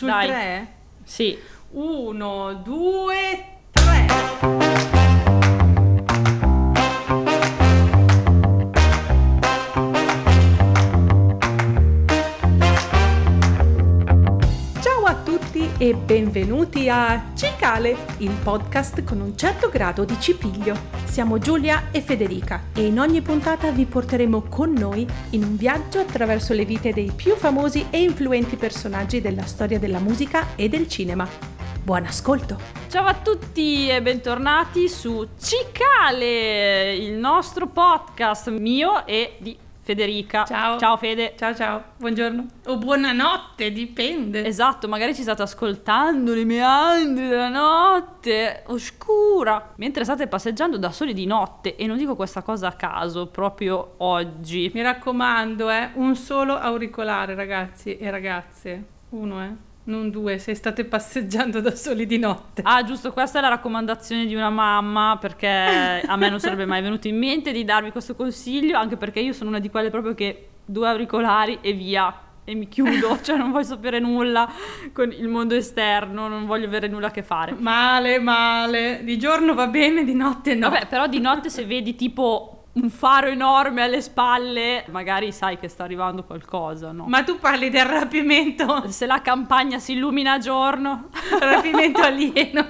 Sul 0.00 0.08
Dai. 0.08 0.28
3? 0.28 0.72
Sì. 1.04 1.38
1, 1.72 2.62
2, 2.64 3.44
3. 3.70 4.59
Benvenuti 15.94 16.88
a 16.88 17.32
Cicale, 17.34 17.96
il 18.18 18.30
podcast 18.42 19.02
con 19.04 19.20
un 19.20 19.36
certo 19.36 19.68
grado 19.68 20.04
di 20.04 20.16
cipiglio. 20.20 20.74
Siamo 21.04 21.38
Giulia 21.38 21.90
e 21.90 22.00
Federica 22.00 22.64
e 22.74 22.86
in 22.86 22.98
ogni 22.98 23.20
puntata 23.20 23.70
vi 23.70 23.84
porteremo 23.84 24.42
con 24.42 24.72
noi 24.72 25.06
in 25.30 25.42
un 25.42 25.56
viaggio 25.56 25.98
attraverso 25.98 26.54
le 26.54 26.64
vite 26.64 26.92
dei 26.92 27.12
più 27.14 27.34
famosi 27.34 27.86
e 27.90 28.02
influenti 28.02 28.56
personaggi 28.56 29.20
della 29.20 29.46
storia 29.46 29.78
della 29.78 29.98
musica 29.98 30.54
e 30.56 30.68
del 30.68 30.88
cinema. 30.88 31.28
Buon 31.82 32.04
ascolto! 32.04 32.58
Ciao 32.88 33.06
a 33.06 33.14
tutti 33.14 33.88
e 33.88 34.02
bentornati 34.02 34.88
su 34.88 35.26
Cicale, 35.40 36.94
il 36.94 37.12
nostro 37.12 37.68
podcast 37.68 38.50
mio 38.50 39.06
e 39.06 39.36
di 39.38 39.56
Federica. 39.90 40.44
Ciao. 40.44 40.78
Ciao 40.78 40.96
Fede. 40.96 41.34
Ciao 41.36 41.52
ciao, 41.52 41.82
buongiorno. 41.96 42.46
O 42.66 42.78
buonanotte, 42.78 43.72
dipende. 43.72 44.44
Esatto, 44.46 44.86
magari 44.86 45.16
ci 45.16 45.22
state 45.22 45.42
ascoltando 45.42 46.32
nei 46.32 46.44
meandri 46.44 47.26
della 47.26 47.48
notte 47.48 48.62
oscura, 48.68 49.72
mentre 49.76 50.04
state 50.04 50.28
passeggiando 50.28 50.78
da 50.78 50.92
soli 50.92 51.12
di 51.12 51.26
notte 51.26 51.74
e 51.74 51.88
non 51.88 51.96
dico 51.96 52.14
questa 52.14 52.42
cosa 52.42 52.68
a 52.68 52.72
caso, 52.74 53.26
proprio 53.26 53.94
oggi. 53.98 54.70
Mi 54.72 54.82
raccomando, 54.82 55.68
eh, 55.70 55.90
un 55.94 56.14
solo 56.14 56.56
auricolare, 56.56 57.34
ragazzi 57.34 57.96
e 57.96 58.10
ragazze. 58.10 58.84
Uno, 59.08 59.42
eh, 59.42 59.69
non 59.90 60.10
due, 60.10 60.38
se 60.38 60.54
state 60.54 60.84
passeggiando 60.84 61.60
da 61.60 61.74
soli 61.74 62.06
di 62.06 62.18
notte. 62.18 62.62
Ah, 62.64 62.82
giusto, 62.82 63.12
questa 63.12 63.38
è 63.38 63.42
la 63.42 63.48
raccomandazione 63.48 64.24
di 64.24 64.34
una 64.34 64.48
mamma 64.48 65.18
perché 65.20 66.02
a 66.06 66.16
me 66.16 66.30
non 66.30 66.40
sarebbe 66.40 66.64
mai 66.64 66.80
venuto 66.80 67.08
in 67.08 67.18
mente 67.18 67.52
di 67.52 67.64
darvi 67.64 67.90
questo 67.90 68.14
consiglio, 68.14 68.78
anche 68.78 68.96
perché 68.96 69.20
io 69.20 69.32
sono 69.32 69.50
una 69.50 69.58
di 69.58 69.68
quelle 69.68 69.90
proprio 69.90 70.14
che 70.14 70.48
due 70.64 70.88
auricolari 70.88 71.58
e 71.60 71.72
via. 71.72 72.14
E 72.42 72.54
mi 72.54 72.68
chiudo, 72.68 73.18
cioè 73.22 73.36
non 73.36 73.50
voglio 73.50 73.64
sapere 73.64 73.98
nulla 73.98 74.50
con 74.92 75.12
il 75.12 75.28
mondo 75.28 75.54
esterno, 75.54 76.26
non 76.26 76.46
voglio 76.46 76.66
avere 76.66 76.88
nulla 76.88 77.08
a 77.08 77.10
che 77.10 77.22
fare. 77.22 77.52
Male, 77.52 78.18
male. 78.18 79.02
Di 79.04 79.18
giorno 79.18 79.54
va 79.54 79.66
bene, 79.66 80.04
di 80.04 80.14
notte 80.14 80.54
no. 80.54 80.70
Vabbè, 80.70 80.86
però 80.86 81.06
di 81.06 81.20
notte 81.20 81.50
se 81.50 81.64
vedi 81.66 81.94
tipo 81.96 82.59
un 82.72 82.88
faro 82.88 83.26
enorme 83.26 83.82
alle 83.82 84.00
spalle, 84.00 84.84
magari 84.90 85.32
sai 85.32 85.58
che 85.58 85.68
sta 85.68 85.84
arrivando 85.84 86.22
qualcosa, 86.24 86.92
no? 86.92 87.06
Ma 87.06 87.24
tu 87.24 87.38
parli 87.38 87.68
del 87.68 87.86
rapimento, 87.86 88.88
Se 88.90 89.06
la 89.06 89.20
campagna 89.20 89.78
si 89.78 89.92
illumina 89.92 90.34
a 90.34 90.38
giorno, 90.38 91.08
rapimento 91.40 92.00
alieno. 92.00 92.68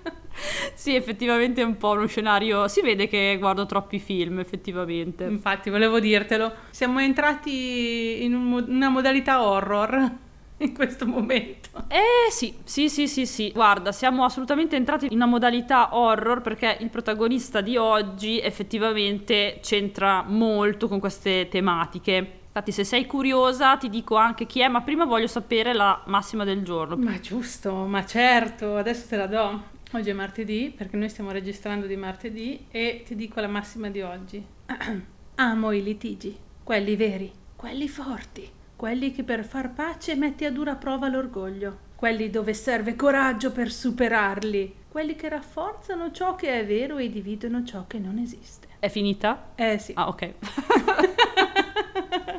sì, 0.74 0.94
effettivamente 0.94 1.60
è 1.60 1.64
un 1.64 1.76
po' 1.76 1.90
uno 1.90 2.06
scenario. 2.06 2.66
Si 2.68 2.80
vede 2.80 3.08
che 3.08 3.36
guardo 3.38 3.66
troppi 3.66 3.98
film, 3.98 4.38
effettivamente. 4.38 5.24
Infatti, 5.24 5.68
volevo 5.68 6.00
dirtelo. 6.00 6.52
Siamo 6.70 7.00
entrati 7.00 8.24
in 8.24 8.34
un 8.34 8.64
una 8.68 8.88
modalità 8.88 9.42
horror 9.42 10.28
in 10.64 10.74
questo 10.74 11.06
momento. 11.06 11.84
Eh 11.88 12.30
sì, 12.30 12.54
sì, 12.64 12.88
sì, 12.88 13.08
sì, 13.08 13.26
sì. 13.26 13.50
Guarda, 13.52 13.92
siamo 13.92 14.24
assolutamente 14.24 14.76
entrati 14.76 15.06
in 15.06 15.14
una 15.14 15.26
modalità 15.26 15.96
horror 15.96 16.40
perché 16.42 16.76
il 16.80 16.90
protagonista 16.90 17.60
di 17.60 17.76
oggi 17.76 18.38
effettivamente 18.38 19.58
c'entra 19.62 20.22
molto 20.22 20.88
con 20.88 21.00
queste 21.00 21.48
tematiche. 21.48 22.38
Infatti, 22.46 22.72
se 22.72 22.84
sei 22.84 23.06
curiosa, 23.06 23.76
ti 23.76 23.88
dico 23.88 24.16
anche 24.16 24.44
chi 24.44 24.60
è, 24.60 24.68
ma 24.68 24.82
prima 24.82 25.04
voglio 25.04 25.28
sapere 25.28 25.72
la 25.72 26.02
massima 26.06 26.44
del 26.44 26.62
giorno. 26.62 26.96
Ma 26.96 27.18
giusto, 27.20 27.72
ma 27.72 28.04
certo, 28.04 28.76
adesso 28.76 29.06
te 29.08 29.16
la 29.16 29.26
do. 29.26 29.62
Oggi 29.92 30.10
è 30.10 30.12
martedì, 30.12 30.72
perché 30.76 30.96
noi 30.96 31.08
stiamo 31.08 31.30
registrando 31.30 31.86
di 31.86 31.96
martedì 31.96 32.66
e 32.70 33.02
ti 33.06 33.14
dico 33.14 33.40
la 33.40 33.48
massima 33.48 33.88
di 33.88 34.02
oggi. 34.02 34.44
Amo 35.36 35.72
i 35.72 35.82
litigi, 35.82 36.36
quelli 36.62 36.96
veri, 36.96 37.30
quelli 37.56 37.88
forti, 37.88 38.48
quelli 38.80 39.12
che 39.12 39.24
per 39.24 39.44
far 39.44 39.72
pace 39.74 40.14
metti 40.14 40.46
a 40.46 40.50
dura 40.50 40.74
prova 40.74 41.06
l'orgoglio, 41.06 41.76
quelli 41.96 42.30
dove 42.30 42.54
serve 42.54 42.96
coraggio 42.96 43.52
per 43.52 43.70
superarli, 43.70 44.74
quelli 44.88 45.14
che 45.16 45.28
rafforzano 45.28 46.10
ciò 46.12 46.34
che 46.34 46.60
è 46.60 46.64
vero 46.64 46.96
e 46.96 47.10
dividono 47.10 47.62
ciò 47.62 47.84
che 47.86 47.98
non 47.98 48.16
esiste. 48.16 48.68
È 48.78 48.88
finita? 48.88 49.48
Eh 49.54 49.76
sì, 49.78 49.92
Ah, 49.96 50.08
ok. 50.08 50.32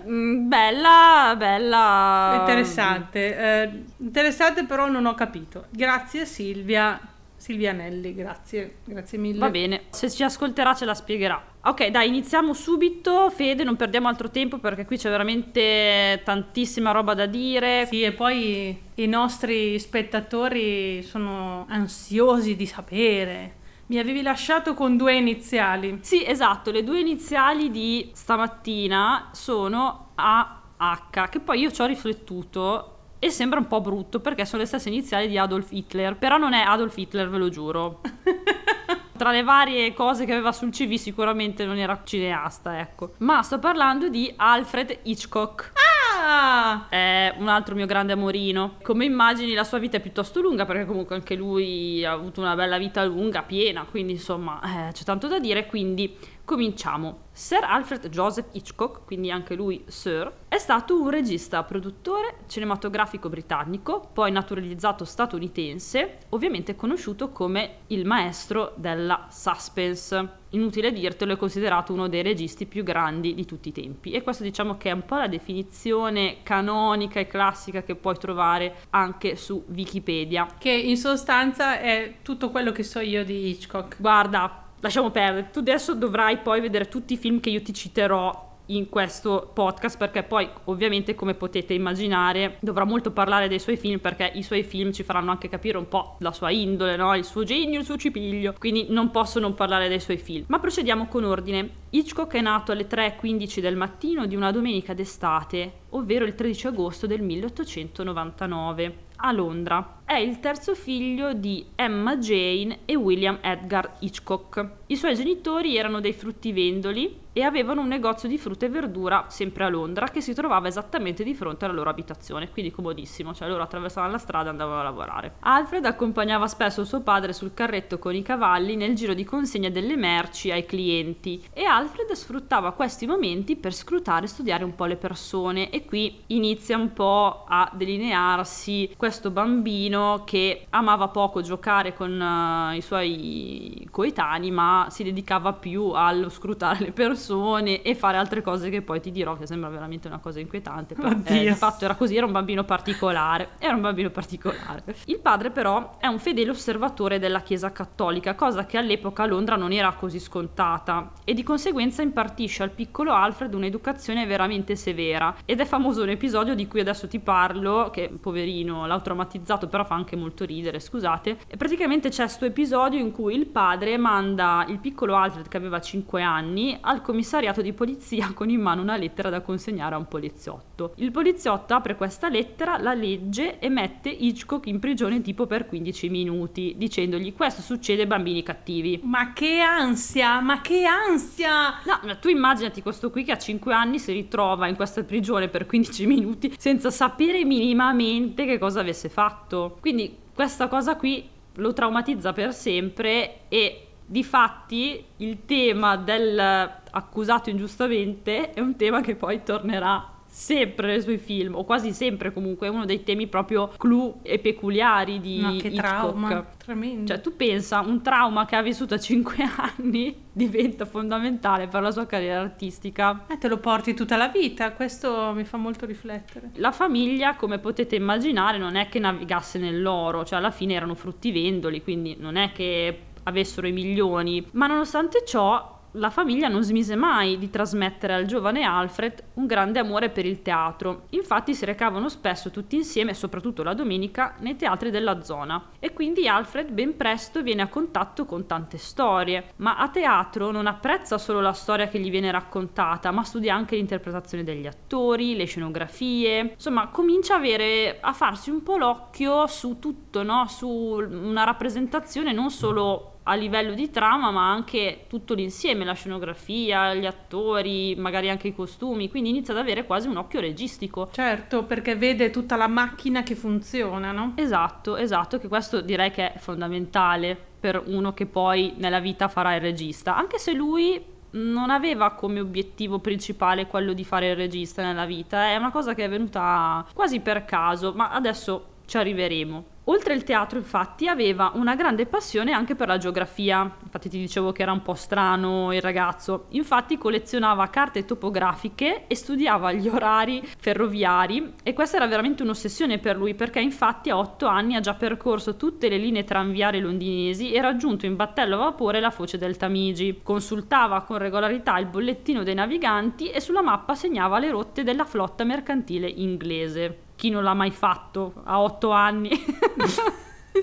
Mm, 0.07 0.49
bella, 0.49 1.35
bella. 1.37 2.37
interessante. 2.39 3.37
Eh, 3.37 3.83
interessante 3.97 4.65
però 4.65 4.89
non 4.89 5.05
ho 5.05 5.13
capito. 5.13 5.67
Grazie 5.69 6.25
Silvia, 6.25 6.99
Silvia 7.37 7.69
Anelli, 7.69 8.15
grazie, 8.15 8.77
grazie 8.83 9.19
mille. 9.19 9.37
Va 9.37 9.49
bene, 9.51 9.83
se 9.91 10.09
ci 10.09 10.23
ascolterà 10.23 10.73
ce 10.73 10.85
la 10.85 10.95
spiegherà. 10.95 11.41
Ok, 11.63 11.89
dai, 11.89 12.07
iniziamo 12.07 12.53
subito. 12.53 13.29
Fede, 13.29 13.63
non 13.63 13.75
perdiamo 13.75 14.07
altro 14.07 14.31
tempo 14.31 14.57
perché 14.57 14.83
qui 14.83 14.97
c'è 14.97 15.11
veramente 15.11 16.19
tantissima 16.23 16.89
roba 16.89 17.13
da 17.13 17.27
dire. 17.27 17.85
Sì, 17.85 18.01
e 18.01 18.13
poi 18.13 18.81
i 18.95 19.05
nostri 19.05 19.77
spettatori 19.77 21.03
sono 21.03 21.67
ansiosi 21.69 22.55
di 22.55 22.65
sapere. 22.65 23.57
Mi 23.87 23.99
avevi 23.99 24.23
lasciato 24.23 24.73
con 24.73 24.97
due 24.97 25.13
iniziali. 25.13 25.99
Sì, 26.01 26.25
esatto, 26.25 26.71
le 26.71 26.83
due 26.83 26.99
iniziali 26.99 27.69
di 27.69 28.09
stamattina 28.11 29.29
sono 29.31 30.13
AH, 30.15 31.29
che 31.29 31.41
poi 31.41 31.59
io 31.59 31.71
ci 31.71 31.81
ho 31.81 31.85
riflettuto 31.85 32.95
e 33.19 33.29
sembra 33.29 33.59
un 33.59 33.67
po' 33.67 33.81
brutto 33.81 34.19
perché 34.19 34.45
sono 34.45 34.63
le 34.63 34.67
stesse 34.67 34.89
iniziali 34.89 35.27
di 35.27 35.37
Adolf 35.37 35.71
Hitler, 35.71 36.17
però 36.17 36.37
non 36.37 36.53
è 36.53 36.61
Adolf 36.61 36.97
Hitler, 36.97 37.29
ve 37.29 37.37
lo 37.37 37.49
giuro. 37.49 38.01
Tra 39.21 39.29
le 39.29 39.43
varie 39.43 39.93
cose 39.93 40.25
che 40.25 40.31
aveva 40.31 40.51
sul 40.51 40.71
CV 40.71 40.95
sicuramente 40.95 41.63
non 41.63 41.77
era 41.77 42.01
cineasta, 42.03 42.79
ecco. 42.79 43.11
Ma 43.19 43.43
sto 43.43 43.59
parlando 43.59 44.09
di 44.09 44.33
Alfred 44.35 45.01
Hitchcock. 45.03 45.73
Ah! 45.75 46.87
È 46.89 47.35
un 47.37 47.47
altro 47.47 47.75
mio 47.75 47.85
grande 47.85 48.13
amorino. 48.13 48.77
Come 48.81 49.05
immagini 49.05 49.53
la 49.53 49.63
sua 49.63 49.77
vita 49.77 49.97
è 49.97 49.99
piuttosto 49.99 50.41
lunga 50.41 50.65
perché 50.65 50.85
comunque 50.85 51.13
anche 51.13 51.35
lui 51.35 52.03
ha 52.03 52.13
avuto 52.13 52.41
una 52.41 52.55
bella 52.55 52.79
vita 52.79 53.05
lunga, 53.05 53.43
piena, 53.43 53.85
quindi 53.87 54.13
insomma 54.13 54.59
eh, 54.87 54.91
c'è 54.91 55.03
tanto 55.03 55.27
da 55.27 55.37
dire, 55.37 55.67
quindi 55.67 56.17
cominciamo. 56.51 57.29
Sir 57.31 57.63
Alfred 57.63 58.09
Joseph 58.09 58.47
Hitchcock, 58.51 59.05
quindi 59.05 59.31
anche 59.31 59.55
lui 59.55 59.85
Sir, 59.87 60.29
è 60.49 60.57
stato 60.57 60.99
un 60.99 61.09
regista, 61.09 61.63
produttore 61.63 62.39
cinematografico 62.47 63.29
britannico, 63.29 64.09
poi 64.11 64.31
naturalizzato 64.31 65.05
statunitense, 65.05 66.17
ovviamente 66.29 66.75
conosciuto 66.75 67.31
come 67.31 67.83
il 67.87 68.05
maestro 68.05 68.73
della 68.75 69.27
suspense. 69.31 70.39
Inutile 70.49 70.91
dirtelo, 70.91 71.31
è 71.31 71.37
considerato 71.37 71.93
uno 71.93 72.09
dei 72.09 72.21
registi 72.21 72.65
più 72.65 72.83
grandi 72.83 73.33
di 73.33 73.45
tutti 73.45 73.69
i 73.69 73.71
tempi 73.71 74.11
e 74.11 74.21
questo 74.21 74.43
diciamo 74.43 74.75
che 74.75 74.89
è 74.89 74.93
un 74.93 75.05
po' 75.05 75.15
la 75.15 75.29
definizione 75.29 76.43
canonica 76.43 77.21
e 77.21 77.27
classica 77.27 77.81
che 77.81 77.95
puoi 77.95 78.17
trovare 78.17 78.75
anche 78.89 79.37
su 79.37 79.63
Wikipedia. 79.69 80.47
Che 80.57 80.69
in 80.69 80.97
sostanza 80.97 81.79
è 81.79 82.15
tutto 82.21 82.49
quello 82.49 82.73
che 82.73 82.83
so 82.83 82.99
io 82.99 83.23
di 83.23 83.51
Hitchcock. 83.51 84.01
Guarda, 84.01 84.65
lasciamo 84.81 85.09
perdere, 85.09 85.49
tu 85.51 85.59
adesso 85.59 85.95
dovrai 85.95 86.37
poi 86.39 86.59
vedere 86.61 86.87
tutti 86.87 87.13
i 87.13 87.17
film 87.17 87.39
che 87.39 87.49
io 87.49 87.61
ti 87.61 87.73
citerò 87.73 88.49
in 88.71 88.89
questo 88.89 89.51
podcast 89.53 89.97
perché 89.97 90.23
poi 90.23 90.49
ovviamente 90.65 91.15
come 91.15 91.33
potete 91.33 91.73
immaginare 91.73 92.57
dovrà 92.61 92.83
molto 92.83 93.11
parlare 93.11 93.47
dei 93.47 93.59
suoi 93.59 93.77
film 93.77 93.99
perché 93.99 94.31
i 94.33 94.43
suoi 94.43 94.63
film 94.63 94.91
ci 94.91 95.03
faranno 95.03 95.31
anche 95.31 95.49
capire 95.49 95.77
un 95.77 95.87
po' 95.87 96.15
la 96.19 96.31
sua 96.31 96.51
indole, 96.51 96.95
no? 96.95 97.15
il 97.15 97.25
suo 97.25 97.43
genio, 97.43 97.79
il 97.79 97.85
suo 97.85 97.97
cipiglio, 97.97 98.53
quindi 98.57 98.87
non 98.89 99.11
posso 99.11 99.39
non 99.39 99.53
parlare 99.53 99.87
dei 99.87 99.99
suoi 99.99 100.17
film. 100.17 100.45
Ma 100.47 100.59
procediamo 100.59 101.07
con 101.07 101.23
ordine. 101.23 101.69
Hitchcock 101.89 102.33
è 102.35 102.41
nato 102.41 102.71
alle 102.71 102.87
3.15 102.87 103.59
del 103.59 103.75
mattino 103.75 104.25
di 104.25 104.35
una 104.35 104.51
domenica 104.51 104.93
d'estate, 104.93 105.73
ovvero 105.89 106.25
il 106.25 106.35
13 106.35 106.67
agosto 106.67 107.07
del 107.07 107.21
1899 107.21 108.95
a 109.17 109.31
Londra. 109.31 110.00
È 110.11 110.17
il 110.17 110.41
terzo 110.41 110.75
figlio 110.75 111.31
di 111.31 111.65
Emma 111.73 112.17
Jane 112.17 112.79
e 112.83 112.97
William 112.97 113.37
Edgar 113.39 113.95
Hitchcock. 113.99 114.69
I 114.87 114.97
suoi 114.97 115.15
genitori 115.15 115.77
erano 115.77 116.01
dei 116.01 116.11
fruttivendoli 116.11 117.19
e 117.33 117.43
avevano 117.43 117.79
un 117.79 117.87
negozio 117.87 118.27
di 118.27 118.37
frutta 118.37 118.65
e 118.65 118.69
verdura 118.69 119.27
sempre 119.29 119.63
a 119.63 119.69
Londra 119.69 120.09
che 120.09 120.19
si 120.19 120.33
trovava 120.33 120.67
esattamente 120.67 121.23
di 121.23 121.33
fronte 121.33 121.63
alla 121.63 121.73
loro 121.73 121.89
abitazione, 121.89 122.49
quindi 122.49 122.71
comodissimo, 122.71 123.33
cioè 123.33 123.47
loro 123.47 123.63
attraversavano 123.63 124.11
la 124.11 124.17
strada 124.17 124.47
e 124.47 124.49
andavano 124.49 124.81
a 124.81 124.83
lavorare. 124.83 125.35
Alfred 125.39 125.85
accompagnava 125.85 126.47
spesso 126.47 126.83
suo 126.83 126.99
padre 126.99 127.31
sul 127.31 127.53
carretto 127.53 127.99
con 127.99 128.13
i 128.13 128.21
cavalli 128.21 128.75
nel 128.75 128.95
giro 128.95 129.13
di 129.13 129.23
consegna 129.23 129.69
delle 129.69 129.95
merci 129.95 130.51
ai 130.51 130.65
clienti 130.65 131.41
e 131.53 131.63
Alfred 131.63 132.11
sfruttava 132.11 132.73
questi 132.73 133.07
momenti 133.07 133.55
per 133.55 133.73
scrutare 133.73 134.25
e 134.25 134.27
studiare 134.27 134.65
un 134.65 134.75
po' 134.75 134.83
le 134.83 134.97
persone 134.97 135.69
e 135.69 135.85
qui 135.85 136.23
inizia 136.27 136.75
un 136.75 136.91
po' 136.91 137.45
a 137.47 137.71
delinearsi 137.73 138.93
questo 138.97 139.31
bambino 139.31 140.00
che 140.25 140.67
amava 140.69 141.07
poco 141.07 141.41
giocare 141.41 141.93
con 141.93 142.11
uh, 142.11 142.75
i 142.75 142.81
suoi 142.81 143.87
coetanei 143.89 144.51
ma 144.51 144.87
si 144.89 145.03
dedicava 145.03 145.53
più 145.53 145.91
allo 145.91 146.29
scrutare 146.29 146.79
le 146.79 146.91
persone 146.91 147.81
e 147.81 147.95
fare 147.95 148.17
altre 148.17 148.41
cose 148.41 148.69
che 148.69 148.81
poi 148.81 148.99
ti 148.99 149.11
dirò 149.11 149.35
che 149.35 149.47
sembra 149.47 149.69
veramente 149.69 150.07
una 150.07 150.19
cosa 150.19 150.39
inquietante 150.39 150.95
però 150.95 151.09
eh, 151.09 151.45
di 151.45 151.51
fatto 151.51 151.85
era 151.85 151.95
così, 151.95 152.15
era 152.15 152.25
un 152.25 152.31
bambino 152.31 152.63
particolare 152.63 153.49
era 153.59 153.75
un 153.75 153.81
bambino 153.81 154.09
particolare. 154.09 154.83
Il 155.05 155.19
padre 155.19 155.51
però 155.51 155.97
è 155.97 156.07
un 156.07 156.19
fedele 156.19 156.51
osservatore 156.51 157.19
della 157.19 157.41
chiesa 157.41 157.71
cattolica 157.71 158.35
cosa 158.35 158.65
che 158.65 158.77
all'epoca 158.77 159.23
a 159.23 159.25
Londra 159.25 159.55
non 159.55 159.71
era 159.71 159.93
così 159.93 160.19
scontata 160.19 161.11
e 161.23 161.33
di 161.33 161.43
conseguenza 161.43 162.01
impartisce 162.01 162.63
al 162.63 162.71
piccolo 162.71 163.13
Alfred 163.13 163.53
un'educazione 163.53 164.25
veramente 164.25 164.75
severa. 164.75 165.35
Ed 165.45 165.59
è 165.59 165.65
famoso 165.65 166.03
un 166.03 166.09
episodio 166.09 166.55
di 166.55 166.67
cui 166.67 166.79
adesso 166.79 167.07
ti 167.07 167.19
parlo 167.19 167.89
che 167.91 168.09
poverino 168.09 168.85
l'ha 168.85 168.99
traumatizzato 168.99 169.67
però 169.81 169.83
fa 169.83 169.95
anche 169.95 170.15
molto 170.15 170.45
ridere 170.45 170.79
scusate. 170.79 171.37
E 171.47 171.57
praticamente 171.57 172.09
c'è 172.09 172.23
questo 172.23 172.45
episodio 172.45 172.99
in 172.99 173.11
cui 173.11 173.35
il 173.35 173.47
padre 173.47 173.97
manda 173.97 174.65
il 174.67 174.79
piccolo 174.79 175.15
Alfred 175.15 175.47
che 175.47 175.57
aveva 175.57 175.81
5 175.81 176.21
anni 176.21 176.77
al 176.79 177.01
commissariato 177.01 177.61
di 177.61 177.73
polizia 177.73 178.31
con 178.33 178.49
in 178.49 178.61
mano 178.61 178.81
una 178.81 178.97
lettera 178.97 179.29
da 179.29 179.41
consegnare 179.41 179.95
a 179.95 179.97
un 179.97 180.07
poliziotto. 180.07 180.93
Il 180.95 181.11
poliziotto 181.11 181.73
apre 181.73 181.95
questa 181.95 182.29
lettera 182.29 182.77
la 182.77 182.93
legge 182.93 183.59
e 183.59 183.69
mette 183.69 184.09
Hitchcock 184.09 184.67
in 184.67 184.79
prigione 184.79 185.21
tipo 185.21 185.45
per 185.45 185.65
15 185.65 186.09
minuti 186.09 186.75
dicendogli 186.77 187.33
questo 187.33 187.61
succede 187.61 188.01
ai 188.01 188.07
bambini 188.07 188.43
cattivi. 188.43 188.99
Ma 189.03 189.33
che 189.33 189.59
ansia 189.59 190.39
ma 190.41 190.61
che 190.61 190.85
ansia! 190.85 191.79
No 191.85 191.99
ma 192.03 192.15
tu 192.15 192.29
immaginati 192.29 192.81
questo 192.81 193.09
qui 193.09 193.23
che 193.23 193.31
a 193.31 193.37
5 193.37 193.73
anni 193.73 193.99
si 193.99 194.11
ritrova 194.11 194.67
in 194.67 194.75
questa 194.75 195.03
prigione 195.03 195.47
per 195.47 195.65
15 195.65 196.05
minuti 196.05 196.53
senza 196.57 196.91
sapere 196.91 197.43
minimamente 197.43 198.45
che 198.45 198.57
cosa 198.57 198.79
avesse 198.81 199.09
fatto. 199.09 199.70
Quindi 199.79 200.17
questa 200.33 200.67
cosa 200.67 200.95
qui 200.95 201.27
lo 201.55 201.73
traumatizza 201.73 202.33
per 202.33 202.53
sempre 202.53 203.41
e 203.49 203.87
di 204.05 204.23
fatti 204.23 205.03
il 205.17 205.45
tema 205.45 205.95
dell'accusato 205.95 207.49
ingiustamente 207.49 208.51
è 208.51 208.59
un 208.59 208.75
tema 208.75 209.01
che 209.01 209.15
poi 209.15 209.43
tornerà 209.43 210.10
sempre 210.33 210.87
nei 210.87 211.01
suoi 211.01 211.17
film, 211.17 211.55
o 211.55 211.65
quasi 211.65 211.91
sempre 211.91 212.31
comunque, 212.31 212.67
è 212.67 212.69
uno 212.69 212.85
dei 212.85 213.03
temi 213.03 213.27
proprio 213.27 213.67
clou 213.77 214.19
e 214.23 214.39
peculiari 214.39 215.19
di 215.19 215.39
Ma 215.41 215.49
che 215.57 215.67
Hitchcock. 215.67 215.75
trauma, 215.75 216.45
tremendo. 216.57 217.05
Cioè 217.07 217.19
tu 217.19 217.35
pensa, 217.35 217.81
un 217.81 218.01
trauma 218.01 218.45
che 218.45 218.55
ha 218.55 218.61
vissuto 218.61 218.93
a 218.93 218.97
5 218.97 219.35
anni 219.77 220.15
diventa 220.31 220.85
fondamentale 220.85 221.67
per 221.67 221.81
la 221.81 221.91
sua 221.91 222.05
carriera 222.05 222.39
artistica. 222.39 223.25
Eh, 223.27 223.37
te 223.37 223.49
lo 223.49 223.57
porti 223.57 223.93
tutta 223.93 224.15
la 224.15 224.29
vita, 224.29 224.71
questo 224.71 225.33
mi 225.35 225.43
fa 225.43 225.57
molto 225.57 225.85
riflettere. 225.85 226.51
La 226.55 226.71
famiglia, 226.71 227.35
come 227.35 227.59
potete 227.59 227.97
immaginare, 227.97 228.57
non 228.57 228.77
è 228.77 228.87
che 228.87 228.99
navigasse 228.99 229.59
nell'oro, 229.59 230.23
cioè 230.23 230.39
alla 230.39 230.51
fine 230.51 230.75
erano 230.75 230.95
fruttivendoli, 230.95 231.83
quindi 231.83 232.15
non 232.17 232.37
è 232.37 232.53
che 232.53 232.99
avessero 233.23 233.67
i 233.67 233.73
milioni, 233.73 234.47
ma 234.53 234.65
nonostante 234.67 235.23
ciò 235.25 235.79
la 235.93 236.09
famiglia 236.09 236.47
non 236.47 236.63
smise 236.63 236.95
mai 236.95 237.37
di 237.37 237.49
trasmettere 237.49 238.13
al 238.13 238.25
giovane 238.25 238.63
Alfred 238.63 239.23
un 239.33 239.45
grande 239.45 239.79
amore 239.79 240.09
per 240.09 240.25
il 240.25 240.41
teatro. 240.41 241.03
Infatti 241.09 241.53
si 241.53 241.65
recavano 241.65 242.07
spesso 242.09 242.49
tutti 242.51 242.75
insieme, 242.75 243.13
soprattutto 243.13 243.63
la 243.63 243.73
domenica, 243.73 244.35
nei 244.39 244.55
teatri 244.55 244.89
della 244.89 245.21
zona. 245.21 245.67
E 245.79 245.93
quindi 245.93 246.27
Alfred 246.27 246.71
ben 246.71 246.95
presto 246.95 247.41
viene 247.41 247.61
a 247.61 247.67
contatto 247.67 248.25
con 248.25 248.45
tante 248.45 248.77
storie. 248.77 249.51
Ma 249.57 249.77
a 249.77 249.89
teatro 249.89 250.51
non 250.51 250.67
apprezza 250.67 251.17
solo 251.17 251.41
la 251.41 251.53
storia 251.53 251.87
che 251.87 251.99
gli 251.99 252.09
viene 252.09 252.31
raccontata, 252.31 253.11
ma 253.11 253.23
studia 253.23 253.55
anche 253.55 253.75
l'interpretazione 253.75 254.43
degli 254.43 254.67
attori, 254.67 255.35
le 255.35 255.45
scenografie. 255.45 256.51
Insomma, 256.53 256.87
comincia 256.87 257.35
a, 257.35 257.37
avere, 257.37 257.99
a 257.99 258.13
farsi 258.13 258.49
un 258.49 258.63
po' 258.63 258.77
l'occhio 258.77 259.47
su 259.47 259.79
tutto, 259.79 260.23
no? 260.23 260.47
su 260.47 260.69
una 260.69 261.43
rappresentazione 261.43 262.31
non 262.31 262.49
solo 262.49 263.10
a 263.23 263.35
livello 263.35 263.73
di 263.73 263.89
trama, 263.89 264.31
ma 264.31 264.51
anche 264.51 265.05
tutto 265.07 265.33
l'insieme, 265.33 265.85
la 265.85 265.93
scenografia, 265.93 266.93
gli 266.93 267.05
attori, 267.05 267.95
magari 267.95 268.29
anche 268.29 268.47
i 268.47 268.55
costumi, 268.55 269.09
quindi 269.09 269.29
inizia 269.29 269.53
ad 269.53 269.59
avere 269.59 269.85
quasi 269.85 270.07
un 270.07 270.17
occhio 270.17 270.39
registico. 270.39 271.09
Certo, 271.11 271.63
perché 271.63 271.95
vede 271.95 272.29
tutta 272.29 272.55
la 272.55 272.67
macchina 272.67 273.23
che 273.23 273.35
funziona, 273.35 274.11
no? 274.11 274.33
Esatto, 274.35 274.95
esatto, 274.97 275.37
che 275.37 275.47
questo 275.47 275.81
direi 275.81 276.11
che 276.11 276.33
è 276.33 276.37
fondamentale 276.39 277.37
per 277.59 277.81
uno 277.85 278.13
che 278.13 278.25
poi 278.25 278.73
nella 278.77 278.99
vita 278.99 279.27
farà 279.27 279.53
il 279.53 279.61
regista, 279.61 280.15
anche 280.15 280.39
se 280.39 280.53
lui 280.53 281.09
non 281.33 281.69
aveva 281.69 282.11
come 282.11 282.39
obiettivo 282.39 282.99
principale 282.99 283.67
quello 283.67 283.93
di 283.93 284.03
fare 284.03 284.31
il 284.31 284.35
regista 284.35 284.83
nella 284.83 285.05
vita, 285.05 285.45
è 285.45 285.55
una 285.55 285.71
cosa 285.71 285.93
che 285.93 286.05
è 286.05 286.09
venuta 286.09 286.85
quasi 286.93 287.19
per 287.19 287.45
caso, 287.45 287.93
ma 287.95 288.09
adesso 288.11 288.70
ci 288.91 288.97
arriveremo. 288.97 289.65
Oltre 289.85 290.13
il 290.13 290.23
teatro, 290.23 290.57
infatti, 290.57 291.07
aveva 291.07 291.51
una 291.55 291.75
grande 291.75 292.05
passione 292.05 292.51
anche 292.51 292.75
per 292.75 292.89
la 292.89 292.97
geografia. 292.97 293.77
Infatti 293.83 294.09
ti 294.09 294.19
dicevo 294.19 294.51
che 294.51 294.63
era 294.63 294.73
un 294.73 294.81
po' 294.81 294.95
strano 294.95 295.73
il 295.73 295.81
ragazzo. 295.81 296.45
Infatti 296.49 296.97
collezionava 296.97 297.67
carte 297.67 298.03
topografiche 298.03 299.07
e 299.07 299.15
studiava 299.15 299.71
gli 299.71 299.87
orari 299.87 300.43
ferroviari 300.59 301.53
e 301.63 301.73
questa 301.73 301.95
era 301.95 302.07
veramente 302.07 302.43
un'ossessione 302.43 302.99
per 302.99 303.15
lui 303.15 303.33
perché 303.33 303.59
infatti 303.59 304.09
a 304.09 304.17
otto 304.17 304.45
anni 304.45 304.75
ha 304.75 304.81
già 304.81 304.93
percorso 304.93 305.55
tutte 305.55 305.89
le 305.89 305.97
linee 305.97 306.25
tranviarie 306.25 306.81
londinesi 306.81 307.51
e 307.51 307.61
raggiunto 307.61 308.05
in 308.05 308.15
battello 308.15 308.55
a 308.55 308.65
vapore 308.65 308.99
la 308.99 309.09
foce 309.09 309.37
del 309.37 309.57
Tamigi. 309.57 310.19
Consultava 310.21 311.01
con 311.01 311.17
regolarità 311.17 311.77
il 311.79 311.87
bollettino 311.87 312.43
dei 312.43 312.55
naviganti 312.55 313.29
e 313.29 313.39
sulla 313.39 313.61
mappa 313.61 313.95
segnava 313.95 314.37
le 314.37 314.51
rotte 314.51 314.83
della 314.83 315.05
flotta 315.05 315.43
mercantile 315.43 316.07
inglese 316.07 317.09
chi 317.21 317.29
non 317.29 317.43
l'ha 317.43 317.53
mai 317.53 317.69
fatto 317.69 318.33
a 318.45 318.59
otto 318.59 318.89
anni. 318.89 319.29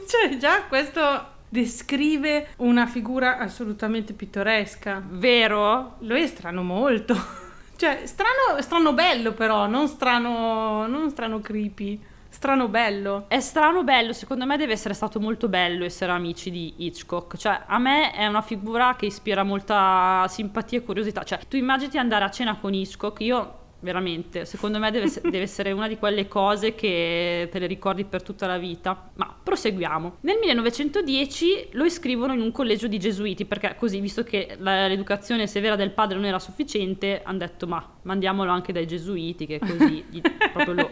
cioè, 0.09 0.37
già 0.39 0.65
questo 0.65 1.37
descrive 1.49 2.49
una 2.57 2.85
figura 2.87 3.39
assolutamente 3.39 4.13
pittoresca. 4.13 5.01
Vero? 5.09 5.99
Lui 6.01 6.21
è 6.21 6.27
strano 6.27 6.65
molto. 6.65 7.15
cioè, 7.79 8.03
strano, 8.07 8.61
strano 8.61 8.93
bello 8.93 9.35
però, 9.35 9.69
non 9.69 9.87
strano, 9.87 10.89
non 10.89 11.11
strano 11.11 11.39
creepy. 11.39 12.03
Strano 12.29 12.67
bello. 12.67 13.27
È 13.29 13.39
strano 13.39 13.85
bello, 13.85 14.13
secondo 14.13 14.45
me 14.45 14.57
deve 14.57 14.73
essere 14.73 14.95
stato 14.95 15.21
molto 15.21 15.49
bello 15.49 15.85
essere 15.85 16.11
amici 16.11 16.51
di 16.51 16.75
Hitchcock. 16.79 17.37
Cioè, 17.37 17.63
a 17.67 17.79
me 17.79 18.11
è 18.11 18.27
una 18.27 18.43
figura 18.43 18.97
che 18.97 19.07
ispira 19.07 19.45
molta 19.45 20.27
simpatia 20.29 20.79
e 20.79 20.83
curiosità. 20.83 21.23
Cioè, 21.23 21.39
tu 21.47 21.55
immagini 21.55 21.99
andare 21.99 22.25
a 22.25 22.31
cena 22.31 22.57
con 22.57 22.75
Hitchcock, 22.75 23.21
io 23.21 23.67
veramente. 23.81 24.45
Secondo 24.45 24.79
me 24.79 24.91
deve, 24.91 25.11
deve, 25.23 25.41
essere 25.41 25.73
una 25.73 25.89
di 25.89 25.97
quelle 25.97 26.29
cose 26.29 26.75
che 26.75 27.49
te 27.51 27.59
le 27.59 27.67
ricordi 27.67 28.05
per 28.05 28.23
tutta 28.23 28.47
la 28.47 28.59
vita. 28.59 29.11
Ma 29.15 29.35
proseguiamo. 29.43 30.19
Nel 30.21 30.39
1910 30.39 31.69
lo 31.73 31.85
iscrivono 31.85 32.33
in 32.33 32.41
un 32.41 32.53
collegio 32.53 32.87
di 32.87 32.99
gesuiti 32.99 33.45
perché 33.45 33.75
così, 33.77 34.01
visto 34.01 34.23
che 34.23 34.57
l'educazione 34.59 35.47
severa 35.47 35.77
del 35.77 35.91
padre 35.91 36.17
non 36.17 36.27
era 36.27 36.39
sufficiente, 36.39 37.23
hanno 37.23 37.39
detto 37.39 37.67
ma 37.67 37.98
mandiamolo 38.09 38.51
anche 38.51 38.73
dai 38.73 38.87
gesuiti 38.87 39.45
che 39.45 39.59
così 39.59 40.03
gli, 40.09 40.21
lo, 40.65 40.91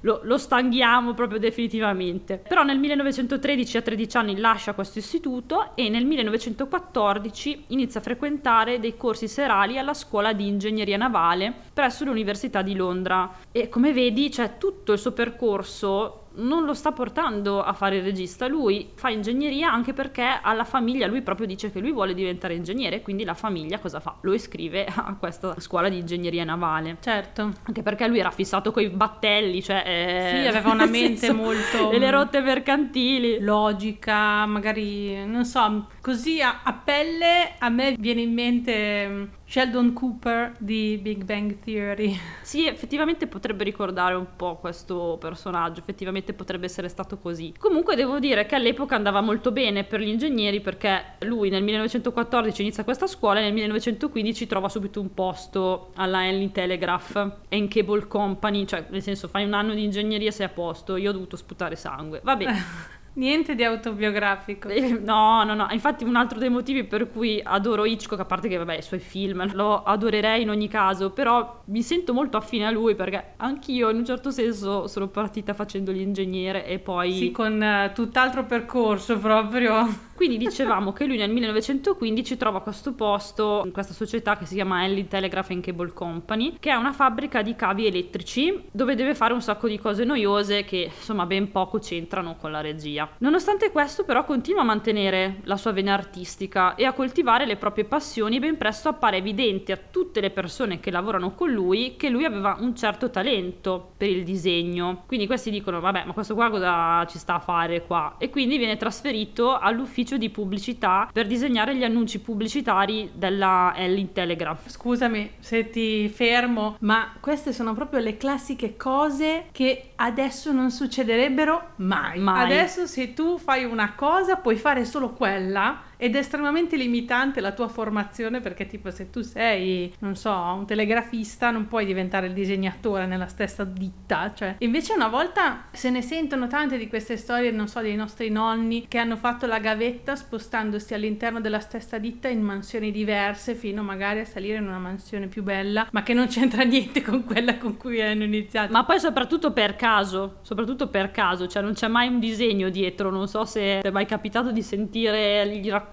lo, 0.00 0.20
lo 0.22 0.38
stanghiamo 0.38 1.12
proprio 1.12 1.40
definitivamente. 1.40 2.38
Però 2.38 2.62
nel 2.62 2.78
1913 2.78 3.76
a 3.76 3.82
13 3.82 4.16
anni 4.16 4.38
lascia 4.38 4.72
questo 4.72 5.00
istituto 5.00 5.74
e 5.74 5.88
nel 5.88 6.06
1914 6.06 7.64
inizia 7.68 7.98
a 7.98 8.02
frequentare 8.02 8.78
dei 8.78 8.96
corsi 8.96 9.26
serali 9.26 9.76
alla 9.76 9.94
scuola 9.94 10.32
di 10.32 10.46
ingegneria 10.46 10.96
navale 10.96 11.52
presso 11.72 12.04
l'Università 12.04 12.62
di 12.62 12.76
Londra 12.76 13.38
e 13.50 13.68
come 13.68 13.92
vedi 13.92 14.28
c'è 14.28 14.56
tutto 14.58 14.92
il 14.92 14.98
suo 14.98 15.12
percorso 15.12 16.21
non 16.36 16.64
lo 16.64 16.74
sta 16.74 16.92
portando 16.92 17.62
a 17.62 17.72
fare 17.72 17.96
il 17.96 18.02
regista, 18.02 18.46
lui 18.46 18.90
fa 18.94 19.10
ingegneria 19.10 19.70
anche 19.70 19.92
perché 19.92 20.40
alla 20.42 20.64
famiglia 20.64 21.06
lui 21.06 21.22
proprio 21.22 21.46
dice 21.46 21.70
che 21.70 21.80
lui 21.80 21.92
vuole 21.92 22.14
diventare 22.14 22.54
ingegnere, 22.54 23.02
quindi 23.02 23.24
la 23.24 23.34
famiglia 23.34 23.78
cosa 23.78 24.00
fa? 24.00 24.16
Lo 24.22 24.32
iscrive 24.32 24.84
a 24.94 25.16
questa 25.18 25.58
scuola 25.60 25.88
di 25.88 25.98
ingegneria 25.98 26.44
navale. 26.44 26.96
Certo. 27.00 27.52
Anche 27.64 27.82
perché 27.82 28.06
lui 28.06 28.18
era 28.18 28.30
fissato 28.30 28.72
con 28.72 28.82
i 28.82 28.88
battelli, 28.88 29.62
cioè... 29.62 29.82
Eh, 29.86 30.40
sì, 30.40 30.46
aveva 30.48 30.70
una 30.70 30.86
mente 30.86 31.26
senso, 31.26 31.34
molto... 31.34 31.90
E 31.90 31.98
le 31.98 32.10
rotte 32.10 32.40
mercantili. 32.40 33.40
Logica, 33.40 34.46
magari, 34.46 35.26
non 35.26 35.44
so, 35.44 35.86
così 36.02 36.42
a, 36.42 36.62
a 36.64 36.72
pelle 36.74 37.54
a 37.58 37.68
me 37.68 37.94
viene 37.96 38.22
in 38.22 38.34
mente 38.34 39.08
mm, 39.08 39.24
Sheldon 39.46 39.92
Cooper 39.92 40.54
di 40.58 40.98
Big 41.00 41.24
Bang 41.24 41.58
Theory. 41.60 42.18
Sì, 42.42 42.66
effettivamente 42.66 43.28
potrebbe 43.28 43.64
ricordare 43.64 44.14
un 44.14 44.26
po' 44.36 44.56
questo 44.56 45.16
personaggio, 45.18 45.80
effettivamente 45.80 46.34
potrebbe 46.34 46.66
essere 46.66 46.88
stato 46.88 47.16
così. 47.16 47.54
Comunque 47.56 47.94
devo 47.94 48.18
dire 48.18 48.44
che 48.44 48.56
all'epoca 48.56 48.96
andava 48.96 49.20
molto 49.22 49.52
bene 49.52 49.84
per 49.84 50.00
gli 50.00 50.08
ingegneri 50.08 50.60
perché 50.60 51.14
lui 51.20 51.48
nel 51.48 51.62
1914 51.62 52.60
inizia 52.60 52.84
questa 52.84 53.06
scuola 53.06 53.38
e 53.38 53.44
nel 53.44 53.52
1915 53.54 54.46
trova 54.46 54.68
subito 54.68 55.00
un 55.00 55.14
posto 55.14 55.92
alla 55.94 56.26
Henley 56.26 56.50
Telegraph 56.50 57.36
in 57.50 57.68
Cable 57.68 58.06
Company, 58.08 58.66
cioè 58.66 58.86
nel 58.90 59.02
senso 59.02 59.28
fai 59.28 59.44
un 59.44 59.54
anno 59.54 59.72
di 59.72 59.84
ingegneria 59.84 60.28
e 60.28 60.32
sei 60.32 60.46
a 60.46 60.50
posto, 60.50 60.96
io 60.96 61.10
ho 61.10 61.12
dovuto 61.12 61.36
sputare 61.36 61.76
sangue. 61.76 62.20
Vabbè. 62.22 62.46
Niente 63.14 63.54
di 63.54 63.62
autobiografico. 63.62 64.68
No, 65.02 65.44
no, 65.44 65.54
no, 65.54 65.66
infatti 65.70 66.04
un 66.04 66.16
altro 66.16 66.38
dei 66.38 66.48
motivi 66.48 66.84
per 66.84 67.10
cui 67.10 67.40
adoro 67.42 67.84
Hitchcock, 67.84 68.20
a 68.20 68.24
parte 68.24 68.48
che 68.48 68.56
vabbè 68.56 68.78
i 68.78 68.82
suoi 68.82 69.00
film, 69.00 69.50
lo 69.54 69.82
adorerei 69.82 70.42
in 70.42 70.50
ogni 70.50 70.68
caso, 70.68 71.10
però 71.10 71.62
mi 71.66 71.82
sento 71.82 72.14
molto 72.14 72.36
affine 72.36 72.66
a 72.66 72.70
lui 72.70 72.94
perché 72.94 73.34
anch'io 73.36 73.90
in 73.90 73.98
un 73.98 74.04
certo 74.04 74.30
senso 74.30 74.86
sono 74.86 75.08
partita 75.08 75.52
facendo 75.52 75.92
l'ingegnere 75.92 76.64
e 76.66 76.78
poi... 76.78 77.12
Sì, 77.12 77.30
con 77.30 77.62
eh, 77.62 77.92
tutt'altro 77.94 78.44
percorso 78.44 79.18
proprio. 79.18 79.86
Quindi 80.14 80.36
dicevamo 80.36 80.92
che 80.92 81.06
lui 81.06 81.16
nel 81.16 81.30
1915 81.30 82.36
trova 82.36 82.60
questo 82.60 82.92
posto 82.92 83.62
in 83.64 83.72
questa 83.72 83.92
società 83.92 84.36
che 84.36 84.46
si 84.46 84.54
chiama 84.54 84.84
Ellie 84.84 85.08
Telegraph 85.08 85.50
and 85.50 85.64
Cable 85.64 85.92
Company, 85.92 86.56
che 86.60 86.70
è 86.70 86.74
una 86.74 86.92
fabbrica 86.92 87.42
di 87.42 87.56
cavi 87.56 87.86
elettrici 87.86 88.64
dove 88.70 88.94
deve 88.94 89.14
fare 89.14 89.32
un 89.32 89.40
sacco 89.40 89.66
di 89.66 89.78
cose 89.78 90.04
noiose 90.04 90.64
che 90.64 90.90
insomma 90.94 91.26
ben 91.26 91.50
poco 91.50 91.78
c'entrano 91.78 92.36
con 92.36 92.50
la 92.50 92.60
regia. 92.60 93.08
Nonostante 93.18 93.70
questo 93.70 94.04
però 94.04 94.24
continua 94.24 94.60
a 94.60 94.64
mantenere 94.64 95.40
la 95.44 95.56
sua 95.56 95.72
vena 95.72 95.94
artistica 95.94 96.74
e 96.74 96.84
a 96.84 96.92
coltivare 96.92 97.46
le 97.46 97.56
proprie 97.56 97.84
passioni 97.84 98.38
ben 98.38 98.56
presto 98.56 98.88
appare 98.88 99.16
evidente 99.16 99.72
a 99.72 99.78
tutte 99.90 100.20
le 100.20 100.30
persone 100.30 100.78
che 100.78 100.90
lavorano 100.90 101.34
con 101.34 101.50
lui 101.50 101.96
che 101.96 102.10
lui 102.10 102.24
aveva 102.24 102.56
un 102.60 102.76
certo 102.76 103.10
talento 103.10 103.92
per 103.96 104.08
il 104.08 104.24
disegno. 104.24 105.04
Quindi 105.06 105.26
questi 105.26 105.50
dicono 105.50 105.80
vabbè 105.80 106.04
ma 106.04 106.12
questo 106.12 106.34
qua 106.34 106.50
cosa 106.50 107.04
ci 107.06 107.18
sta 107.18 107.34
a 107.34 107.40
fare 107.40 107.84
qua? 107.86 108.16
E 108.18 108.30
quindi 108.30 108.58
viene 108.58 108.76
trasferito 108.76 109.58
all'ufficio 109.58 110.01
di 110.16 110.30
pubblicità 110.30 111.08
per 111.12 111.26
disegnare 111.26 111.76
gli 111.76 111.84
annunci 111.84 112.20
pubblicitari 112.20 113.10
della 113.14 113.72
Ellie 113.76 114.12
Telegraph. 114.12 114.68
Scusami 114.68 115.32
se 115.38 115.70
ti 115.70 116.08
fermo, 116.08 116.76
ma 116.80 117.12
queste 117.20 117.52
sono 117.52 117.74
proprio 117.74 118.00
le 118.00 118.16
classiche 118.16 118.76
cose 118.76 119.46
che 119.52 119.90
adesso 119.96 120.52
non 120.52 120.70
succederebbe 120.70 121.44
mai. 121.76 122.18
Mai. 122.18 122.44
Adesso 122.44 122.86
se 122.86 123.14
tu 123.14 123.38
fai 123.38 123.64
una 123.64 123.94
cosa 123.94 124.36
puoi 124.36 124.56
fare 124.56 124.84
solo 124.84 125.10
quella 125.10 125.90
ed 126.02 126.16
è 126.16 126.18
estremamente 126.18 126.76
limitante 126.76 127.40
la 127.40 127.52
tua 127.52 127.68
formazione 127.68 128.40
perché 128.40 128.66
tipo 128.66 128.90
se 128.90 129.08
tu 129.08 129.22
sei, 129.22 129.94
non 130.00 130.16
so, 130.16 130.32
un 130.32 130.66
telegrafista 130.66 131.52
non 131.52 131.68
puoi 131.68 131.86
diventare 131.86 132.26
il 132.26 132.32
disegnatore 132.32 133.06
nella 133.06 133.28
stessa 133.28 133.62
ditta, 133.62 134.32
cioè 134.34 134.56
invece 134.58 134.94
una 134.94 135.06
volta 135.06 135.66
se 135.70 135.90
ne 135.90 136.02
sentono 136.02 136.48
tante 136.48 136.76
di 136.76 136.88
queste 136.88 137.16
storie, 137.16 137.52
non 137.52 137.68
so, 137.68 137.80
dei 137.80 137.94
nostri 137.94 138.30
nonni 138.30 138.86
che 138.88 138.98
hanno 138.98 139.14
fatto 139.14 139.46
la 139.46 139.60
gavetta 139.60 140.16
spostandosi 140.16 140.92
all'interno 140.92 141.40
della 141.40 141.60
stessa 141.60 141.98
ditta 141.98 142.26
in 142.26 142.42
mansioni 142.42 142.90
diverse 142.90 143.54
fino 143.54 143.84
magari 143.84 144.18
a 144.18 144.24
salire 144.24 144.56
in 144.56 144.66
una 144.66 144.80
mansione 144.80 145.28
più 145.28 145.44
bella, 145.44 145.86
ma 145.92 146.02
che 146.02 146.14
non 146.14 146.26
c'entra 146.26 146.64
niente 146.64 147.00
con 147.00 147.22
quella 147.22 147.58
con 147.58 147.76
cui 147.76 148.02
hanno 148.02 148.24
iniziato. 148.24 148.72
Ma 148.72 148.84
poi 148.84 148.98
soprattutto 148.98 149.52
per 149.52 149.76
caso, 149.76 150.38
soprattutto 150.42 150.88
per 150.88 151.12
caso, 151.12 151.46
cioè 151.46 151.62
non 151.62 151.74
c'è 151.74 151.86
mai 151.86 152.08
un 152.08 152.18
disegno 152.18 152.70
dietro, 152.70 153.08
non 153.08 153.28
so 153.28 153.44
se 153.44 153.78
ti 153.82 153.86
è 153.86 153.92
mai 153.92 154.06
capitato 154.06 154.50
di 154.50 154.62
sentire 154.62 155.44
i 155.44 155.68
racconti 155.68 155.90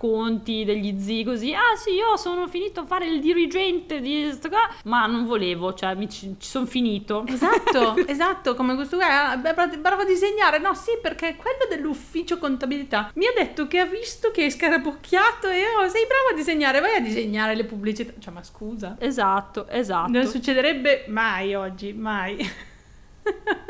degli 0.64 1.00
zii 1.00 1.24
così, 1.24 1.54
ah 1.54 1.76
sì 1.76 1.92
io 1.92 2.16
sono 2.16 2.48
finito 2.48 2.82
a 2.82 2.86
fare 2.86 3.06
il 3.06 3.20
dirigente 3.20 4.00
di 4.00 4.32
sto 4.32 4.48
qua, 4.50 4.60
ma 4.84 5.06
non 5.06 5.26
volevo, 5.26 5.74
cioè 5.74 5.94
mi 5.96 6.10
ci, 6.10 6.36
ci 6.40 6.48
sono 6.50 6.66
finito. 6.66 7.26
Esatto, 7.28 7.96
esatto, 8.08 8.56
come 8.56 8.76
questo 8.76 8.96
qua, 8.98 9.32
ah, 9.32 9.38
bravo 9.38 9.78
bravo 9.78 10.02
a 10.04 10.06
disegnare, 10.06 10.60
no 10.60 10.74
sì 10.74 10.92
perché 11.02 11.36
quello 11.36 11.66
dell'ufficio 11.70 12.38
contabilità 12.38 13.12
mi 13.16 13.26
ha 13.26 13.34
detto 13.36 13.68
che 13.68 13.80
ha 13.80 13.86
visto 13.86 14.32
che 14.32 14.44
hai 14.44 14.52
scarabocchiato 14.52 15.50
e 15.50 15.64
oh 15.78 15.88
sei 15.90 16.06
bravo 16.06 16.30
a 16.32 16.36
disegnare, 16.36 16.80
vai 16.80 16.96
a 16.96 17.02
disegnare 17.02 17.56
le 17.56 17.66
pubblicità, 17.66 18.14
cioè 18.20 18.34
ma 18.34 18.44
scusa, 18.44 18.96
Esatto, 19.00 19.68
esatto. 19.68 20.12
non 20.12 20.26
succederebbe 20.26 21.06
mai 21.08 21.56
oggi, 21.56 21.94
mai. 21.94 22.68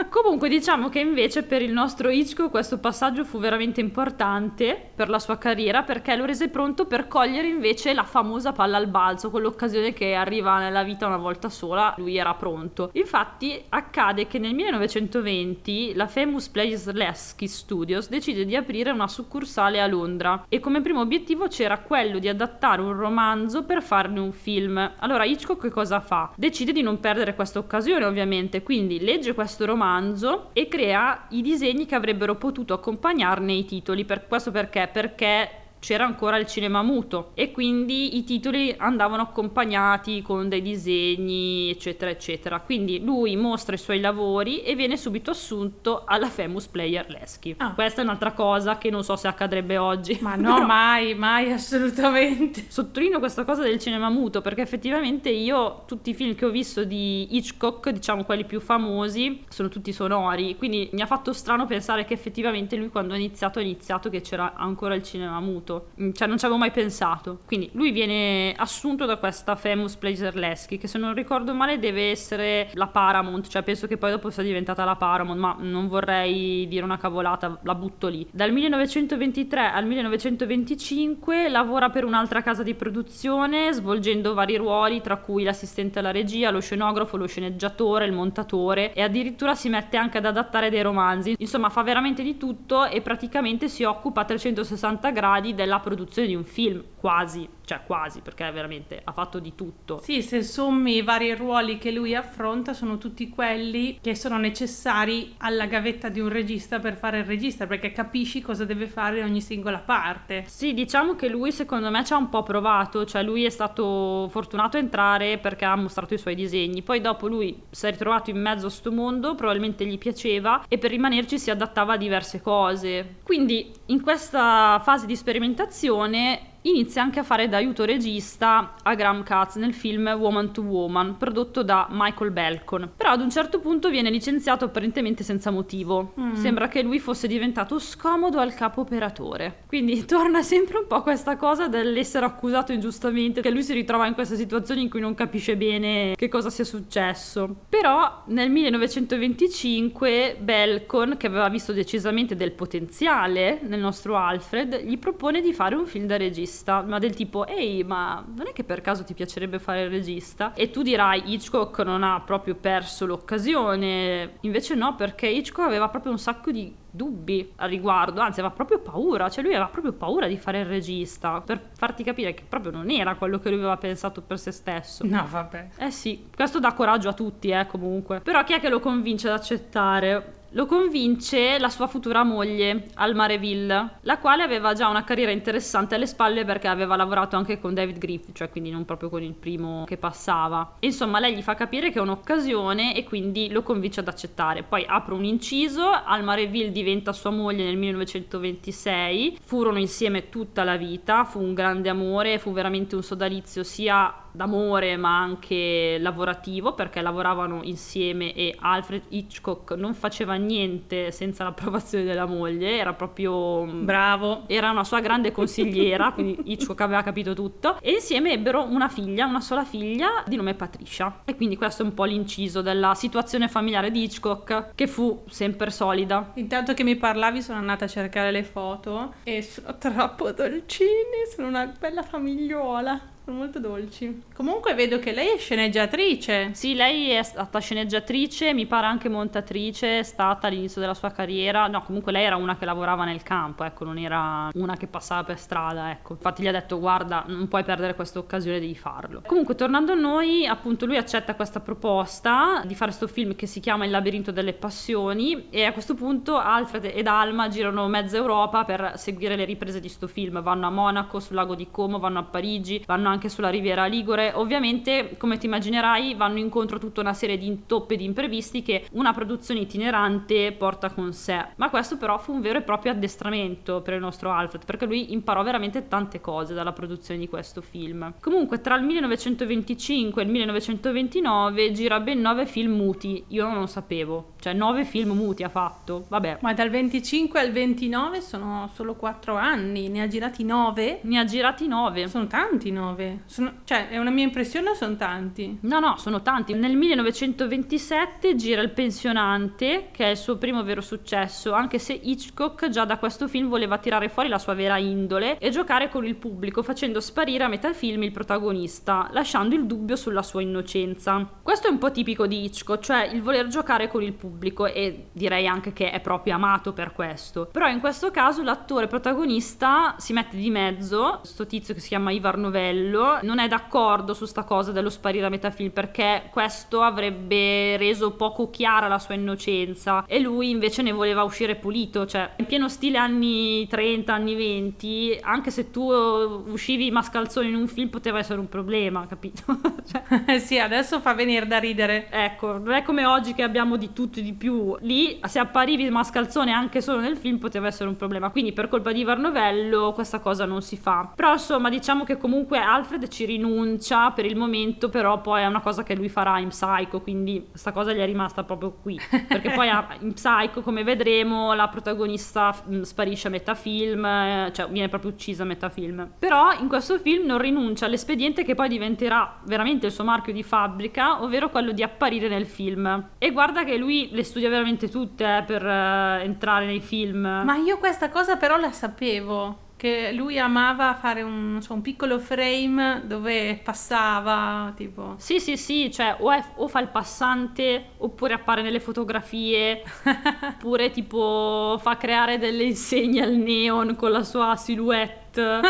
Comunque 0.09 0.49
diciamo 0.49 0.89
che 0.89 0.99
invece 0.99 1.43
per 1.43 1.61
il 1.61 1.71
nostro 1.71 2.09
Hitchcock 2.09 2.49
questo 2.49 2.79
passaggio 2.79 3.23
fu 3.23 3.37
veramente 3.39 3.79
importante 3.79 4.91
per 4.95 5.07
la 5.07 5.19
sua 5.19 5.37
carriera 5.37 5.83
perché 5.83 6.15
lo 6.15 6.25
rese 6.25 6.49
pronto 6.49 6.85
per 6.85 7.07
cogliere 7.07 7.47
invece 7.47 7.93
la 7.93 8.03
famosa 8.03 8.51
palla 8.51 8.77
al 8.77 8.87
balzo, 8.87 9.29
quell'occasione 9.29 9.93
che 9.93 10.15
arriva 10.15 10.57
nella 10.59 10.83
vita 10.83 11.05
una 11.05 11.17
volta 11.17 11.49
sola, 11.49 11.93
lui 11.97 12.17
era 12.17 12.33
pronto. 12.33 12.89
Infatti 12.93 13.61
accade 13.69 14.27
che 14.27 14.39
nel 14.39 14.53
1920 14.55 15.93
la 15.93 16.07
Famous 16.07 16.47
Players 16.49 16.91
Lasky 16.91 17.47
Studios 17.47 18.09
decide 18.09 18.45
di 18.45 18.55
aprire 18.55 18.91
una 18.91 19.07
succursale 19.07 19.79
a 19.79 19.87
Londra 19.87 20.45
e 20.49 20.59
come 20.59 20.81
primo 20.81 21.01
obiettivo 21.01 21.47
c'era 21.47 21.79
quello 21.79 22.19
di 22.19 22.27
adattare 22.27 22.81
un 22.81 22.93
romanzo 22.93 23.63
per 23.63 23.83
farne 23.83 24.19
un 24.19 24.31
film. 24.31 24.91
Allora 24.99 25.23
Hitchcock 25.23 25.61
che 25.61 25.69
cosa 25.69 25.99
fa? 25.99 26.31
Decide 26.35 26.71
di 26.71 26.81
non 26.81 26.99
perdere 26.99 27.35
questa 27.35 27.59
occasione 27.59 28.05
ovviamente, 28.05 28.63
quindi 28.63 28.99
legge 28.99 29.33
questo 29.33 29.48
romanzo 29.57 30.49
e 30.53 30.67
crea 30.67 31.25
i 31.29 31.41
disegni 31.41 31.85
che 31.85 31.95
avrebbero 31.95 32.35
potuto 32.35 32.73
accompagnarne 32.73 33.53
i 33.53 33.65
titoli. 33.65 34.05
Per 34.05 34.27
questo 34.27 34.51
perché? 34.51 34.89
Perché 34.91 35.49
c'era 35.79 36.05
ancora 36.05 36.37
il 36.37 36.45
cinema 36.45 36.81
muto 36.83 37.31
e 37.33 37.51
quindi 37.51 38.17
i 38.17 38.23
titoli 38.23 38.73
andavano 38.77 39.21
accompagnati 39.21 40.21
con 40.21 40.49
dei 40.49 40.61
disegni 40.61 41.69
eccetera 41.69 42.11
eccetera 42.11 42.59
quindi 42.59 43.01
lui 43.03 43.35
mostra 43.35 43.75
i 43.75 43.77
suoi 43.77 43.99
lavori 43.99 44.61
e 44.61 44.75
viene 44.75 44.97
subito 44.97 45.31
assunto 45.31 46.03
alla 46.05 46.27
Famous 46.27 46.67
Player 46.67 47.05
Leschi 47.09 47.55
Ah. 47.59 47.73
questa 47.73 48.01
è 48.01 48.03
un'altra 48.03 48.33
cosa 48.33 48.77
che 48.77 48.89
non 48.89 49.03
so 49.03 49.15
se 49.15 49.27
accadrebbe 49.27 49.77
oggi 49.77 50.17
Ma 50.21 50.35
no, 50.37 50.53
Però- 50.55 50.65
mai, 50.65 51.15
mai, 51.15 51.51
assolutamente. 51.51 52.65
Sottolineo 52.67 53.19
questa 53.19 53.43
cosa 53.45 53.61
del 53.63 53.79
cinema 53.79 54.09
muto 54.09 54.41
perché 54.41 54.61
effettivamente 54.61 55.29
io 55.29 55.83
tutti 55.85 56.09
i 56.11 56.13
film 56.13 56.35
che 56.35 56.45
ho 56.45 56.49
visto 56.49 56.83
di 56.83 57.35
Hitchcock, 57.35 57.89
diciamo 57.91 58.23
quelli 58.23 58.45
più 58.45 58.59
famosi, 58.59 59.43
sono 59.49 59.69
tutti 59.69 59.91
sonori, 59.93 60.55
quindi 60.57 60.89
mi 60.93 61.01
ha 61.01 61.05
fatto 61.05 61.33
strano 61.33 61.65
pensare 61.65 62.05
che 62.05 62.13
effettivamente 62.13 62.75
lui 62.75 62.89
quando 62.89 63.13
ha 63.13 63.17
iniziato 63.17 63.59
ha 63.59 63.61
iniziato 63.61 64.09
che 64.09 64.21
c'era 64.21 64.53
ancora 64.55 64.95
il 64.95 65.03
cinema 65.03 65.39
muto, 65.39 65.68
Mm, 66.01 66.11
cioè 66.11 66.27
non 66.27 66.37
ci 66.37 66.45
avevo 66.45 66.59
mai 66.59 66.71
pensato. 66.71 67.39
Quindi 67.45 67.69
lui 67.73 67.91
viene 67.91 68.53
assunto 68.55 69.05
da 69.05 69.17
questa 69.17 69.55
Famous 69.55 69.95
Placer 69.95 70.35
Leschi 70.35 70.77
che 70.77 70.87
se 70.87 70.97
non 70.97 71.13
ricordo 71.13 71.53
male 71.53 71.79
deve 71.79 72.09
essere 72.09 72.69
la 72.73 72.87
Paramount, 72.87 73.47
cioè 73.47 73.63
penso 73.63 73.87
che 73.87 73.97
poi 73.97 74.11
dopo 74.11 74.29
sia 74.29 74.43
diventata 74.43 74.83
la 74.83 74.95
Paramount, 74.95 75.39
ma 75.39 75.55
non 75.59 75.87
vorrei 75.87 76.67
dire 76.67 76.83
una 76.83 76.97
cavolata, 76.97 77.59
la 77.63 77.75
butto 77.75 78.07
lì. 78.07 78.27
Dal 78.31 78.51
1923 78.51 79.71
al 79.71 79.85
1925 79.85 81.49
lavora 81.49 81.89
per 81.89 82.03
un'altra 82.05 82.41
casa 82.41 82.63
di 82.63 82.73
produzione 82.73 83.71
svolgendo 83.73 84.33
vari 84.33 84.57
ruoli 84.57 85.01
tra 85.01 85.17
cui 85.17 85.43
l'assistente 85.43 85.99
alla 85.99 86.11
regia, 86.11 86.49
lo 86.49 86.61
scenografo, 86.61 87.17
lo 87.17 87.27
sceneggiatore, 87.27 88.05
il 88.05 88.13
montatore 88.13 88.93
e 88.93 89.01
addirittura 89.01 89.55
si 89.55 89.69
mette 89.69 89.97
anche 89.97 90.17
ad 90.17 90.25
adattare 90.25 90.69
dei 90.69 90.81
romanzi. 90.81 91.35
Insomma 91.37 91.69
fa 91.69 91.83
veramente 91.83 92.23
di 92.23 92.37
tutto 92.37 92.85
e 92.85 93.01
praticamente 93.01 93.67
si 93.67 93.83
occupa 93.83 94.21
a 94.21 94.25
360 94.25 95.11
gradi 95.11 95.53
della 95.59 95.79
produzione 95.79 96.29
di 96.29 96.35
un 96.35 96.45
film, 96.45 96.81
quasi, 96.95 97.47
cioè 97.65 97.81
quasi 97.85 98.21
perché 98.21 98.49
veramente 98.49 99.01
ha 99.03 99.11
fatto 99.11 99.39
di 99.39 99.55
tutto. 99.55 99.99
Sì, 100.01 100.21
se 100.21 100.41
sommi 100.41 100.95
i 100.95 101.01
vari 101.01 101.35
ruoli 101.35 101.77
che 101.77 101.91
lui 101.91 102.15
affronta, 102.15 102.73
sono 102.73 102.97
tutti 102.97 103.27
quelli 103.27 103.99
che 104.01 104.15
sono 104.15 104.37
necessari 104.37 105.33
alla 105.39 105.65
gavetta 105.65 106.07
di 106.07 106.21
un 106.21 106.29
regista 106.29 106.79
per 106.79 106.95
fare 106.95 107.19
il 107.19 107.25
regista, 107.25 107.67
perché 107.67 107.91
capisci 107.91 108.41
cosa 108.41 108.63
deve 108.63 108.87
fare 108.87 109.21
ogni 109.21 109.41
singola 109.41 109.79
parte. 109.79 110.45
Sì, 110.47 110.73
diciamo 110.73 111.15
che 111.15 111.27
lui 111.27 111.51
secondo 111.51 111.89
me 111.89 112.05
ci 112.05 112.13
ha 112.13 112.17
un 112.17 112.29
po' 112.29 112.43
provato, 112.43 113.03
cioè 113.03 113.21
lui 113.21 113.43
è 113.43 113.49
stato 113.49 114.29
fortunato 114.31 114.77
a 114.77 114.79
entrare 114.79 115.39
perché 115.39 115.65
ha 115.65 115.75
mostrato 115.75 116.13
i 116.13 116.17
suoi 116.17 116.35
disegni, 116.35 116.83
poi 116.83 117.01
dopo 117.01 117.27
lui 117.27 117.63
si 117.69 117.85
è 117.85 117.91
ritrovato 117.91 118.29
in 118.29 118.39
mezzo 118.39 118.67
a 118.67 118.69
sto 118.69 118.93
mondo, 118.93 119.35
probabilmente 119.35 119.85
gli 119.85 119.97
piaceva 119.97 120.63
e 120.69 120.77
per 120.77 120.91
rimanerci 120.91 121.37
si 121.37 121.51
adattava 121.51 121.93
a 121.93 121.97
diverse 121.97 122.39
cose. 122.39 123.15
Quindi 123.23 123.69
in 123.87 124.01
questa 124.01 124.79
fase 124.83 125.05
di 125.05 125.17
sperimentazione 125.17 125.47
regolamentazione 125.49 126.39
inizia 126.63 127.01
anche 127.01 127.19
a 127.19 127.23
fare 127.23 127.47
da 127.47 127.57
aiuto 127.57 127.85
regista 127.85 128.75
a 128.81 128.95
Graham 128.95 129.23
Katz 129.23 129.55
nel 129.55 129.73
film 129.73 130.07
Woman 130.07 130.51
to 130.51 130.61
Woman, 130.61 131.17
prodotto 131.17 131.63
da 131.63 131.87
Michael 131.89 132.31
Belcon. 132.31 132.91
Però 132.95 133.11
ad 133.11 133.21
un 133.21 133.29
certo 133.29 133.59
punto 133.59 133.89
viene 133.89 134.09
licenziato 134.09 134.65
apparentemente 134.65 135.23
senza 135.23 135.51
motivo. 135.51 136.13
Sembra 136.35 136.67
che 136.67 136.81
lui 136.81 136.99
fosse 136.99 137.27
diventato 137.27 137.79
scomodo 137.79 138.39
al 138.39 138.53
capo 138.53 138.81
operatore. 138.81 139.63
Quindi 139.67 140.03
torna 140.05 140.41
sempre 140.41 140.79
un 140.79 140.87
po' 140.87 141.01
questa 141.01 141.37
cosa 141.37 141.67
dell'essere 141.67 142.25
accusato 142.25 142.71
ingiustamente, 142.71 143.41
che 143.41 143.49
lui 143.49 143.63
si 143.63 143.73
ritrova 143.73 144.07
in 144.07 144.13
questa 144.13 144.35
situazione 144.35 144.81
in 144.81 144.89
cui 144.89 144.99
non 144.99 145.15
capisce 145.15 145.55
bene 145.55 146.13
che 146.15 146.27
cosa 146.27 146.49
sia 146.49 146.63
successo. 146.65 147.55
Però 147.69 148.23
nel 148.27 148.49
1925 148.49 150.37
Belcon, 150.39 151.17
che 151.17 151.27
aveva 151.27 151.49
visto 151.49 151.73
decisamente 151.73 152.35
del 152.35 152.51
potenziale 152.51 153.59
nel 153.63 153.79
nostro 153.79 154.15
Alfred, 154.17 154.83
gli 154.83 154.97
propone 154.97 155.41
di 155.41 155.53
fare 155.53 155.75
un 155.75 155.85
film 155.85 156.05
da 156.05 156.17
regista, 156.17 156.48
ma 156.85 156.99
del 156.99 157.15
tipo, 157.15 157.45
ehi, 157.45 157.83
ma 157.83 158.23
non 158.35 158.47
è 158.47 158.53
che 158.53 158.63
per 158.63 158.81
caso 158.81 159.03
ti 159.03 159.13
piacerebbe 159.13 159.59
fare 159.59 159.83
il 159.83 159.89
regista? 159.89 160.53
E 160.53 160.69
tu 160.69 160.81
dirai, 160.81 161.33
Hitchcock 161.33 161.79
non 161.79 162.03
ha 162.03 162.21
proprio 162.21 162.55
perso 162.55 163.05
l'occasione, 163.05 164.37
invece 164.41 164.75
no, 164.75 164.95
perché 164.95 165.27
Hitchcock 165.27 165.67
aveva 165.67 165.89
proprio 165.89 166.11
un 166.11 166.19
sacco 166.19 166.51
di 166.51 166.75
dubbi 166.91 167.53
al 167.57 167.69
riguardo, 167.69 168.19
anzi 168.19 168.39
aveva 168.39 168.53
proprio 168.53 168.79
paura, 168.79 169.29
cioè 169.29 169.43
lui 169.43 169.53
aveva 169.53 169.69
proprio 169.69 169.93
paura 169.93 170.27
di 170.27 170.37
fare 170.37 170.59
il 170.59 170.65
regista, 170.65 171.41
per 171.41 171.69
farti 171.73 172.03
capire 172.03 172.33
che 172.33 172.43
proprio 172.47 172.71
non 172.71 172.89
era 172.89 173.15
quello 173.15 173.39
che 173.39 173.49
lui 173.49 173.59
aveva 173.59 173.77
pensato 173.77 174.21
per 174.21 174.39
se 174.39 174.51
stesso. 174.51 175.05
No, 175.05 175.25
vabbè. 175.29 175.69
Eh 175.77 175.91
sì, 175.91 176.27
questo 176.35 176.59
dà 176.59 176.73
coraggio 176.73 177.09
a 177.09 177.13
tutti, 177.13 177.49
eh, 177.49 177.67
comunque. 177.67 178.21
Però 178.21 178.43
chi 178.43 178.53
è 178.53 178.59
che 178.59 178.69
lo 178.69 178.79
convince 178.79 179.29
ad 179.29 179.35
accettare? 179.35 180.37
Lo 180.51 180.65
convince 180.65 181.59
la 181.59 181.69
sua 181.69 181.87
futura 181.87 182.23
moglie, 182.23 182.87
Almareville, 182.95 183.97
la 184.01 184.17
quale 184.17 184.43
aveva 184.43 184.73
già 184.73 184.87
una 184.87 185.03
carriera 185.03 185.31
interessante 185.31 185.95
alle 185.95 186.07
spalle 186.07 186.45
perché 186.45 186.67
aveva 186.67 186.95
lavorato 186.95 187.35
anche 187.35 187.59
con 187.59 187.73
David 187.73 187.97
Griffith, 187.97 188.35
cioè 188.35 188.49
quindi 188.49 188.71
non 188.71 188.85
proprio 188.85 189.09
con 189.09 189.21
il 189.21 189.33
primo 189.33 189.83
che 189.85 189.97
passava. 189.97 190.77
Insomma, 190.79 191.19
lei 191.19 191.35
gli 191.35 191.41
fa 191.41 191.55
capire 191.55 191.91
che 191.91 191.99
è 191.99 192.01
un'occasione 192.01 192.95
e 192.95 193.03
quindi 193.03 193.49
lo 193.49 193.61
convince 193.61 193.99
ad 193.99 194.07
accettare. 194.07 194.63
Poi 194.63 194.85
apre 194.87 195.13
un 195.13 195.23
inciso, 195.23 195.89
Almareville 195.89 196.71
diventa 196.71 197.13
sua 197.13 197.29
moglie 197.29 197.63
nel 197.63 197.77
1926, 197.77 199.37
furono 199.43 199.77
insieme 199.77 200.29
tutta 200.29 200.63
la 200.63 200.77
vita, 200.77 201.25
fu 201.25 201.39
un 201.41 201.53
grande 201.53 201.89
amore, 201.89 202.39
fu 202.39 202.51
veramente 202.51 202.95
un 202.95 203.03
sodalizio 203.03 203.63
sia 203.63 204.13
d'amore 204.39 204.95
ma 204.95 205.19
anche 205.19 205.97
lavorativo 205.99 206.73
perché 206.73 207.01
lavoravano 207.01 207.59
insieme 207.63 208.33
e 208.33 208.55
Alfred 208.57 209.03
Hitchcock 209.09 209.71
non 209.71 209.93
faceva 209.93 210.35
niente 210.35 211.11
senza 211.11 211.43
l'approvazione 211.43 212.05
della 212.05 212.25
moglie, 212.25 212.77
era 212.77 212.93
proprio 212.93 213.65
mm, 213.65 213.83
bravo, 213.83 214.43
era 214.47 214.71
una 214.71 214.85
sua 214.85 215.01
grande 215.01 215.33
consigliera, 215.33 216.11
quindi 216.15 216.39
Hitchcock 216.45 216.79
aveva 216.79 217.01
capito 217.01 217.33
tutto. 217.33 217.79
E 217.81 217.91
insieme 217.91 218.31
ebbero 218.31 218.63
una 218.63 218.87
figlia, 218.87 219.25
una 219.25 219.41
sola 219.41 219.65
figlia 219.65 220.23
di 220.25 220.37
nome 220.37 220.53
Patricia. 220.53 221.23
E 221.25 221.35
quindi 221.35 221.57
questo 221.57 221.83
è 221.83 221.85
un 221.85 221.93
po' 221.93 222.05
l'inciso 222.05 222.61
della 222.61 222.95
situazione 222.95 223.49
familiare 223.49 223.91
di 223.91 224.03
Hitchcock 224.03 224.69
che 224.73 224.87
fu 224.87 225.21
sempre 225.27 225.69
solida. 225.69 226.31
Intanto 226.35 226.73
che 226.73 226.85
mi 226.85 226.95
parlavi 226.95 227.41
sono 227.41 227.57
andata 227.57 227.83
a 227.83 227.89
cercare 227.89 228.31
le 228.31 228.43
foto 228.43 229.15
e 229.23 229.41
sono 229.41 229.77
troppo 229.77 230.31
dolcini, 230.31 231.27
sono 231.35 231.49
una 231.49 231.65
bella 231.77 232.03
famigliola 232.03 233.08
sono 233.23 233.37
molto 233.37 233.59
dolci. 233.59 234.23
Comunque 234.33 234.73
vedo 234.73 234.99
che 234.99 235.11
lei 235.11 235.33
è 235.35 235.37
sceneggiatrice. 235.37 236.49
Sì, 236.53 236.73
lei 236.73 237.11
è 237.11 237.23
stata 237.23 237.59
sceneggiatrice, 237.59 238.53
mi 238.53 238.65
pare 238.65 238.87
anche 238.87 239.09
montatrice, 239.09 239.99
è 239.99 240.03
stata 240.03 240.47
all'inizio 240.47 240.81
della 240.81 240.93
sua 240.93 241.11
carriera. 241.11 241.67
No, 241.67 241.83
comunque 241.83 242.11
lei 242.11 242.23
era 242.23 242.35
una 242.37 242.57
che 242.57 242.65
lavorava 242.65 243.05
nel 243.05 243.21
campo, 243.21 243.63
ecco, 243.63 243.83
non 243.83 243.97
era 243.97 244.49
una 244.53 244.75
che 244.77 244.87
passava 244.87 245.23
per 245.23 245.37
strada, 245.37 245.91
ecco. 245.91 246.13
Infatti 246.13 246.41
gli 246.41 246.47
ha 246.47 246.51
detto 246.51 246.79
"Guarda, 246.79 247.23
non 247.27 247.47
puoi 247.47 247.63
perdere 247.63 247.95
questa 247.95 248.19
occasione 248.19 248.59
di 248.59 248.75
farlo". 248.75 249.21
Comunque, 249.25 249.55
tornando 249.55 249.91
a 249.91 249.95
noi, 249.95 250.47
appunto 250.47 250.85
lui 250.85 250.97
accetta 250.97 251.35
questa 251.35 251.59
proposta 251.59 252.63
di 252.65 252.73
fare 252.73 252.91
questo 252.91 253.07
film 253.07 253.35
che 253.35 253.45
si 253.45 253.59
chiama 253.59 253.85
Il 253.85 253.91
labirinto 253.91 254.31
delle 254.31 254.53
passioni 254.53 255.49
e 255.49 255.65
a 255.65 255.73
questo 255.73 255.93
punto 255.93 256.37
Alfred 256.37 256.85
ed 256.85 257.07
Alma 257.07 257.47
girano 257.47 257.87
mezza 257.87 258.17
Europa 258.17 258.63
per 258.63 258.93
seguire 258.95 259.35
le 259.35 259.45
riprese 259.45 259.79
di 259.79 259.89
sto 259.89 260.07
film. 260.07 260.41
Vanno 260.41 260.67
a 260.67 260.69
Monaco, 260.69 261.19
sul 261.19 261.35
lago 261.35 261.53
di 261.55 261.67
Como, 261.69 261.99
vanno 261.99 262.19
a 262.19 262.23
Parigi, 262.23 262.83
vanno 262.87 263.09
anche 263.09 263.18
anche 263.19 263.27
sulla 263.27 263.49
Riviera 263.49 263.85
Ligure. 263.85 264.31
Ovviamente, 264.33 265.17
come 265.17 265.37
ti 265.37 265.45
immaginerai, 265.45 266.15
vanno 266.15 266.39
incontro 266.39 266.77
a 266.77 266.79
tutta 266.79 267.01
una 267.01 267.13
serie 267.13 267.37
di 267.37 267.45
intoppi 267.45 267.95
e 267.95 267.97
di 267.97 268.05
imprevisti 268.05 268.61
che 268.61 268.85
una 268.93 269.11
produzione 269.11 269.59
itinerante 269.59 270.53
porta 270.53 270.89
con 270.89 271.11
sé. 271.11 271.45
Ma 271.57 271.69
questo 271.69 271.97
però 271.97 272.17
fu 272.17 272.31
un 272.31 272.39
vero 272.39 272.59
e 272.59 272.61
proprio 272.61 272.93
addestramento 272.93 273.81
per 273.81 273.95
il 273.95 273.99
nostro 273.99 274.31
Alfred, 274.31 274.63
perché 274.63 274.85
lui 274.85 275.11
imparò 275.11 275.43
veramente 275.43 275.89
tante 275.89 276.21
cose 276.21 276.53
dalla 276.53 276.71
produzione 276.71 277.19
di 277.19 277.27
questo 277.27 277.61
film. 277.61 278.13
Comunque, 278.21 278.61
tra 278.61 278.75
il 278.75 278.83
1925 278.83 280.21
e 280.21 280.25
il 280.25 280.31
1929 280.31 281.71
gira 281.71 281.99
ben 281.99 282.21
nove 282.21 282.45
film 282.45 282.73
muti. 282.73 283.25
Io 283.27 283.45
non 283.45 283.59
lo 283.59 283.67
sapevo, 283.67 284.33
cioè 284.39 284.53
nove 284.53 284.85
film 284.85 285.11
muti 285.11 285.43
ha 285.43 285.49
fatto. 285.49 286.05
Vabbè. 286.07 286.37
Ma 286.41 286.53
dal 286.53 286.69
25 286.69 287.39
al 287.39 287.51
29 287.51 288.21
sono 288.21 288.69
solo 288.73 288.95
quattro 288.95 289.35
anni, 289.35 289.89
ne 289.89 290.03
ha 290.03 290.07
girati 290.07 290.45
nove? 290.45 290.99
Ne 291.03 291.19
ha 291.19 291.25
girati 291.25 291.67
nove. 291.67 292.07
Sono 292.07 292.27
tanti 292.27 292.71
nove. 292.99 293.21
Sono, 293.25 293.53
cioè, 293.63 293.89
è 293.89 293.97
una 293.97 294.09
mia 294.09 294.25
impressione 294.25 294.69
o 294.69 294.73
sono 294.73 294.95
tanti? 294.95 295.57
No, 295.61 295.79
no, 295.79 295.95
sono 295.97 296.21
tanti. 296.21 296.53
Nel 296.53 296.75
1927 296.75 298.35
gira 298.35 298.61
Il 298.61 298.71
pensionante, 298.71 299.89
che 299.91 300.05
è 300.05 300.09
il 300.09 300.17
suo 300.17 300.37
primo 300.37 300.63
vero 300.63 300.81
successo, 300.81 301.53
anche 301.53 301.79
se 301.79 301.93
Hitchcock 301.93 302.69
già 302.69 302.85
da 302.85 302.97
questo 302.97 303.27
film 303.27 303.47
voleva 303.47 303.77
tirare 303.77 304.09
fuori 304.09 304.27
la 304.27 304.37
sua 304.37 304.53
vera 304.53 304.77
indole 304.77 305.37
e 305.37 305.49
giocare 305.49 305.89
con 305.89 306.05
il 306.05 306.15
pubblico, 306.15 306.61
facendo 306.61 306.99
sparire 306.99 307.45
a 307.45 307.47
metà 307.47 307.73
film 307.73 308.03
il 308.03 308.11
protagonista, 308.11 309.09
lasciando 309.11 309.55
il 309.55 309.65
dubbio 309.65 309.95
sulla 309.95 310.23
sua 310.23 310.41
innocenza. 310.41 311.27
Questo 311.41 311.67
è 311.67 311.71
un 311.71 311.77
po' 311.77 311.91
tipico 311.91 312.27
di 312.27 312.43
Hitchcock, 312.43 312.83
cioè 312.83 313.03
il 313.05 313.21
voler 313.21 313.47
giocare 313.47 313.87
con 313.87 314.03
il 314.03 314.13
pubblico 314.13 314.65
e 314.65 315.07
direi 315.11 315.47
anche 315.47 315.73
che 315.73 315.91
è 315.91 315.99
proprio 316.01 316.35
amato 316.35 316.73
per 316.73 316.91
questo. 316.91 317.47
Però 317.51 317.67
in 317.67 317.79
questo 317.79 318.11
caso 318.11 318.43
l'attore 318.43 318.87
protagonista 318.87 319.95
si 319.97 320.13
mette 320.13 320.35
di 320.35 320.49
mezzo, 320.49 321.17
questo 321.19 321.45
tizio 321.45 321.73
che 321.73 321.79
si 321.79 321.89
chiama 321.89 322.11
Ivar 322.11 322.37
Novello, 322.37 322.88
Paolo 322.89 323.19
non 323.21 323.39
è 323.39 323.47
d'accordo 323.47 324.13
su 324.13 324.25
sta 324.25 324.43
cosa 324.43 324.71
dello 324.71 324.89
sparire 324.89 325.25
a 325.25 325.29
metà 325.29 325.51
film 325.51 325.71
perché 325.71 326.23
questo 326.31 326.81
avrebbe 326.81 327.77
reso 327.77 328.11
poco 328.11 328.49
chiara 328.49 328.87
la 328.87 328.99
sua 328.99 329.15
innocenza 329.15 330.05
e 330.07 330.19
lui 330.19 330.49
invece 330.49 330.81
ne 330.81 330.91
voleva 330.91 331.23
uscire 331.23 331.55
pulito, 331.55 332.05
cioè 332.05 332.31
in 332.37 332.45
pieno 332.45 332.67
stile 332.67 332.97
anni 332.97 333.67
30, 333.67 334.13
anni 334.13 334.35
20, 334.35 335.19
anche 335.21 335.51
se 335.51 335.69
tu 335.71 335.83
uscivi 335.83 336.91
mascalzone 336.91 337.47
in 337.47 337.55
un 337.55 337.67
film 337.67 337.89
poteva 337.89 338.19
essere 338.19 338.39
un 338.39 338.49
problema, 338.49 339.05
capito? 339.07 339.43
cioè, 339.89 340.39
sì, 340.39 340.59
adesso 340.59 340.99
fa 340.99 341.13
venire 341.13 341.47
da 341.47 341.59
ridere. 341.59 342.07
Ecco, 342.09 342.57
non 342.57 342.71
è 342.71 342.83
come 342.83 343.05
oggi 343.05 343.33
che 343.33 343.43
abbiamo 343.43 343.75
di 343.75 343.93
tutto 343.93 344.19
e 344.19 344.23
di 344.23 344.33
più. 344.33 344.75
Lì 344.81 345.19
se 345.25 345.39
apparivi 345.39 345.89
mascalzone 345.89 346.51
anche 346.51 346.81
solo 346.81 346.99
nel 346.99 347.17
film 347.17 347.37
poteva 347.37 347.67
essere 347.67 347.89
un 347.89 347.95
problema, 347.95 348.29
quindi 348.29 348.53
per 348.53 348.67
colpa 348.67 348.91
di 348.91 349.03
Varnovello 349.03 349.91
questa 349.93 350.19
cosa 350.19 350.45
non 350.45 350.61
si 350.61 350.77
fa. 350.77 351.11
Però 351.15 351.33
insomma 351.33 351.69
diciamo 351.69 352.03
che 352.03 352.17
comunque 352.17 352.57
Alfred 352.57 352.78
Alfred 352.79 353.09
ci 353.09 353.25
rinuncia 353.25 354.11
per 354.11 354.25
il 354.25 354.37
momento, 354.37 354.89
però 354.89 355.19
poi 355.19 355.41
è 355.41 355.45
una 355.45 355.59
cosa 355.59 355.83
che 355.83 355.95
lui 355.95 356.07
farà 356.07 356.39
in 356.39 356.47
Psycho, 356.47 357.01
quindi 357.01 357.47
questa 357.49 357.73
cosa 357.73 357.91
gli 357.93 357.99
è 357.99 358.05
rimasta 358.05 358.43
proprio 358.43 358.77
qui. 358.81 358.99
Perché 359.27 359.51
poi 359.51 359.67
in 359.99 360.13
Psycho, 360.13 360.61
come 360.61 360.83
vedremo, 360.83 361.53
la 361.53 361.67
protagonista 361.67 362.55
mm, 362.69 362.81
sparisce 362.81 363.27
a 363.27 363.31
metà 363.31 363.53
film, 363.53 364.05
eh, 364.05 364.51
cioè 364.53 364.69
viene 364.69 364.87
proprio 364.87 365.11
uccisa 365.11 365.43
a 365.43 365.45
metà 365.45 365.69
film. 365.69 366.09
Però 366.17 366.53
in 366.53 366.67
questo 366.67 366.97
film 366.99 367.25
non 367.25 367.37
rinuncia 367.37 367.85
all'espediente 367.85 368.43
che 368.43 368.55
poi 368.55 368.69
diventerà 368.69 369.39
veramente 369.43 369.87
il 369.87 369.91
suo 369.91 370.05
marchio 370.05 370.31
di 370.31 370.43
fabbrica, 370.43 371.21
ovvero 371.21 371.49
quello 371.49 371.73
di 371.73 371.83
apparire 371.83 372.29
nel 372.29 372.47
film. 372.47 373.09
E 373.17 373.31
guarda 373.31 373.65
che 373.65 373.77
lui 373.77 374.09
le 374.11 374.23
studia 374.23 374.49
veramente 374.49 374.89
tutte 374.89 375.37
eh, 375.37 375.43
per 375.43 375.63
uh, 375.63 376.23
entrare 376.23 376.65
nei 376.65 376.79
film. 376.79 377.21
Ma 377.21 377.55
io 377.57 377.77
questa 377.77 378.09
cosa 378.09 378.37
però 378.37 378.57
la 378.57 378.71
sapevo 378.71 379.67
che 379.79 380.11
lui 380.11 380.37
amava 380.37 380.93
fare 380.93 381.21
un, 381.21 381.61
so, 381.61 381.71
un, 381.71 381.81
piccolo 381.81 382.19
frame 382.19 383.03
dove 383.05 383.61
passava, 383.63 384.73
tipo... 384.75 385.13
Sì, 385.15 385.39
sì, 385.39 385.55
sì, 385.55 385.89
cioè 385.89 386.17
o, 386.19 386.29
è, 386.31 386.43
o 386.55 386.67
fa 386.67 386.81
il 386.81 386.89
passante 386.89 387.91
oppure 387.95 388.33
appare 388.33 388.61
nelle 388.61 388.81
fotografie, 388.81 389.81
oppure 390.55 390.91
tipo 390.91 391.79
fa 391.81 391.95
creare 391.95 392.37
delle 392.37 392.63
insegne 392.63 393.23
al 393.23 393.35
neon 393.35 393.95
con 393.95 394.11
la 394.11 394.23
sua 394.23 394.57
silhouette, 394.57 395.61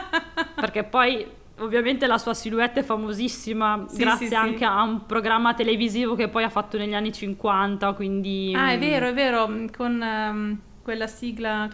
perché 0.56 0.84
poi 0.84 1.26
ovviamente 1.58 2.06
la 2.06 2.16
sua 2.16 2.32
silhouette 2.32 2.80
è 2.80 2.82
famosissima 2.82 3.84
sì, 3.86 3.98
grazie 3.98 4.28
sì, 4.28 4.34
anche 4.34 4.58
sì. 4.58 4.64
a 4.64 4.82
un 4.82 5.04
programma 5.04 5.52
televisivo 5.52 6.14
che 6.14 6.28
poi 6.28 6.44
ha 6.44 6.48
fatto 6.48 6.78
negli 6.78 6.94
anni 6.94 7.12
50, 7.12 7.92
quindi... 7.92 8.54
Ah, 8.56 8.70
è 8.70 8.78
vero, 8.78 9.08
è 9.08 9.12
vero, 9.12 9.44
con... 9.76 10.00
Um 10.00 10.60
quella 10.88 11.06
sigla 11.06 11.68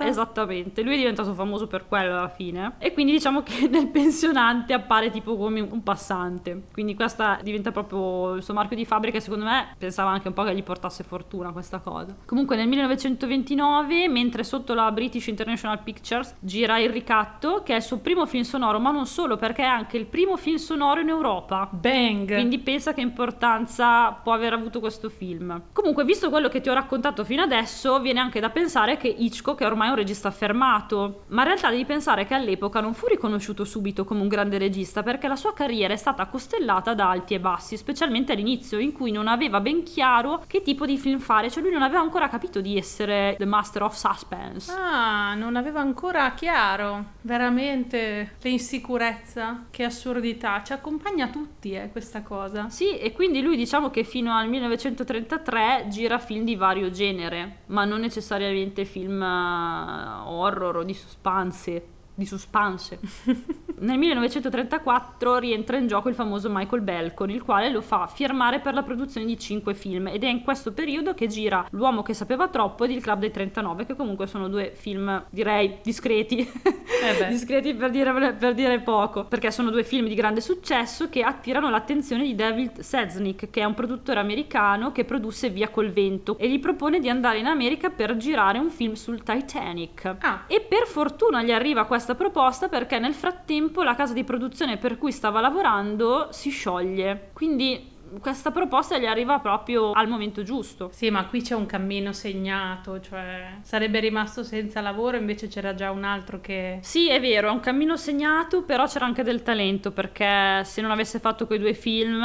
esattamente. 0.00 0.82
Lui 0.82 0.92
è 0.92 0.98
diventato 0.98 1.32
famoso 1.32 1.66
per 1.66 1.88
quello 1.88 2.18
alla 2.18 2.28
fine. 2.28 2.74
E 2.76 2.92
quindi 2.92 3.12
diciamo 3.12 3.42
che 3.42 3.66
nel 3.72 3.86
pensionante 3.86 4.74
appare 4.74 5.10
tipo 5.10 5.38
come 5.38 5.60
un 5.60 5.82
passante. 5.82 6.64
Quindi 6.70 6.94
questa 6.94 7.38
diventa 7.42 7.72
proprio 7.72 8.34
il 8.34 8.42
suo 8.42 8.52
marchio 8.52 8.76
di 8.76 8.84
fabbrica 8.84 9.16
e 9.16 9.20
secondo 9.22 9.46
me 9.46 9.74
pensava 9.78 10.10
anche 10.10 10.28
un 10.28 10.34
po' 10.34 10.42
che 10.42 10.54
gli 10.54 10.62
portasse 10.62 11.02
fortuna 11.02 11.50
questa 11.52 11.78
cosa. 11.78 12.14
Comunque 12.26 12.56
nel 12.56 12.68
1929 12.68 14.06
mentre 14.08 14.44
sotto 14.44 14.74
la 14.74 14.92
British 14.92 15.28
International 15.28 15.82
Pictures 15.82 16.34
gira 16.40 16.78
Il 16.78 16.90
ricatto 16.90 17.62
che 17.64 17.72
è 17.72 17.76
il 17.76 17.82
suo 17.82 18.00
primo 18.00 18.26
film 18.26 18.42
sonoro 18.42 18.80
ma 18.80 18.90
non 18.90 19.06
solo 19.06 19.38
perché 19.38 19.62
è 19.62 19.66
anche 19.66 19.96
il 19.96 20.04
primo 20.04 20.36
film 20.36 20.56
sonoro 20.56 21.00
in 21.00 21.08
Europa. 21.08 21.70
Bang! 21.72 22.34
Quindi 22.34 22.58
pensa 22.58 22.92
che 22.92 23.00
importanza 23.00 24.10
può 24.10 24.34
aver 24.34 24.52
avuto 24.52 24.78
questo 24.78 25.08
film. 25.08 25.62
Comunque 25.72 26.04
visto 26.04 26.28
quello 26.28 26.50
che 26.50 26.60
ti 26.60 26.68
ho 26.68 26.74
raccontato 26.74 27.24
fino 27.24 27.40
adesso 27.40 27.60
adesso 27.62 28.00
viene 28.00 28.18
anche 28.18 28.40
da 28.40 28.50
pensare 28.50 28.96
che 28.96 29.06
Hitchcock 29.06 29.60
è 29.60 29.66
ormai 29.66 29.88
un 29.88 29.94
regista 29.94 30.26
affermato, 30.26 31.22
ma 31.28 31.42
in 31.42 31.48
realtà 31.48 31.70
devi 31.70 31.84
pensare 31.84 32.26
che 32.26 32.34
all'epoca 32.34 32.80
non 32.80 32.92
fu 32.92 33.06
riconosciuto 33.06 33.64
subito 33.64 34.04
come 34.04 34.20
un 34.20 34.26
grande 34.26 34.58
regista 34.58 35.04
perché 35.04 35.28
la 35.28 35.36
sua 35.36 35.54
carriera 35.54 35.94
è 35.94 35.96
stata 35.96 36.26
costellata 36.26 36.92
da 36.92 37.08
alti 37.08 37.34
e 37.34 37.40
bassi, 37.40 37.76
specialmente 37.76 38.32
all'inizio 38.32 38.78
in 38.78 38.90
cui 38.90 39.12
non 39.12 39.28
aveva 39.28 39.60
ben 39.60 39.84
chiaro 39.84 40.42
che 40.48 40.62
tipo 40.62 40.86
di 40.86 40.98
film 40.98 41.20
fare, 41.20 41.50
cioè 41.50 41.62
lui 41.62 41.70
non 41.70 41.82
aveva 41.82 42.00
ancora 42.00 42.28
capito 42.28 42.60
di 42.60 42.76
essere 42.76 43.36
the 43.38 43.44
master 43.44 43.84
of 43.84 43.94
suspense. 43.94 44.72
Ah, 44.72 45.34
non 45.34 45.54
aveva 45.54 45.80
ancora 45.80 46.32
chiaro, 46.34 47.04
veramente 47.20 48.34
l'insicurezza, 48.42 49.66
che 49.70 49.84
assurdità, 49.84 50.62
ci 50.64 50.72
accompagna 50.72 51.28
tutti 51.28 51.72
eh, 51.72 51.90
questa 51.92 52.22
cosa. 52.22 52.68
Sì, 52.70 52.98
e 52.98 53.12
quindi 53.12 53.40
lui 53.40 53.56
diciamo 53.56 53.90
che 53.90 54.02
fino 54.02 54.34
al 54.34 54.48
1933 54.48 55.86
gira 55.88 56.18
film 56.18 56.44
di 56.44 56.56
vario 56.56 56.90
genere 56.90 57.51
ma 57.66 57.84
non 57.84 58.00
necessariamente 58.00 58.84
film 58.84 59.20
uh, 59.20 60.28
horror 60.28 60.76
o 60.76 60.82
di 60.82 60.94
suspense 60.94 62.00
di 62.14 62.26
suspense. 62.26 62.98
Nel 63.82 63.98
1934 63.98 65.38
rientra 65.38 65.76
in 65.76 65.88
gioco 65.88 66.08
il 66.08 66.14
famoso 66.14 66.48
Michael 66.48 66.82
Belcon, 66.82 67.30
il 67.30 67.42
quale 67.42 67.68
lo 67.68 67.80
fa 67.80 68.06
firmare 68.06 68.60
per 68.60 68.74
la 68.74 68.84
produzione 68.84 69.26
di 69.26 69.36
cinque 69.36 69.74
film 69.74 70.06
ed 70.06 70.22
è 70.22 70.28
in 70.28 70.42
questo 70.42 70.72
periodo 70.72 71.14
che 71.14 71.26
gira 71.26 71.66
L'uomo 71.70 72.02
che 72.02 72.14
sapeva 72.14 72.46
troppo 72.46 72.84
ed 72.84 72.92
Il 72.92 73.02
Club 73.02 73.18
dei 73.18 73.32
39, 73.32 73.84
che 73.84 73.96
comunque 73.96 74.28
sono 74.28 74.48
due 74.48 74.70
film 74.72 75.24
direi 75.30 75.78
discreti, 75.82 76.38
Eh 76.38 77.26
discreti 77.26 77.74
per 77.74 77.90
dire, 77.90 78.34
per 78.34 78.54
dire 78.54 78.78
poco, 78.78 79.24
perché 79.24 79.50
sono 79.50 79.70
due 79.70 79.82
film 79.82 80.06
di 80.06 80.14
grande 80.14 80.40
successo 80.40 81.08
che 81.08 81.22
attirano 81.22 81.68
l'attenzione 81.68 82.22
di 82.22 82.36
David 82.36 82.78
Selznick, 82.78 83.50
che 83.50 83.62
è 83.62 83.64
un 83.64 83.74
produttore 83.74 84.20
americano 84.20 84.92
che 84.92 85.04
produsse 85.04 85.50
Via 85.50 85.70
col 85.70 85.90
vento 85.90 86.38
e 86.38 86.48
gli 86.48 86.60
propone 86.60 87.00
di 87.00 87.08
andare 87.08 87.38
in 87.38 87.46
America 87.46 87.90
per 87.90 88.16
girare 88.16 88.58
un 88.58 88.70
film 88.70 88.92
sul 88.92 89.24
Titanic. 89.24 90.18
Ah. 90.20 90.44
E 90.46 90.60
per 90.60 90.86
fortuna 90.86 91.42
gli 91.42 91.50
arriva 91.50 91.84
questa 91.84 92.14
proposta 92.14 92.68
perché 92.68 93.00
nel 93.00 93.14
frattempo 93.14 93.70
la 93.80 93.94
casa 93.94 94.12
di 94.12 94.24
produzione 94.24 94.76
per 94.76 94.98
cui 94.98 95.12
stava 95.12 95.40
lavorando 95.40 96.28
si 96.30 96.50
scioglie. 96.50 97.30
Quindi 97.32 97.92
questa 98.20 98.50
proposta 98.50 98.98
gli 98.98 99.06
arriva 99.06 99.38
proprio 99.38 99.92
al 99.92 100.08
momento 100.08 100.42
giusto. 100.42 100.90
Sì, 100.92 101.10
ma 101.10 101.24
qui 101.26 101.42
c'è 101.42 101.54
un 101.54 101.66
cammino 101.66 102.12
segnato, 102.12 103.00
cioè 103.00 103.58
sarebbe 103.62 104.00
rimasto 104.00 104.42
senza 104.42 104.80
lavoro, 104.80 105.16
invece 105.16 105.48
c'era 105.48 105.74
già 105.74 105.90
un 105.90 106.04
altro 106.04 106.40
che... 106.40 106.78
Sì, 106.82 107.08
è 107.08 107.20
vero, 107.20 107.48
è 107.48 107.50
un 107.50 107.60
cammino 107.60 107.96
segnato, 107.96 108.62
però 108.62 108.86
c'era 108.86 109.06
anche 109.06 109.22
del 109.22 109.42
talento, 109.42 109.92
perché 109.92 110.62
se 110.64 110.80
non 110.80 110.90
avesse 110.90 111.18
fatto 111.18 111.46
quei 111.46 111.58
due 111.58 111.74
film, 111.74 112.22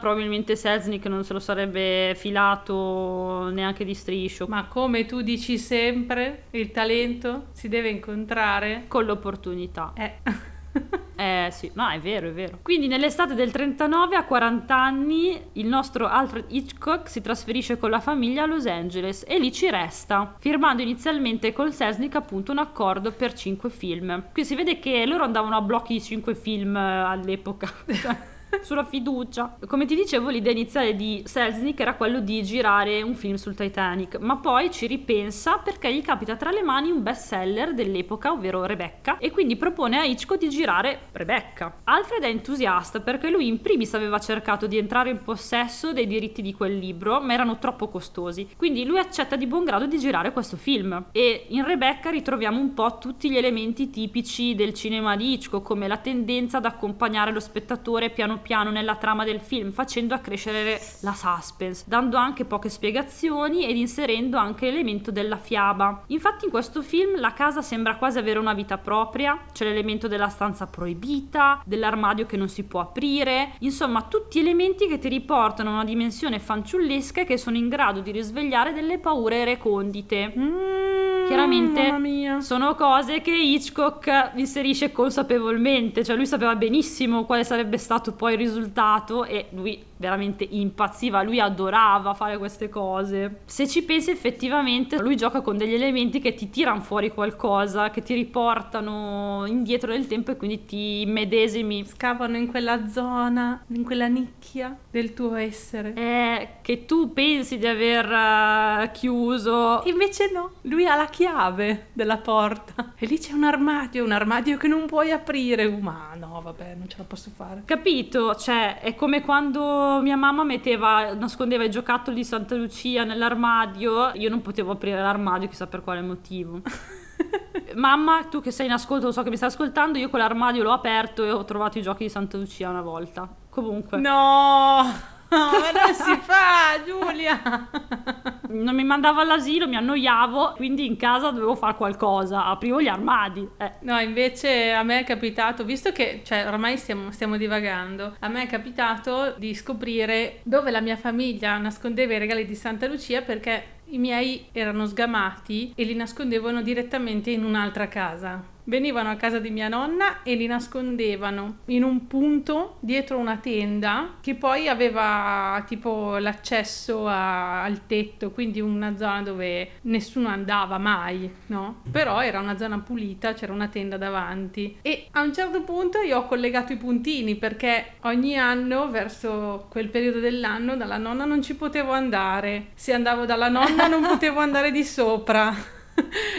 probabilmente 0.00 0.56
Selznick 0.56 1.06
non 1.06 1.24
se 1.24 1.32
lo 1.32 1.40
sarebbe 1.40 2.14
filato 2.16 3.50
neanche 3.50 3.84
di 3.84 3.94
striscio. 3.94 4.46
Ma 4.48 4.66
come 4.66 5.06
tu 5.06 5.20
dici 5.20 5.58
sempre, 5.58 6.44
il 6.50 6.70
talento 6.70 7.46
si 7.52 7.68
deve 7.68 7.88
incontrare 7.88 8.84
Con 8.88 9.04
l'opportunità. 9.04 9.92
Eh. 9.94 10.54
Eh 11.18 11.48
sì, 11.50 11.70
no, 11.72 11.88
è 11.88 11.98
vero, 11.98 12.28
è 12.28 12.32
vero. 12.32 12.58
Quindi 12.60 12.88
nell'estate 12.88 13.34
del 13.34 13.50
39, 13.50 14.16
a 14.16 14.24
40 14.24 14.76
anni, 14.76 15.40
il 15.52 15.66
nostro 15.66 16.06
Alfred 16.06 16.44
Hitchcock 16.48 17.08
si 17.08 17.22
trasferisce 17.22 17.78
con 17.78 17.88
la 17.88 18.00
famiglia 18.00 18.42
a 18.42 18.46
Los 18.46 18.66
Angeles 18.66 19.24
e 19.26 19.38
lì 19.38 19.50
ci 19.50 19.70
resta, 19.70 20.36
firmando 20.38 20.82
inizialmente 20.82 21.54
con 21.54 21.72
Selznick 21.72 22.16
appunto 22.16 22.52
un 22.52 22.58
accordo 22.58 23.12
per 23.12 23.32
5 23.32 23.70
film. 23.70 24.24
Qui 24.30 24.44
si 24.44 24.54
vede 24.54 24.78
che 24.78 25.06
loro 25.06 25.24
andavano 25.24 25.56
a 25.56 25.62
blocchi 25.62 25.94
di 25.94 26.02
5 26.02 26.34
film 26.34 26.76
eh, 26.76 26.80
all'epoca. 26.80 27.72
sulla 28.64 28.84
fiducia. 28.84 29.56
Come 29.66 29.86
ti 29.86 29.94
dicevo, 29.94 30.28
l'idea 30.28 30.52
iniziale 30.52 30.94
di 30.94 31.22
Selznick 31.24 31.80
era 31.80 31.94
quello 31.94 32.20
di 32.20 32.42
girare 32.42 33.02
un 33.02 33.14
film 33.14 33.34
sul 33.34 33.54
Titanic, 33.54 34.18
ma 34.18 34.36
poi 34.36 34.70
ci 34.70 34.86
ripensa 34.86 35.58
perché 35.58 35.92
gli 35.92 36.02
capita 36.02 36.36
tra 36.36 36.50
le 36.50 36.62
mani 36.62 36.90
un 36.90 37.02
best 37.02 37.26
seller 37.26 37.74
dell'epoca, 37.74 38.32
ovvero 38.32 38.64
Rebecca, 38.64 39.18
e 39.18 39.30
quindi 39.30 39.56
propone 39.56 39.98
a 39.98 40.04
Hitchcock 40.04 40.38
di 40.38 40.48
girare 40.48 41.08
Rebecca. 41.12 41.78
Alfred 41.84 42.22
è 42.22 42.28
entusiasta 42.28 43.00
perché 43.00 43.30
lui 43.30 43.46
in 43.48 43.60
primis 43.60 43.94
aveva 43.94 44.18
cercato 44.18 44.66
di 44.66 44.78
entrare 44.78 45.10
in 45.10 45.22
possesso 45.22 45.92
dei 45.92 46.06
diritti 46.06 46.42
di 46.42 46.54
quel 46.54 46.78
libro, 46.78 47.20
ma 47.20 47.32
erano 47.32 47.58
troppo 47.58 47.88
costosi, 47.88 48.48
quindi 48.56 48.84
lui 48.84 48.98
accetta 48.98 49.36
di 49.36 49.46
buon 49.46 49.64
grado 49.64 49.86
di 49.86 49.98
girare 49.98 50.32
questo 50.32 50.56
film. 50.56 51.06
E 51.12 51.46
in 51.48 51.64
Rebecca 51.64 52.10
ritroviamo 52.10 52.60
un 52.60 52.74
po' 52.74 52.98
tutti 52.98 53.30
gli 53.30 53.36
elementi 53.36 53.90
tipici 53.90 54.54
del 54.54 54.74
cinema 54.74 55.16
di 55.16 55.32
Hitchcock, 55.32 55.64
come 55.66 55.88
la 55.88 55.96
tendenza 55.96 56.58
ad 56.58 56.66
accompagnare 56.66 57.32
lo 57.32 57.40
spettatore 57.40 58.10
piano 58.10 58.24
piano 58.26 58.40
nella 58.70 58.96
trama 58.96 59.24
del 59.24 59.40
film, 59.40 59.72
facendo 59.72 60.14
accrescere 60.14 60.80
la 61.00 61.12
suspense, 61.12 61.84
dando 61.86 62.16
anche 62.16 62.44
poche 62.44 62.68
spiegazioni 62.68 63.66
ed 63.66 63.76
inserendo 63.76 64.36
anche 64.36 64.66
l'elemento 64.66 65.10
della 65.10 65.36
fiaba. 65.36 66.04
Infatti 66.08 66.44
in 66.44 66.50
questo 66.50 66.82
film 66.82 67.18
la 67.18 67.32
casa 67.32 67.62
sembra 67.62 67.96
quasi 67.96 68.18
avere 68.18 68.38
una 68.38 68.54
vita 68.54 68.78
propria, 68.78 69.38
c'è 69.52 69.64
l'elemento 69.64 70.08
della 70.08 70.28
stanza 70.28 70.66
proibita, 70.66 71.62
dell'armadio 71.64 72.26
che 72.26 72.36
non 72.36 72.48
si 72.48 72.64
può 72.64 72.80
aprire, 72.80 73.52
insomma 73.60 74.02
tutti 74.02 74.38
elementi 74.38 74.86
che 74.86 74.98
ti 74.98 75.08
riportano 75.08 75.70
a 75.70 75.74
una 75.74 75.84
dimensione 75.84 76.38
fanciullesca 76.38 77.22
e 77.22 77.24
che 77.24 77.36
sono 77.36 77.56
in 77.56 77.68
grado 77.68 78.00
di 78.00 78.10
risvegliare 78.10 78.72
delle 78.72 78.98
paure 78.98 79.44
recondite. 79.44 80.32
Mm, 80.36 81.05
Chiaramente 81.26 82.40
sono 82.40 82.74
cose 82.74 83.20
che 83.20 83.34
Hitchcock 83.34 84.32
inserisce 84.34 84.92
consapevolmente, 84.92 86.04
cioè 86.04 86.16
lui 86.16 86.26
sapeva 86.26 86.54
benissimo 86.54 87.24
quale 87.24 87.44
sarebbe 87.44 87.78
stato 87.78 88.12
poi 88.12 88.32
il 88.32 88.38
risultato 88.38 89.24
e 89.24 89.46
lui 89.50 89.82
veramente 89.96 90.46
impazziva, 90.48 91.22
lui 91.22 91.40
adorava 91.40 92.14
fare 92.14 92.38
queste 92.38 92.68
cose. 92.68 93.40
Se 93.44 93.66
ci 93.66 93.82
pensi 93.82 94.10
effettivamente 94.10 94.98
lui 94.98 95.16
gioca 95.16 95.40
con 95.40 95.56
degli 95.56 95.74
elementi 95.74 96.20
che 96.20 96.34
ti 96.34 96.50
tirano 96.50 96.80
fuori 96.80 97.10
qualcosa, 97.10 97.90
che 97.90 98.02
ti 98.02 98.14
riportano 98.14 99.44
indietro 99.46 99.92
nel 99.92 100.06
tempo 100.06 100.30
e 100.30 100.36
quindi 100.36 100.64
ti 100.64 101.04
medesimi. 101.06 101.84
Scavano 101.84 102.36
in 102.36 102.48
quella 102.48 102.88
zona, 102.88 103.64
in 103.68 103.84
quella 103.84 104.06
nicchia 104.06 104.76
del 104.90 105.14
tuo 105.14 105.34
essere. 105.34 105.94
Eh, 105.94 106.48
che 106.62 106.84
tu 106.84 107.12
pensi 107.12 107.58
di 107.58 107.66
aver 107.66 108.10
eh, 108.10 108.90
chiuso 108.92 109.82
Invece 109.84 110.30
no, 110.32 110.52
lui 110.62 110.86
ha 110.86 110.96
la 110.96 111.06
chiave 111.06 111.88
della 111.92 112.18
porta 112.18 112.92
e 112.96 113.06
lì 113.06 113.18
c'è 113.18 113.32
un 113.32 113.44
armadio, 113.44 114.04
un 114.04 114.12
armadio 114.12 114.56
che 114.56 114.68
non 114.68 114.86
puoi 114.86 115.10
aprire. 115.10 115.68
Ma 115.68 116.12
no, 116.16 116.40
vabbè, 116.42 116.74
non 116.74 116.88
ce 116.88 116.96
la 116.98 117.04
posso 117.04 117.30
fare. 117.34 117.62
Capito? 117.64 118.34
Cioè, 118.34 118.80
è 118.80 118.94
come 118.94 119.22
quando 119.22 119.62
mia 120.00 120.16
mamma 120.16 120.44
metteva, 120.44 121.14
nascondeva 121.14 121.64
i 121.64 121.70
giocattoli 121.70 122.16
di 122.16 122.24
Santa 122.24 122.54
Lucia 122.54 123.04
nell'armadio, 123.04 124.12
io 124.14 124.28
non 124.28 124.42
potevo 124.42 124.72
aprire 124.72 125.00
l'armadio, 125.00 125.48
chissà 125.48 125.66
per 125.66 125.82
quale 125.82 126.00
motivo. 126.00 126.60
mamma, 127.74 128.24
tu 128.24 128.40
che 128.40 128.50
sei 128.50 128.66
in 128.66 128.72
ascolto, 128.72 129.06
lo 129.06 129.12
so 129.12 129.22
che 129.22 129.30
mi 129.30 129.36
stai 129.36 129.48
ascoltando, 129.48 129.98
io 129.98 130.08
quell'armadio 130.08 130.62
l'ho 130.62 130.72
aperto 130.72 131.24
e 131.24 131.30
ho 131.30 131.44
trovato 131.44 131.78
i 131.78 131.82
giochi 131.82 132.04
di 132.04 132.10
Santa 132.10 132.36
Lucia 132.36 132.68
una 132.68 132.82
volta. 132.82 133.28
Comunque, 133.50 133.98
No, 133.98 134.82
ma 135.30 135.70
non 135.72 135.94
si 135.94 136.16
fa, 136.20 136.82
Giulia. 136.84 137.68
non 138.50 138.74
mi 138.74 138.84
mandavo 138.84 139.20
all'asilo, 139.20 139.68
mi 139.68 139.76
annoiavo, 139.76 140.54
quindi 140.56 140.86
in 140.86 140.96
casa 140.96 141.30
dovevo 141.30 141.54
fare 141.54 141.74
qualcosa, 141.76 142.46
aprivo 142.46 142.80
gli 142.80 142.88
armadi. 142.88 143.48
Eh. 143.56 143.72
No, 143.80 143.98
invece 143.98 144.72
a 144.72 144.82
me 144.82 145.00
è 145.00 145.04
capitato, 145.04 145.64
visto 145.64 145.92
che, 145.92 146.22
cioè, 146.24 146.46
ormai 146.46 146.76
stiamo, 146.76 147.10
stiamo 147.10 147.36
divagando, 147.36 148.16
a 148.20 148.28
me 148.28 148.42
è 148.42 148.46
capitato 148.46 149.34
di 149.36 149.54
scoprire 149.54 150.40
dove 150.42 150.70
la 150.70 150.80
mia 150.80 150.96
famiglia 150.96 151.56
nascondeva 151.58 152.14
i 152.14 152.18
regali 152.18 152.44
di 152.44 152.54
Santa 152.54 152.86
Lucia 152.86 153.22
perché 153.22 153.74
i 153.86 153.98
miei 153.98 154.46
erano 154.52 154.86
sgamati 154.86 155.72
e 155.74 155.84
li 155.84 155.94
nascondevano 155.94 156.62
direttamente 156.62 157.30
in 157.30 157.44
un'altra 157.44 157.88
casa. 157.88 158.54
Venivano 158.68 159.10
a 159.10 159.14
casa 159.14 159.38
di 159.38 159.50
mia 159.50 159.68
nonna 159.68 160.24
e 160.24 160.34
li 160.34 160.46
nascondevano 160.48 161.58
in 161.66 161.84
un 161.84 162.08
punto 162.08 162.78
dietro 162.80 163.16
una 163.16 163.36
tenda 163.36 164.14
che 164.20 164.34
poi 164.34 164.66
aveva 164.66 165.62
tipo 165.68 166.16
l'accesso 166.16 167.06
a- 167.06 167.62
al 167.62 167.86
tetto, 167.86 168.32
quindi 168.32 168.60
una 168.60 168.96
zona 168.96 169.22
dove 169.22 169.70
nessuno 169.82 170.26
andava 170.28 170.78
mai, 170.78 171.32
no? 171.46 171.82
Però 171.92 172.20
era 172.20 172.40
una 172.40 172.58
zona 172.58 172.80
pulita, 172.80 173.34
c'era 173.34 173.52
una 173.52 173.68
tenda 173.68 173.96
davanti 173.96 174.78
e 174.82 175.06
a 175.12 175.22
un 175.22 175.32
certo 175.32 175.62
punto 175.62 176.00
io 176.00 176.18
ho 176.18 176.26
collegato 176.26 176.72
i 176.72 176.76
puntini 176.76 177.36
perché 177.36 177.92
ogni 178.00 178.36
anno 178.36 178.90
verso 178.90 179.66
quel 179.70 179.90
periodo 179.90 180.18
dell'anno 180.18 180.76
dalla 180.76 180.98
nonna 180.98 181.24
non 181.24 181.40
ci 181.40 181.54
potevo 181.54 181.92
andare. 181.92 182.70
Se 182.74 182.92
andavo 182.92 183.26
dalla 183.26 183.48
nonna 183.48 183.86
non 183.86 184.02
potevo 184.02 184.40
andare 184.40 184.72
di 184.72 184.82
sopra. 184.82 185.54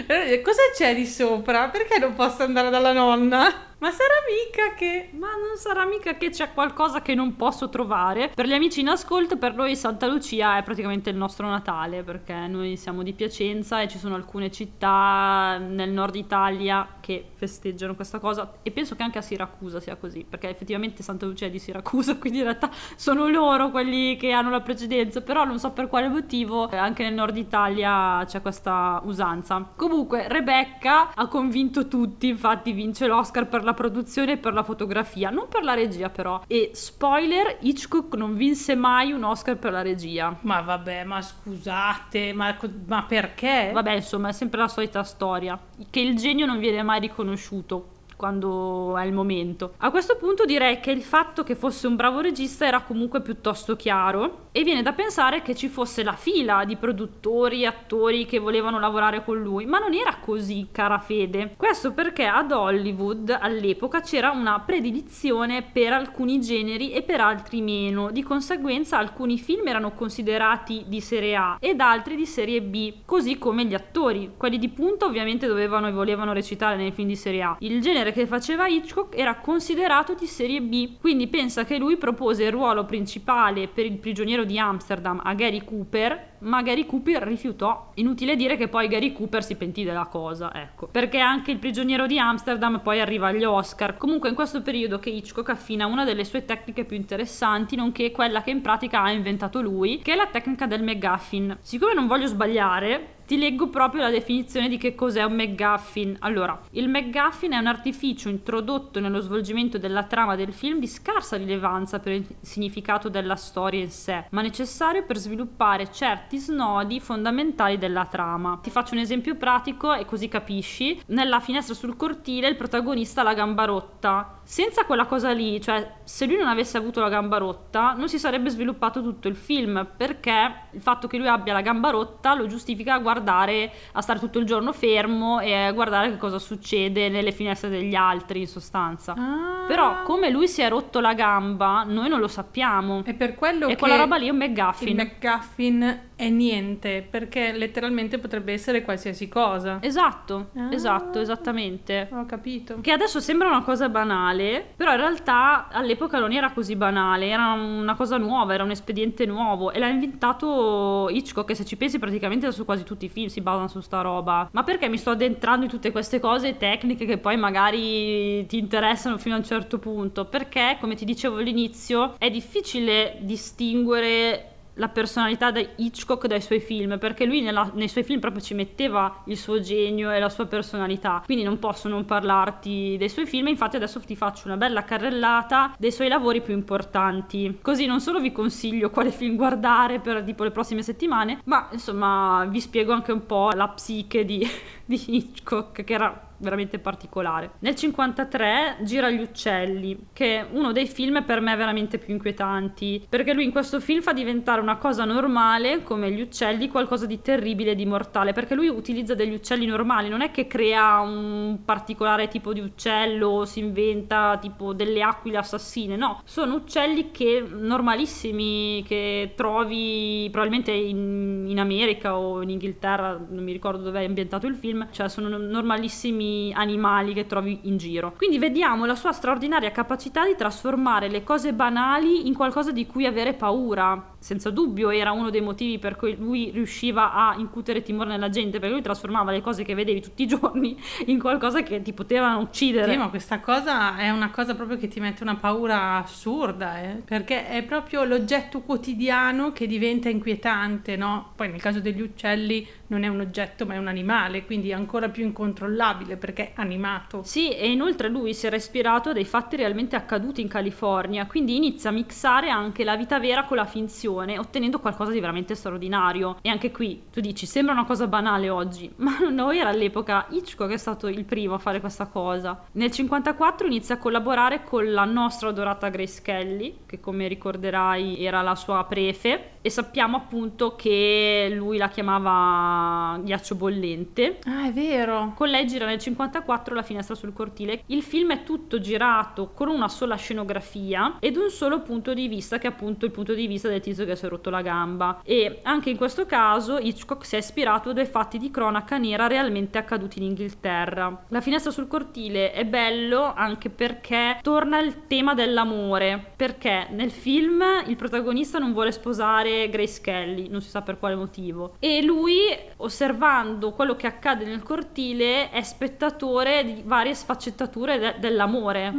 Allora, 0.07 0.41
Cosa 0.43 0.61
c'è 0.73 0.95
di 0.95 1.05
sopra? 1.05 1.69
Perché 1.69 1.99
non 1.99 2.13
posso 2.13 2.43
andare 2.43 2.69
dalla 2.69 2.93
nonna? 2.93 3.75
Ma 3.79 3.91
sarà 3.91 4.15
mica 4.27 4.73
che... 4.73 5.09
Ma 5.13 5.27
non 5.27 5.55
sarà 5.55 5.85
mica 5.85 6.15
che 6.15 6.31
c'è 6.31 6.51
qualcosa 6.51 7.01
che 7.01 7.13
non 7.13 7.35
posso 7.35 7.69
trovare. 7.69 8.31
Per 8.33 8.47
gli 8.47 8.53
amici 8.53 8.79
in 8.79 8.87
ascolto, 8.87 9.37
per 9.37 9.53
noi 9.53 9.75
Santa 9.75 10.07
Lucia 10.07 10.57
è 10.57 10.63
praticamente 10.63 11.11
il 11.11 11.15
nostro 11.15 11.47
Natale, 11.47 12.01
perché 12.01 12.47
noi 12.47 12.75
siamo 12.75 13.03
di 13.03 13.13
Piacenza 13.13 13.81
e 13.81 13.87
ci 13.87 13.99
sono 13.99 14.15
alcune 14.15 14.49
città 14.49 15.57
nel 15.59 15.91
nord 15.91 16.15
Italia 16.15 16.95
che 16.99 17.29
festeggiano 17.35 17.93
questa 17.93 18.17
cosa 18.19 18.55
e 18.63 18.71
penso 18.71 18.95
che 18.95 19.03
anche 19.03 19.19
a 19.19 19.21
Siracusa 19.21 19.79
sia 19.79 19.95
così, 19.95 20.25
perché 20.27 20.49
effettivamente 20.49 21.03
Santa 21.03 21.27
Lucia 21.27 21.45
è 21.45 21.49
di 21.51 21.59
Siracusa, 21.59 22.15
quindi 22.19 22.39
in 22.39 22.45
realtà 22.45 22.71
sono 22.95 23.27
loro 23.27 23.69
quelli 23.69 24.15
che 24.17 24.31
hanno 24.31 24.49
la 24.49 24.61
precedenza, 24.61 25.21
però 25.21 25.45
non 25.45 25.59
so 25.59 25.71
per 25.71 25.87
quale 25.87 26.07
motivo 26.07 26.69
eh, 26.71 26.77
anche 26.77 27.03
nel 27.03 27.13
nord 27.13 27.37
Italia 27.37 28.23
c'è 28.25 28.41
questa 28.41 29.01
usanza. 29.05 29.69
Comunque 29.75 30.27
Rebecca 30.27 31.13
ha 31.13 31.27
convinto 31.27 31.87
tutti, 31.87 32.27
infatti 32.27 32.71
vince 32.71 33.05
l'Oscar 33.05 33.47
per 33.47 33.65
la 33.67 33.73
produzione 33.73 34.33
e 34.33 34.37
per 34.37 34.53
la 34.53 34.63
fotografia, 34.63 35.29
non 35.29 35.49
per 35.49 35.63
la 35.63 35.73
regia 35.73 36.09
però. 36.09 36.41
E 36.47 36.71
spoiler, 36.73 37.57
Hitchcock 37.59 38.15
non 38.15 38.33
vinse 38.35 38.75
mai 38.75 39.11
un 39.11 39.23
Oscar 39.23 39.57
per 39.57 39.73
la 39.73 39.81
regia. 39.81 40.37
Ma 40.41 40.61
vabbè, 40.61 41.03
ma 41.03 41.21
scusate, 41.21 42.31
ma, 42.31 42.55
ma 42.85 43.03
perché? 43.03 43.71
Vabbè, 43.73 43.91
insomma, 43.91 44.29
è 44.29 44.31
sempre 44.31 44.59
la 44.61 44.69
solita 44.69 45.03
storia, 45.03 45.59
che 45.89 45.99
il 45.99 46.15
genio 46.15 46.45
non 46.45 46.59
viene 46.59 46.81
mai 46.81 47.01
riconosciuto. 47.01 47.95
Quando 48.17 48.97
è 48.97 49.05
il 49.05 49.13
momento. 49.13 49.75
A 49.77 49.91
questo 49.91 50.17
punto 50.17 50.43
direi 50.43 50.79
che 50.81 50.91
il 50.91 51.03
fatto 51.03 51.43
che 51.43 51.55
fosse 51.55 51.87
un 51.87 51.95
bravo 51.95 52.19
regista 52.19 52.65
era 52.65 52.81
comunque 52.81 53.21
piuttosto 53.21 53.75
chiaro 53.75 54.47
e 54.51 54.63
viene 54.63 54.81
da 54.81 54.91
pensare 54.91 55.41
che 55.41 55.55
ci 55.55 55.69
fosse 55.69 56.03
la 56.03 56.13
fila 56.13 56.65
di 56.65 56.75
produttori, 56.75 57.65
attori 57.65 58.25
che 58.25 58.39
volevano 58.39 58.79
lavorare 58.79 59.23
con 59.23 59.39
lui, 59.39 59.65
ma 59.65 59.77
non 59.77 59.93
era 59.93 60.17
così, 60.19 60.67
cara 60.71 60.99
Fede. 60.99 61.53
Questo 61.55 61.93
perché 61.93 62.25
ad 62.25 62.51
Hollywood 62.51 63.37
all'epoca 63.39 64.01
c'era 64.01 64.31
una 64.31 64.59
predilizione 64.59 65.61
per 65.61 65.93
alcuni 65.93 66.41
generi 66.41 66.91
e 66.91 67.03
per 67.03 67.21
altri 67.21 67.61
meno, 67.61 68.09
di 68.09 68.23
conseguenza 68.23 68.97
alcuni 68.97 69.37
film 69.37 69.67
erano 69.67 69.91
considerati 69.91 70.85
di 70.87 71.01
serie 71.01 71.35
A 71.35 71.57
ed 71.59 71.79
altri 71.79 72.15
di 72.15 72.25
serie 72.25 72.61
B, 72.61 72.93
così 73.05 73.37
come 73.37 73.65
gli 73.65 73.75
attori. 73.75 74.31
Quelli 74.35 74.57
di 74.57 74.69
punta 74.69 75.05
ovviamente 75.05 75.45
dovevano 75.45 75.87
e 75.87 75.91
volevano 75.91 76.33
recitare 76.33 76.77
nei 76.77 76.91
film 76.91 77.09
di 77.09 77.15
serie 77.15 77.43
A. 77.43 77.57
Il 77.59 77.79
genere 77.81 78.06
che 78.11 78.27
faceva 78.27 78.67
Hitchcock 78.67 79.17
era 79.17 79.35
considerato 79.35 80.13
di 80.13 80.25
serie 80.25 80.61
B, 80.61 80.97
quindi 80.99 81.27
pensa 81.27 81.65
che 81.65 81.77
lui 81.77 81.97
propose 81.97 82.43
il 82.43 82.51
ruolo 82.51 82.85
principale 82.85 83.67
per 83.67 83.85
il 83.85 83.97
prigioniero 83.97 84.43
di 84.43 84.57
Amsterdam 84.59 85.21
a 85.23 85.33
Gary 85.33 85.63
Cooper, 85.63 86.35
ma 86.39 86.61
Gary 86.61 86.85
Cooper 86.85 87.23
rifiutò. 87.23 87.91
Inutile 87.95 88.35
dire 88.35 88.57
che 88.57 88.67
poi 88.67 88.87
Gary 88.87 89.11
Cooper 89.11 89.43
si 89.43 89.55
pentì 89.55 89.83
della 89.83 90.05
cosa, 90.05 90.53
ecco. 90.53 90.87
Perché 90.87 91.19
anche 91.19 91.51
il 91.51 91.57
prigioniero 91.57 92.05
di 92.05 92.19
Amsterdam 92.19 92.79
poi 92.81 92.99
arriva 92.99 93.27
agli 93.27 93.43
Oscar. 93.43 93.97
Comunque 93.97 94.29
in 94.29 94.35
questo 94.35 94.61
periodo 94.61 94.99
che 94.99 95.09
Hitchcock 95.09 95.49
affina 95.49 95.85
una 95.85 96.05
delle 96.05 96.23
sue 96.23 96.45
tecniche 96.45 96.85
più 96.85 96.95
interessanti, 96.95 97.75
nonché 97.75 98.11
quella 98.11 98.41
che 98.41 98.51
in 98.51 98.61
pratica 98.61 99.01
ha 99.01 99.11
inventato 99.11 99.61
lui, 99.61 99.99
che 99.99 100.13
è 100.13 100.15
la 100.15 100.27
tecnica 100.27 100.67
del 100.67 100.83
McGuffin. 100.83 101.57
Siccome 101.61 101.93
non 101.93 102.07
voglio 102.07 102.27
sbagliare, 102.27 103.15
ti 103.27 103.37
leggo 103.37 103.67
proprio 103.67 104.03
la 104.03 104.09
definizione 104.09 104.69
di 104.69 104.77
che 104.77 104.95
cos'è 104.95 105.21
un 105.23 105.33
McGuffin. 105.33 106.15
Allora, 106.19 106.57
il 106.71 106.87
McGuffin 106.87 107.51
è 107.51 107.57
un 107.57 107.67
artificio 107.67 108.29
introdotto 108.29 109.01
nello 109.01 109.19
svolgimento 109.19 109.77
della 109.77 110.03
trama 110.03 110.37
del 110.37 110.53
film 110.53 110.79
di 110.79 110.87
scarsa 110.87 111.35
rilevanza 111.35 111.99
per 111.99 112.13
il 112.13 112.25
significato 112.39 113.09
della 113.09 113.35
storia 113.35 113.81
in 113.81 113.91
sé, 113.91 114.27
ma 114.29 114.41
necessario 114.41 115.03
per 115.03 115.17
sviluppare 115.17 115.91
certi 115.91 116.37
snodi 116.37 117.01
fondamentali 117.01 117.77
della 117.77 118.05
trama. 118.05 118.59
Ti 118.63 118.69
faccio 118.69 118.93
un 118.93 119.01
esempio 119.01 119.35
pratico 119.35 119.93
e 119.93 120.05
così 120.05 120.29
capisci. 120.29 121.01
Nella 121.07 121.41
finestra 121.41 121.75
sul 121.75 121.97
cortile 121.97 122.47
il 122.47 122.55
protagonista 122.55 123.19
ha 123.19 123.23
la 123.25 123.33
gamba 123.33 123.65
rotta. 123.65 124.36
Senza 124.49 124.85
quella 124.85 125.05
cosa 125.07 125.31
lì, 125.33 125.59
cioè 125.59 125.95
se 126.05 126.25
lui 126.25 126.37
non 126.37 126.47
avesse 126.47 126.77
avuto 126.77 127.01
la 127.01 127.09
gamba 127.09 127.37
rotta, 127.37 127.91
non 127.97 128.07
si 128.07 128.17
sarebbe 128.17 128.49
sviluppato 128.49 129.01
tutto 129.03 129.27
il 129.27 129.35
film, 129.35 129.85
perché 129.97 130.53
il 130.71 130.79
fatto 130.81 131.07
che 131.09 131.17
lui 131.17 131.27
abbia 131.27 131.51
la 131.51 131.59
gamba 131.59 131.89
rotta 131.89 132.33
lo 132.33 132.47
giustifica 132.47 132.93
a 132.93 132.99
guardare, 132.99 133.69
a 133.91 134.01
stare 134.01 134.19
tutto 134.19 134.39
il 134.39 134.45
giorno 134.45 134.71
fermo 134.71 135.41
e 135.41 135.53
a 135.53 135.71
guardare 135.73 136.11
che 136.11 136.17
cosa 136.17 136.39
succede 136.39 137.09
nelle 137.09 137.33
finestre 137.33 137.67
degli 137.67 137.93
altri 137.93 138.39
in 138.39 138.47
sostanza. 138.47 139.13
Ah. 139.17 139.65
Però 139.67 140.03
come 140.03 140.29
lui 140.29 140.47
si 140.47 140.61
è 140.61 140.69
rotto 140.69 141.01
la 141.01 141.13
gamba, 141.13 141.83
noi 141.85 142.07
non 142.07 142.21
lo 142.21 142.29
sappiamo. 142.29 143.03
È 143.03 143.13
per 143.15 143.35
quello 143.35 143.65
e 143.67 143.71
che 143.71 143.77
quella 143.77 143.97
roba 143.97 144.15
lì 144.15 144.27
è 144.27 144.29
un 144.29 144.37
McGuffin. 144.37 144.87
il 144.87 144.95
McGuffin 144.95 146.01
è 146.15 146.29
niente, 146.29 147.05
perché 147.07 147.51
letteralmente 147.51 148.17
potrebbe 148.17 148.53
essere 148.53 148.81
qualsiasi 148.81 149.27
cosa. 149.27 149.79
Esatto, 149.81 150.51
Ah. 150.55 150.69
esatto, 150.71 151.19
esattamente. 151.19 152.07
Ho 152.13 152.25
capito. 152.25 152.79
Che 152.81 152.91
adesso 152.91 153.19
sembra 153.19 153.49
una 153.49 153.61
cosa 153.61 153.89
banale, 153.89 154.35
però 154.75 154.91
in 154.91 154.97
realtà 154.97 155.67
all'epoca 155.69 156.19
non 156.19 156.31
era 156.31 156.51
così 156.51 156.75
banale, 156.75 157.27
era 157.27 157.51
una 157.53 157.95
cosa 157.95 158.17
nuova, 158.17 158.53
era 158.53 158.63
un 158.63 158.71
espediente 158.71 159.25
nuovo 159.25 159.71
e 159.71 159.79
l'ha 159.79 159.87
inventato 159.87 161.09
Hitchcock, 161.09 161.47
che 161.47 161.55
se 161.55 161.65
ci 161.65 161.77
pensi 161.77 161.99
praticamente 161.99 162.45
adesso 162.45 162.65
quasi 162.65 162.83
tutti 162.83 163.05
i 163.05 163.09
film 163.09 163.27
si 163.27 163.41
basano 163.41 163.67
su 163.67 163.79
sta 163.79 164.01
roba. 164.01 164.49
Ma 164.51 164.63
perché 164.63 164.87
mi 164.89 164.97
sto 164.97 165.11
addentrando 165.11 165.65
in 165.65 165.71
tutte 165.71 165.91
queste 165.91 166.19
cose 166.19 166.57
tecniche 166.57 167.05
che 167.05 167.17
poi 167.17 167.37
magari 167.37 168.45
ti 168.47 168.57
interessano 168.57 169.17
fino 169.17 169.35
a 169.35 169.37
un 169.39 169.43
certo 169.43 169.79
punto? 169.79 170.25
Perché, 170.25 170.77
come 170.79 170.95
ti 170.95 171.05
dicevo 171.05 171.37
all'inizio, 171.37 172.15
è 172.17 172.29
difficile 172.29 173.17
distinguere 173.21 174.51
la 174.77 174.87
personalità 174.89 175.51
di 175.51 175.67
Hitchcock 175.75 176.27
dai 176.27 176.41
suoi 176.41 176.59
film, 176.59 176.97
perché 176.97 177.25
lui 177.25 177.41
nella- 177.41 177.69
nei 177.73 177.87
suoi 177.87 178.03
film 178.03 178.19
proprio 178.19 178.41
ci 178.41 178.53
metteva 178.53 179.21
il 179.25 179.37
suo 179.37 179.59
genio 179.59 180.11
e 180.11 180.19
la 180.19 180.29
sua 180.29 180.45
personalità, 180.45 181.21
quindi 181.25 181.43
non 181.43 181.59
posso 181.59 181.87
non 181.87 182.05
parlarti 182.05 182.95
dei 182.97 183.09
suoi 183.09 183.25
film, 183.25 183.47
infatti 183.47 183.75
adesso 183.75 183.99
ti 183.99 184.15
faccio 184.15 184.47
una 184.47 184.57
bella 184.57 184.83
carrellata 184.83 185.73
dei 185.77 185.91
suoi 185.91 186.07
lavori 186.07 186.41
più 186.41 186.53
importanti, 186.53 187.59
così 187.61 187.85
non 187.85 187.99
solo 187.99 188.19
vi 188.19 188.31
consiglio 188.31 188.89
quale 188.89 189.11
film 189.11 189.35
guardare 189.35 189.99
per 189.99 190.23
tipo 190.23 190.43
le 190.43 190.51
prossime 190.51 190.81
settimane, 190.81 191.41
ma 191.45 191.67
insomma 191.71 192.45
vi 192.49 192.59
spiego 192.59 192.93
anche 192.93 193.11
un 193.11 193.25
po' 193.25 193.49
la 193.53 193.67
psiche 193.69 194.25
di, 194.25 194.47
di 194.85 195.01
Hitchcock, 195.07 195.83
che 195.83 195.93
era 195.93 196.26
veramente 196.37 196.79
particolare. 196.79 197.51
Nel 197.59 197.75
53 197.75 198.77
gira 198.81 199.09
Gli 199.09 199.21
uccelli, 199.21 200.07
che 200.13 200.39
è 200.39 200.47
uno 200.51 200.71
dei 200.71 200.87
film 200.87 201.23
per 201.23 201.41
me 201.41 201.55
veramente 201.55 201.97
più 201.97 202.13
inquietanti, 202.13 203.05
perché 203.07 203.33
lui 203.33 203.45
in 203.45 203.51
questo 203.51 203.79
film 203.79 204.01
fa 204.01 204.13
diventare 204.13 204.61
una 204.61 204.77
cosa 204.77 205.05
normale, 205.05 205.83
come 205.83 206.11
gli 206.11 206.21
uccelli, 206.21 206.67
qualcosa 206.67 207.05
di 207.05 207.21
terribile 207.21 207.71
e 207.71 207.75
di 207.75 207.85
mortale, 207.85 208.33
perché 208.33 208.55
lui 208.55 208.67
utilizza 208.67 209.15
degli 209.15 209.33
uccelli 209.33 209.65
normali, 209.65 210.09
non 210.09 210.21
è 210.21 210.31
che 210.31 210.47
crea 210.47 210.99
un 210.99 211.59
particolare 211.65 212.27
tipo 212.27 212.53
di 212.53 212.59
uccello, 212.59 213.45
si 213.45 213.59
inventa 213.59 214.37
tipo 214.39 214.73
delle 214.73 215.01
aquile 215.01 215.37
assassine, 215.37 215.95
no, 215.95 216.21
sono 216.23 216.55
uccelli 216.55 217.11
che 217.11 217.43
normalissimi 217.47 218.83
che 218.87 219.33
trovi 219.35 220.27
probabilmente 220.31 220.71
in, 220.71 221.45
in 221.47 221.59
America 221.59 222.17
o 222.17 222.41
in 222.41 222.49
Inghilterra, 222.49 223.19
non 223.29 223.43
mi 223.43 223.51
ricordo 223.51 223.83
dove 223.83 224.01
è 224.01 224.05
ambientato 224.05 224.47
il 224.47 224.55
film, 224.55 224.87
cioè 224.91 225.09
sono 225.09 225.37
normalissimi 225.37 226.26
animali 226.53 227.13
che 227.13 227.25
trovi 227.25 227.59
in 227.63 227.77
giro. 227.77 228.13
Quindi 228.17 228.39
vediamo 228.39 228.85
la 228.85 228.95
sua 228.95 229.11
straordinaria 229.11 229.71
capacità 229.71 230.25
di 230.25 230.35
trasformare 230.35 231.09
le 231.09 231.23
cose 231.23 231.53
banali 231.53 232.27
in 232.27 232.33
qualcosa 232.33 232.71
di 232.71 232.85
cui 232.85 233.05
avere 233.05 233.33
paura. 233.33 234.15
Senza 234.19 234.49
dubbio 234.49 234.89
era 234.89 235.11
uno 235.11 235.29
dei 235.29 235.41
motivi 235.41 235.79
per 235.79 235.95
cui 235.95 236.15
lui 236.15 236.49
riusciva 236.51 237.13
a 237.13 237.35
incutere 237.37 237.81
timore 237.81 238.09
nella 238.09 238.29
gente, 238.29 238.59
perché 238.59 238.73
lui 238.73 238.83
trasformava 238.83 239.31
le 239.31 239.41
cose 239.41 239.63
che 239.63 239.75
vedevi 239.75 240.01
tutti 240.01 240.23
i 240.23 240.27
giorni 240.27 240.77
in 241.07 241.19
qualcosa 241.19 241.61
che 241.61 241.81
ti 241.81 241.93
potevano 241.93 242.39
uccidere. 242.39 242.91
Sì, 242.91 242.97
ma 242.97 243.09
questa 243.09 243.39
cosa 243.39 243.97
è 243.97 244.09
una 244.09 244.29
cosa 244.31 244.55
proprio 244.55 244.77
che 244.77 244.87
ti 244.87 244.99
mette 244.99 245.23
una 245.23 245.35
paura 245.35 245.97
assurda, 245.97 246.81
eh? 246.81 247.01
perché 247.05 247.47
è 247.47 247.63
proprio 247.63 248.03
l'oggetto 248.03 248.61
quotidiano 248.61 249.51
che 249.51 249.67
diventa 249.67 250.09
inquietante, 250.09 250.95
no? 250.95 251.31
Poi 251.35 251.49
nel 251.49 251.61
caso 251.61 251.79
degli 251.79 252.01
uccelli 252.01 252.67
non 252.87 253.03
è 253.03 253.07
un 253.07 253.19
oggetto 253.19 253.65
ma 253.65 253.73
è 253.73 253.77
un 253.77 253.87
animale, 253.87 254.45
quindi 254.45 254.69
è 254.69 254.73
ancora 254.73 255.09
più 255.09 255.23
incontrollabile 255.23 256.17
perché 256.17 256.53
è 256.53 256.61
animato. 256.61 257.21
Sì, 257.23 257.49
e 257.49 257.69
inoltre 257.71 258.09
lui 258.09 258.33
si 258.33 258.45
era 258.45 258.55
ispirato 258.55 259.09
a 259.09 259.13
dei 259.13 259.25
fatti 259.25 259.55
realmente 259.55 259.95
accaduti 259.95 260.41
in 260.41 260.47
California, 260.47 261.25
quindi 261.25 261.55
inizia 261.55 261.89
a 261.89 261.93
mixare 261.93 262.49
anche 262.49 262.83
la 262.83 262.95
vita 262.95 263.19
vera 263.19 263.45
con 263.45 263.57
la 263.57 263.65
finzione, 263.65 264.37
ottenendo 264.37 264.79
qualcosa 264.79 265.11
di 265.11 265.19
veramente 265.19 265.55
straordinario. 265.55 266.37
E 266.41 266.49
anche 266.49 266.71
qui, 266.71 267.03
tu 267.11 267.19
dici, 267.19 267.45
sembra 267.45 267.73
una 267.73 267.85
cosa 267.85 268.07
banale 268.07 268.49
oggi, 268.49 268.91
ma 268.97 269.17
non 269.29 269.53
era 269.53 269.69
all'epoca 269.69 270.27
Hitchcock 270.29 270.67
che 270.67 270.75
è 270.75 270.77
stato 270.77 271.07
il 271.07 271.25
primo 271.25 271.55
a 271.55 271.59
fare 271.59 271.79
questa 271.79 272.07
cosa. 272.07 272.65
Nel 272.73 272.91
54 272.91 273.67
inizia 273.67 273.95
a 273.95 273.97
collaborare 273.97 274.63
con 274.63 274.91
la 274.91 275.05
nostra 275.05 275.49
adorata 275.49 275.89
Grace 275.89 276.21
Kelly, 276.21 276.79
che 276.85 276.99
come 276.99 277.27
ricorderai 277.27 278.23
era 278.23 278.41
la 278.41 278.55
sua 278.55 278.83
prefe, 278.83 279.55
e 279.67 279.69
sappiamo 279.69 280.15
appunto 280.15 280.77
che 280.77 281.51
lui 281.53 281.77
la 281.77 281.89
chiamava 281.89 283.19
ghiaccio 283.21 283.55
bollente. 283.55 284.39
Ah, 284.45 284.67
è 284.67 284.71
vero. 284.71 285.33
Con 285.35 285.49
lei 285.49 285.67
gira 285.67 285.85
nel 285.85 285.99
54 285.99 286.73
La 286.73 286.83
finestra 286.83 287.15
sul 287.15 287.33
cortile. 287.33 287.83
Il 287.87 288.01
film 288.01 288.31
è 288.31 288.43
tutto 288.43 288.79
girato 288.79 289.51
con 289.53 289.67
una 289.67 289.89
sola 289.89 290.15
scenografia 290.15 291.17
ed 291.19 291.35
un 291.35 291.49
solo 291.49 291.81
punto 291.81 292.13
di 292.13 292.29
vista, 292.29 292.57
che 292.57 292.67
è 292.67 292.69
appunto 292.69 293.03
il 293.03 293.11
punto 293.11 293.33
di 293.33 293.45
vista 293.45 293.67
del 293.67 293.81
tizio 293.81 294.05
che 294.05 294.15
si 294.15 294.25
è 294.25 294.29
rotto 294.29 294.49
la 294.49 294.61
gamba. 294.61 295.19
E 295.23 295.59
anche 295.63 295.89
in 295.89 295.97
questo 295.97 296.25
caso 296.25 296.77
Hitchcock 296.77 297.25
si 297.25 297.35
è 297.35 297.39
ispirato 297.39 297.89
a 297.89 297.93
dei 297.93 298.05
fatti 298.05 298.37
di 298.37 298.49
cronaca 298.49 298.97
nera 298.97 299.27
realmente 299.27 299.77
accaduti 299.77 300.19
in 300.19 300.29
Inghilterra. 300.29 301.25
La 301.27 301.41
finestra 301.41 301.71
sul 301.71 301.87
cortile 301.87 302.53
è 302.53 302.63
bello 302.63 303.33
anche 303.35 303.69
perché 303.69 304.39
torna 304.41 304.79
il 304.79 305.07
tema 305.07 305.33
dell'amore. 305.33 306.31
Perché 306.37 306.87
nel 306.91 307.11
film 307.11 307.61
il 307.85 307.97
protagonista 307.97 308.59
non 308.59 308.71
vuole 308.71 308.93
sposare 308.93 309.55
Grace 309.65 309.99
Kelly, 310.01 310.47
non 310.47 310.61
si 310.61 310.69
sa 310.69 310.81
per 310.81 310.99
quale 310.99 311.15
motivo. 311.15 311.75
E 311.79 312.03
lui, 312.03 312.37
osservando 312.77 313.71
quello 313.71 313.95
che 313.95 314.07
accade 314.07 314.45
nel 314.45 314.63
cortile, 314.63 315.49
è 315.49 315.61
spettatore 315.63 316.63
di 316.63 316.83
varie 316.85 317.13
sfaccettature 317.13 317.97
de- 317.97 318.15
dell'amore. 318.19 318.93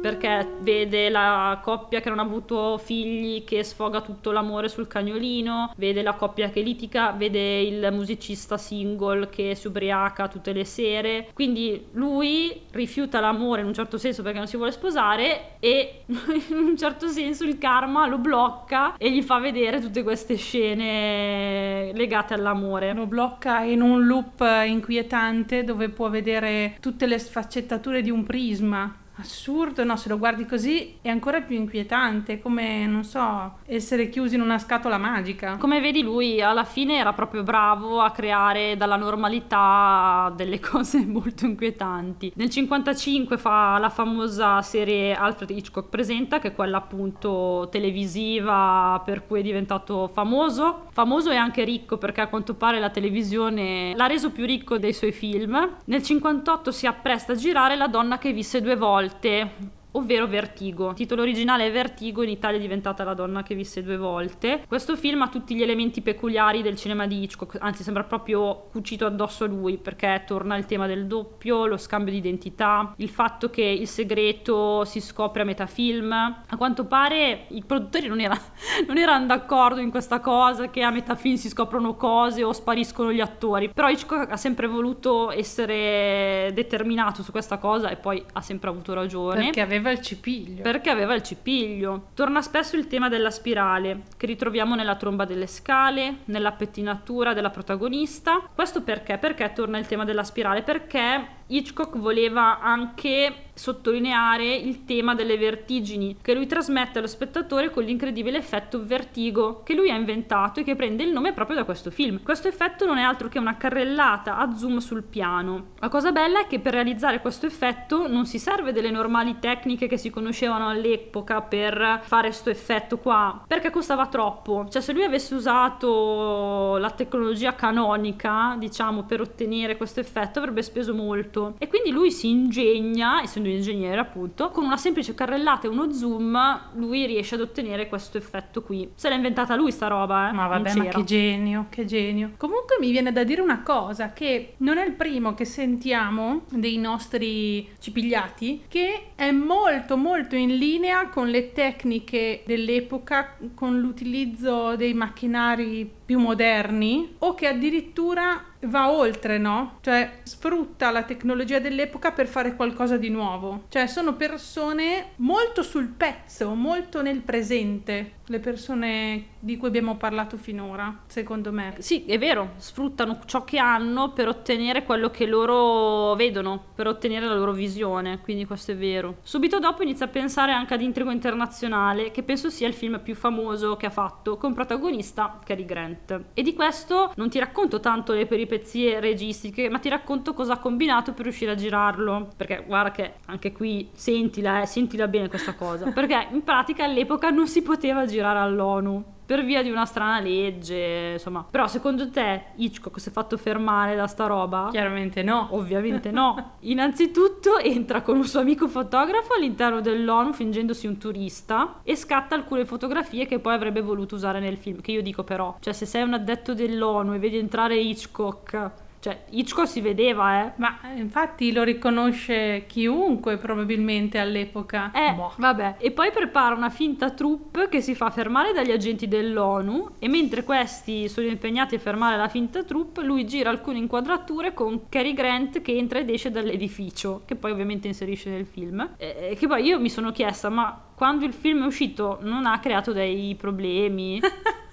Perché 0.00 0.56
vede 0.60 1.08
la 1.08 1.60
coppia 1.62 2.00
che 2.00 2.08
non 2.08 2.18
ha 2.18 2.22
avuto 2.22 2.78
figli 2.78 3.44
che 3.44 3.62
sfoga 3.62 4.00
tutto 4.00 4.32
l'amore 4.32 4.68
sul 4.68 4.86
cagnolino, 4.86 5.72
vede 5.76 6.02
la 6.02 6.14
coppia 6.14 6.50
che 6.50 6.62
litiga, 6.62 7.12
vede 7.12 7.60
il 7.60 7.88
musicista 7.92 8.56
single 8.56 9.28
che 9.28 9.54
si 9.54 9.66
ubriaca 9.66 10.28
tutte 10.28 10.52
le 10.52 10.64
sere. 10.64 11.28
Quindi 11.34 11.88
lui 11.92 12.62
rifiuta 12.70 13.20
l'amore 13.20 13.60
in 13.60 13.66
un 13.66 13.74
certo 13.74 13.98
senso 13.98 14.22
perché 14.22 14.38
non 14.38 14.46
si 14.46 14.56
vuole 14.56 14.72
sposare 14.72 15.56
e 15.60 16.04
in 16.06 16.56
un 16.56 16.76
certo 16.76 17.08
senso 17.08 17.44
il 17.44 17.58
karma 17.58 18.06
lo 18.06 18.18
blocca 18.18 18.96
e 18.96 19.10
gli 19.12 19.22
fa 19.22 19.38
vedere 19.38 19.80
tutte 19.80 20.02
queste 20.02 20.36
scene 20.36 21.92
legate 21.94 22.34
all'amore. 22.34 22.92
Lo 22.94 23.06
blocca 23.06 23.60
in 23.60 23.82
un 23.82 24.06
loop 24.06 24.44
inquietante 24.66 25.64
dove 25.64 25.88
può 25.90 26.08
vedere 26.08 26.76
tutte 26.80 27.06
le 27.06 27.18
sfaccettature 27.18 28.00
di 28.00 28.10
un 28.10 28.24
prisma 28.24 28.94
Assurdo, 29.20 29.84
no, 29.84 29.96
se 29.96 30.08
lo 30.08 30.16
guardi 30.16 30.46
così 30.46 30.96
è 31.02 31.10
ancora 31.10 31.42
più 31.42 31.56
inquietante, 31.56 32.40
come, 32.40 32.86
non 32.86 33.04
so, 33.04 33.58
essere 33.66 34.08
chiusi 34.08 34.36
in 34.36 34.40
una 34.40 34.58
scatola 34.58 34.96
magica. 34.96 35.56
Come 35.58 35.78
vedi 35.80 36.02
lui 36.02 36.40
alla 36.40 36.64
fine 36.64 36.96
era 36.96 37.12
proprio 37.12 37.42
bravo 37.42 38.00
a 38.00 38.10
creare 38.12 38.78
dalla 38.78 38.96
normalità 38.96 40.32
delle 40.34 40.58
cose 40.60 41.04
molto 41.04 41.44
inquietanti. 41.44 42.32
Nel 42.36 42.48
55 42.48 43.36
fa 43.36 43.76
la 43.78 43.90
famosa 43.90 44.62
serie 44.62 45.14
Alfred 45.14 45.50
Hitchcock 45.50 45.90
Presenta, 45.90 46.38
che 46.38 46.48
è 46.48 46.54
quella 46.54 46.78
appunto 46.78 47.68
televisiva 47.70 49.02
per 49.04 49.26
cui 49.26 49.40
è 49.40 49.42
diventato 49.42 50.08
famoso. 50.08 50.86
Famoso 50.92 51.30
e 51.30 51.36
anche 51.36 51.62
ricco 51.64 51.98
perché 51.98 52.22
a 52.22 52.28
quanto 52.28 52.54
pare 52.54 52.80
la 52.80 52.90
televisione 52.90 53.94
l'ha 53.94 54.06
reso 54.06 54.30
più 54.30 54.46
ricco 54.46 54.78
dei 54.78 54.94
suoi 54.94 55.12
film. 55.12 55.76
Nel 55.84 56.02
58 56.02 56.72
si 56.72 56.86
appresta 56.86 57.32
a 57.32 57.36
girare 57.36 57.76
La 57.76 57.86
donna 57.86 58.16
che 58.16 58.32
visse 58.32 58.62
due 58.62 58.76
volte 58.76 59.09
volte 59.10 59.50
ovvero 59.92 60.26
Vertigo. 60.26 60.90
Il 60.90 60.94
titolo 60.94 61.22
originale 61.22 61.66
è 61.66 61.72
Vertigo, 61.72 62.22
in 62.22 62.28
Italia 62.28 62.58
è 62.58 62.60
diventata 62.60 63.04
La 63.04 63.14
donna 63.14 63.42
che 63.42 63.54
visse 63.54 63.82
due 63.82 63.96
volte. 63.96 64.64
Questo 64.66 64.96
film 64.96 65.22
ha 65.22 65.28
tutti 65.28 65.54
gli 65.54 65.62
elementi 65.62 66.00
peculiari 66.00 66.62
del 66.62 66.76
cinema 66.76 67.06
di 67.06 67.22
Hitchcock, 67.22 67.56
anzi 67.60 67.82
sembra 67.82 68.04
proprio 68.04 68.68
cucito 68.70 69.06
addosso 69.06 69.44
a 69.44 69.46
lui, 69.48 69.78
perché 69.78 70.22
torna 70.26 70.56
il 70.56 70.66
tema 70.66 70.86
del 70.86 71.06
doppio, 71.06 71.66
lo 71.66 71.76
scambio 71.76 72.12
di 72.12 72.18
identità, 72.18 72.92
il 72.96 73.08
fatto 73.08 73.50
che 73.50 73.62
il 73.62 73.88
segreto 73.88 74.84
si 74.84 75.00
scopre 75.00 75.42
a 75.42 75.44
metà 75.44 75.66
film. 75.66 76.12
A 76.12 76.56
quanto 76.56 76.84
pare 76.84 77.46
i 77.48 77.62
produttori 77.64 78.06
non, 78.06 78.20
era, 78.20 78.38
non 78.86 78.96
erano 78.98 79.26
d'accordo 79.26 79.80
in 79.80 79.90
questa 79.90 80.20
cosa, 80.20 80.70
che 80.70 80.82
a 80.82 80.90
metà 80.90 81.14
film 81.14 81.36
si 81.36 81.48
scoprono 81.48 81.96
cose 81.96 82.44
o 82.44 82.52
spariscono 82.52 83.12
gli 83.12 83.20
attori, 83.20 83.70
però 83.70 83.88
Hitchcock 83.88 84.30
ha 84.30 84.36
sempre 84.36 84.66
voluto 84.66 85.30
essere 85.30 86.50
determinato 86.54 87.22
su 87.22 87.30
questa 87.30 87.58
cosa 87.58 87.90
e 87.90 87.96
poi 87.96 88.22
ha 88.32 88.40
sempre 88.40 88.70
avuto 88.70 88.94
ragione. 88.94 89.44
Perché 89.44 89.60
aveva 89.60 89.79
aveva 89.80 89.90
il 89.90 90.00
cipiglio. 90.00 90.62
Perché 90.62 90.90
aveva 90.90 91.14
il 91.14 91.22
cipiglio. 91.22 92.08
Torna 92.14 92.42
spesso 92.42 92.76
il 92.76 92.86
tema 92.86 93.08
della 93.08 93.30
spirale, 93.30 94.02
che 94.16 94.26
ritroviamo 94.26 94.74
nella 94.74 94.96
tromba 94.96 95.24
delle 95.24 95.46
scale, 95.46 96.18
nella 96.26 96.52
pettinatura 96.52 97.34
della 97.34 97.50
protagonista. 97.50 98.48
Questo 98.54 98.82
perché? 98.82 99.18
Perché 99.18 99.52
torna 99.52 99.78
il 99.78 99.86
tema 99.86 100.04
della 100.04 100.24
spirale? 100.24 100.62
Perché 100.62 101.38
Hitchcock 101.50 101.98
voleva 101.98 102.60
anche 102.60 103.48
sottolineare 103.54 104.54
il 104.54 104.84
tema 104.86 105.14
delle 105.14 105.36
vertigini 105.36 106.16
che 106.22 106.32
lui 106.32 106.46
trasmette 106.46 106.98
allo 106.98 107.06
spettatore 107.06 107.70
con 107.70 107.82
l'incredibile 107.82 108.38
effetto 108.38 108.82
vertigo 108.82 109.62
che 109.64 109.74
lui 109.74 109.90
ha 109.90 109.96
inventato 109.96 110.60
e 110.60 110.64
che 110.64 110.76
prende 110.76 111.02
il 111.02 111.12
nome 111.12 111.34
proprio 111.34 111.56
da 111.56 111.64
questo 111.64 111.90
film. 111.90 112.22
Questo 112.22 112.48
effetto 112.48 112.86
non 112.86 112.96
è 112.96 113.02
altro 113.02 113.28
che 113.28 113.38
una 113.38 113.58
carrellata 113.58 114.38
a 114.38 114.54
zoom 114.54 114.78
sul 114.78 115.02
piano. 115.02 115.72
La 115.80 115.88
cosa 115.88 116.10
bella 116.10 116.40
è 116.40 116.46
che 116.46 116.60
per 116.60 116.72
realizzare 116.72 117.20
questo 117.20 117.44
effetto 117.46 118.08
non 118.08 118.24
si 118.24 118.38
serve 118.38 118.72
delle 118.72 118.90
normali 118.90 119.38
tecniche 119.38 119.88
che 119.88 119.98
si 119.98 120.08
conoscevano 120.08 120.68
all'epoca 120.68 121.42
per 121.42 122.00
fare 122.02 122.28
questo 122.28 122.48
effetto 122.48 122.98
qua, 122.98 123.44
perché 123.46 123.70
costava 123.70 124.06
troppo. 124.06 124.68
Cioè 124.70 124.80
se 124.80 124.92
lui 124.92 125.04
avesse 125.04 125.34
usato 125.34 126.76
la 126.78 126.90
tecnologia 126.90 127.54
canonica, 127.54 128.56
diciamo, 128.58 129.02
per 129.02 129.20
ottenere 129.20 129.76
questo 129.76 130.00
effetto 130.00 130.38
avrebbe 130.38 130.62
speso 130.62 130.94
molto 130.94 131.39
tutto. 131.40 131.54
E 131.58 131.68
quindi 131.68 131.90
lui 131.90 132.10
si 132.10 132.28
ingegna, 132.28 133.22
essendo 133.22 133.48
un 133.48 133.54
ingegnere 133.56 134.00
appunto, 134.00 134.50
con 134.50 134.64
una 134.64 134.76
semplice 134.76 135.14
carrellata 135.14 135.66
e 135.66 135.70
uno 135.70 135.92
zoom, 135.92 136.60
lui 136.74 137.06
riesce 137.06 137.34
ad 137.34 137.40
ottenere 137.40 137.88
questo 137.88 138.18
effetto 138.18 138.62
qui. 138.62 138.90
Se 138.94 139.08
l'ha 139.08 139.14
inventata 139.14 139.54
lui 139.54 139.70
sta 139.70 139.86
roba, 139.86 140.30
eh. 140.30 140.32
Ma 140.32 140.46
vabbè, 140.46 140.74
ma 140.74 140.84
che 140.84 141.04
genio, 141.04 141.66
che 141.70 141.84
genio. 141.84 142.32
Comunque 142.36 142.76
mi 142.78 142.90
viene 142.90 143.12
da 143.12 143.24
dire 143.24 143.40
una 143.40 143.62
cosa, 143.62 144.12
che 144.12 144.54
non 144.58 144.78
è 144.78 144.84
il 144.84 144.92
primo 144.92 145.34
che 145.34 145.44
sentiamo 145.44 146.42
dei 146.50 146.76
nostri 146.76 147.68
cipigliati, 147.78 148.64
che 148.68 149.12
è 149.14 149.30
molto 149.30 149.96
molto 149.96 150.36
in 150.36 150.56
linea 150.56 151.08
con 151.08 151.28
le 151.28 151.52
tecniche 151.52 152.42
dell'epoca, 152.44 153.36
con 153.54 153.78
l'utilizzo 153.78 154.76
dei 154.76 154.94
macchinari 154.94 155.98
più 156.10 156.18
moderni 156.18 157.14
o 157.18 157.34
che 157.34 157.46
addirittura 157.46 158.44
va 158.62 158.90
oltre, 158.90 159.38
no? 159.38 159.78
Cioè 159.80 160.18
sfrutta 160.24 160.90
la 160.90 161.04
tecnologia 161.04 161.60
dell'epoca 161.60 162.10
per 162.10 162.26
fare 162.26 162.56
qualcosa 162.56 162.96
di 162.96 163.08
nuovo. 163.10 163.66
Cioè 163.68 163.86
sono 163.86 164.16
persone 164.16 165.10
molto 165.18 165.62
sul 165.62 165.86
pezzo, 165.86 166.52
molto 166.54 167.00
nel 167.00 167.20
presente 167.20 168.14
le 168.26 168.40
persone 168.40 169.29
di 169.40 169.56
cui 169.56 169.68
abbiamo 169.68 169.96
parlato 169.96 170.36
finora, 170.36 171.02
secondo 171.06 171.52
me. 171.52 171.74
Sì, 171.78 172.04
è 172.04 172.18
vero, 172.18 172.52
sfruttano 172.56 173.18
ciò 173.24 173.44
che 173.44 173.58
hanno 173.58 174.12
per 174.12 174.28
ottenere 174.28 174.84
quello 174.84 175.10
che 175.10 175.26
loro 175.26 176.14
vedono, 176.14 176.62
per 176.74 176.86
ottenere 176.86 177.26
la 177.26 177.34
loro 177.34 177.52
visione, 177.52 178.20
quindi 178.20 178.44
questo 178.44 178.72
è 178.72 178.76
vero. 178.76 179.16
Subito 179.22 179.58
dopo 179.58 179.82
inizia 179.82 180.06
a 180.06 180.08
pensare 180.08 180.52
anche 180.52 180.74
ad 180.74 180.80
Intrigo 180.80 181.10
Internazionale, 181.10 182.10
che 182.10 182.22
penso 182.22 182.50
sia 182.50 182.68
il 182.68 182.74
film 182.74 183.00
più 183.00 183.14
famoso 183.14 183.76
che 183.76 183.86
ha 183.86 183.90
fatto, 183.90 184.36
con 184.36 184.54
protagonista 184.54 185.38
Cary 185.44 185.64
Grant. 185.64 186.24
E 186.34 186.42
di 186.42 186.54
questo 186.54 187.12
non 187.16 187.28
ti 187.28 187.38
racconto 187.38 187.80
tanto 187.80 188.12
le 188.12 188.26
peripezie 188.26 189.00
registiche, 189.00 189.68
ma 189.68 189.78
ti 189.78 189.88
racconto 189.88 190.34
cosa 190.34 190.54
ha 190.54 190.58
combinato 190.58 191.12
per 191.12 191.24
riuscire 191.24 191.52
a 191.52 191.56
girarlo, 191.56 192.28
perché 192.36 192.62
guarda 192.66 192.90
che 192.90 193.14
anche 193.26 193.52
qui 193.52 193.88
sentila, 193.92 194.62
eh, 194.62 194.66
sentila 194.66 195.08
bene 195.08 195.28
questa 195.28 195.54
cosa, 195.54 195.90
perché 195.92 196.28
in 196.30 196.44
pratica 196.44 196.84
all'epoca 196.84 197.30
non 197.30 197.48
si 197.48 197.62
poteva 197.62 198.04
girare 198.06 198.20
girare 198.20 198.38
all'ONU 198.38 199.04
per 199.30 199.44
via 199.44 199.62
di 199.62 199.70
una 199.70 199.84
strana 199.84 200.18
legge, 200.18 201.10
insomma. 201.12 201.46
Però 201.48 201.68
secondo 201.68 202.10
te 202.10 202.46
Hitchcock 202.56 202.98
si 202.98 203.10
è 203.10 203.12
fatto 203.12 203.36
fermare 203.36 203.94
da 203.94 204.08
sta 204.08 204.26
roba? 204.26 204.70
Chiaramente 204.72 205.22
no. 205.22 205.46
Ovviamente 205.52 206.10
no. 206.10 206.54
Innanzitutto 206.66 207.58
entra 207.58 208.02
con 208.02 208.16
un 208.16 208.24
suo 208.24 208.40
amico 208.40 208.66
fotografo 208.66 209.34
all'interno 209.34 209.80
dell'ONU 209.80 210.32
fingendosi 210.32 210.88
un 210.88 210.98
turista 210.98 211.76
e 211.84 211.94
scatta 211.94 212.34
alcune 212.34 212.64
fotografie 212.64 213.26
che 213.26 213.38
poi 213.38 213.54
avrebbe 213.54 213.82
voluto 213.82 214.16
usare 214.16 214.40
nel 214.40 214.56
film, 214.56 214.80
che 214.80 214.90
io 214.90 215.00
dico 215.00 215.22
però, 215.22 215.58
cioè 215.60 215.74
se 215.74 215.86
sei 215.86 216.02
un 216.02 216.14
addetto 216.14 216.52
dell'ONU 216.52 217.14
e 217.14 217.18
vedi 217.20 217.38
entrare 217.38 217.76
Hitchcock 217.76 218.70
cioè, 219.00 219.24
Hitchcock 219.30 219.66
si 219.66 219.80
vedeva, 219.80 220.44
eh. 220.44 220.52
Ma 220.56 220.78
infatti 220.94 221.52
lo 221.52 221.62
riconosce 221.62 222.64
chiunque 222.66 223.38
probabilmente 223.38 224.18
all'epoca. 224.18 224.90
Eh, 224.92 225.14
boh. 225.14 225.32
vabbè. 225.38 225.76
E 225.78 225.90
poi 225.90 226.10
prepara 226.10 226.54
una 226.54 226.68
finta 226.68 227.10
troupe 227.10 227.70
che 227.70 227.80
si 227.80 227.94
fa 227.94 228.10
fermare 228.10 228.52
dagli 228.52 228.70
agenti 228.70 229.08
dell'ONU 229.08 229.92
e 229.98 230.08
mentre 230.08 230.44
questi 230.44 231.08
sono 231.08 231.28
impegnati 231.28 231.76
a 231.76 231.78
fermare 231.78 232.18
la 232.18 232.28
finta 232.28 232.62
troupe, 232.62 233.02
lui 233.02 233.26
gira 233.26 233.48
alcune 233.48 233.78
inquadrature 233.78 234.52
con 234.52 234.88
Cary 234.90 235.14
Grant 235.14 235.62
che 235.62 235.74
entra 235.74 235.98
ed 235.98 236.10
esce 236.10 236.30
dall'edificio, 236.30 237.22
che 237.24 237.36
poi 237.36 237.52
ovviamente 237.52 237.88
inserisce 237.88 238.28
nel 238.28 238.44
film. 238.44 238.96
E 238.98 239.34
che 239.38 239.46
poi 239.46 239.64
io 239.64 239.80
mi 239.80 239.88
sono 239.88 240.12
chiesta, 240.12 240.50
ma 240.50 240.78
quando 240.94 241.24
il 241.24 241.32
film 241.32 241.62
è 241.62 241.66
uscito 241.66 242.18
non 242.20 242.44
ha 242.44 242.60
creato 242.60 242.92
dei 242.92 243.34
problemi? 243.34 244.20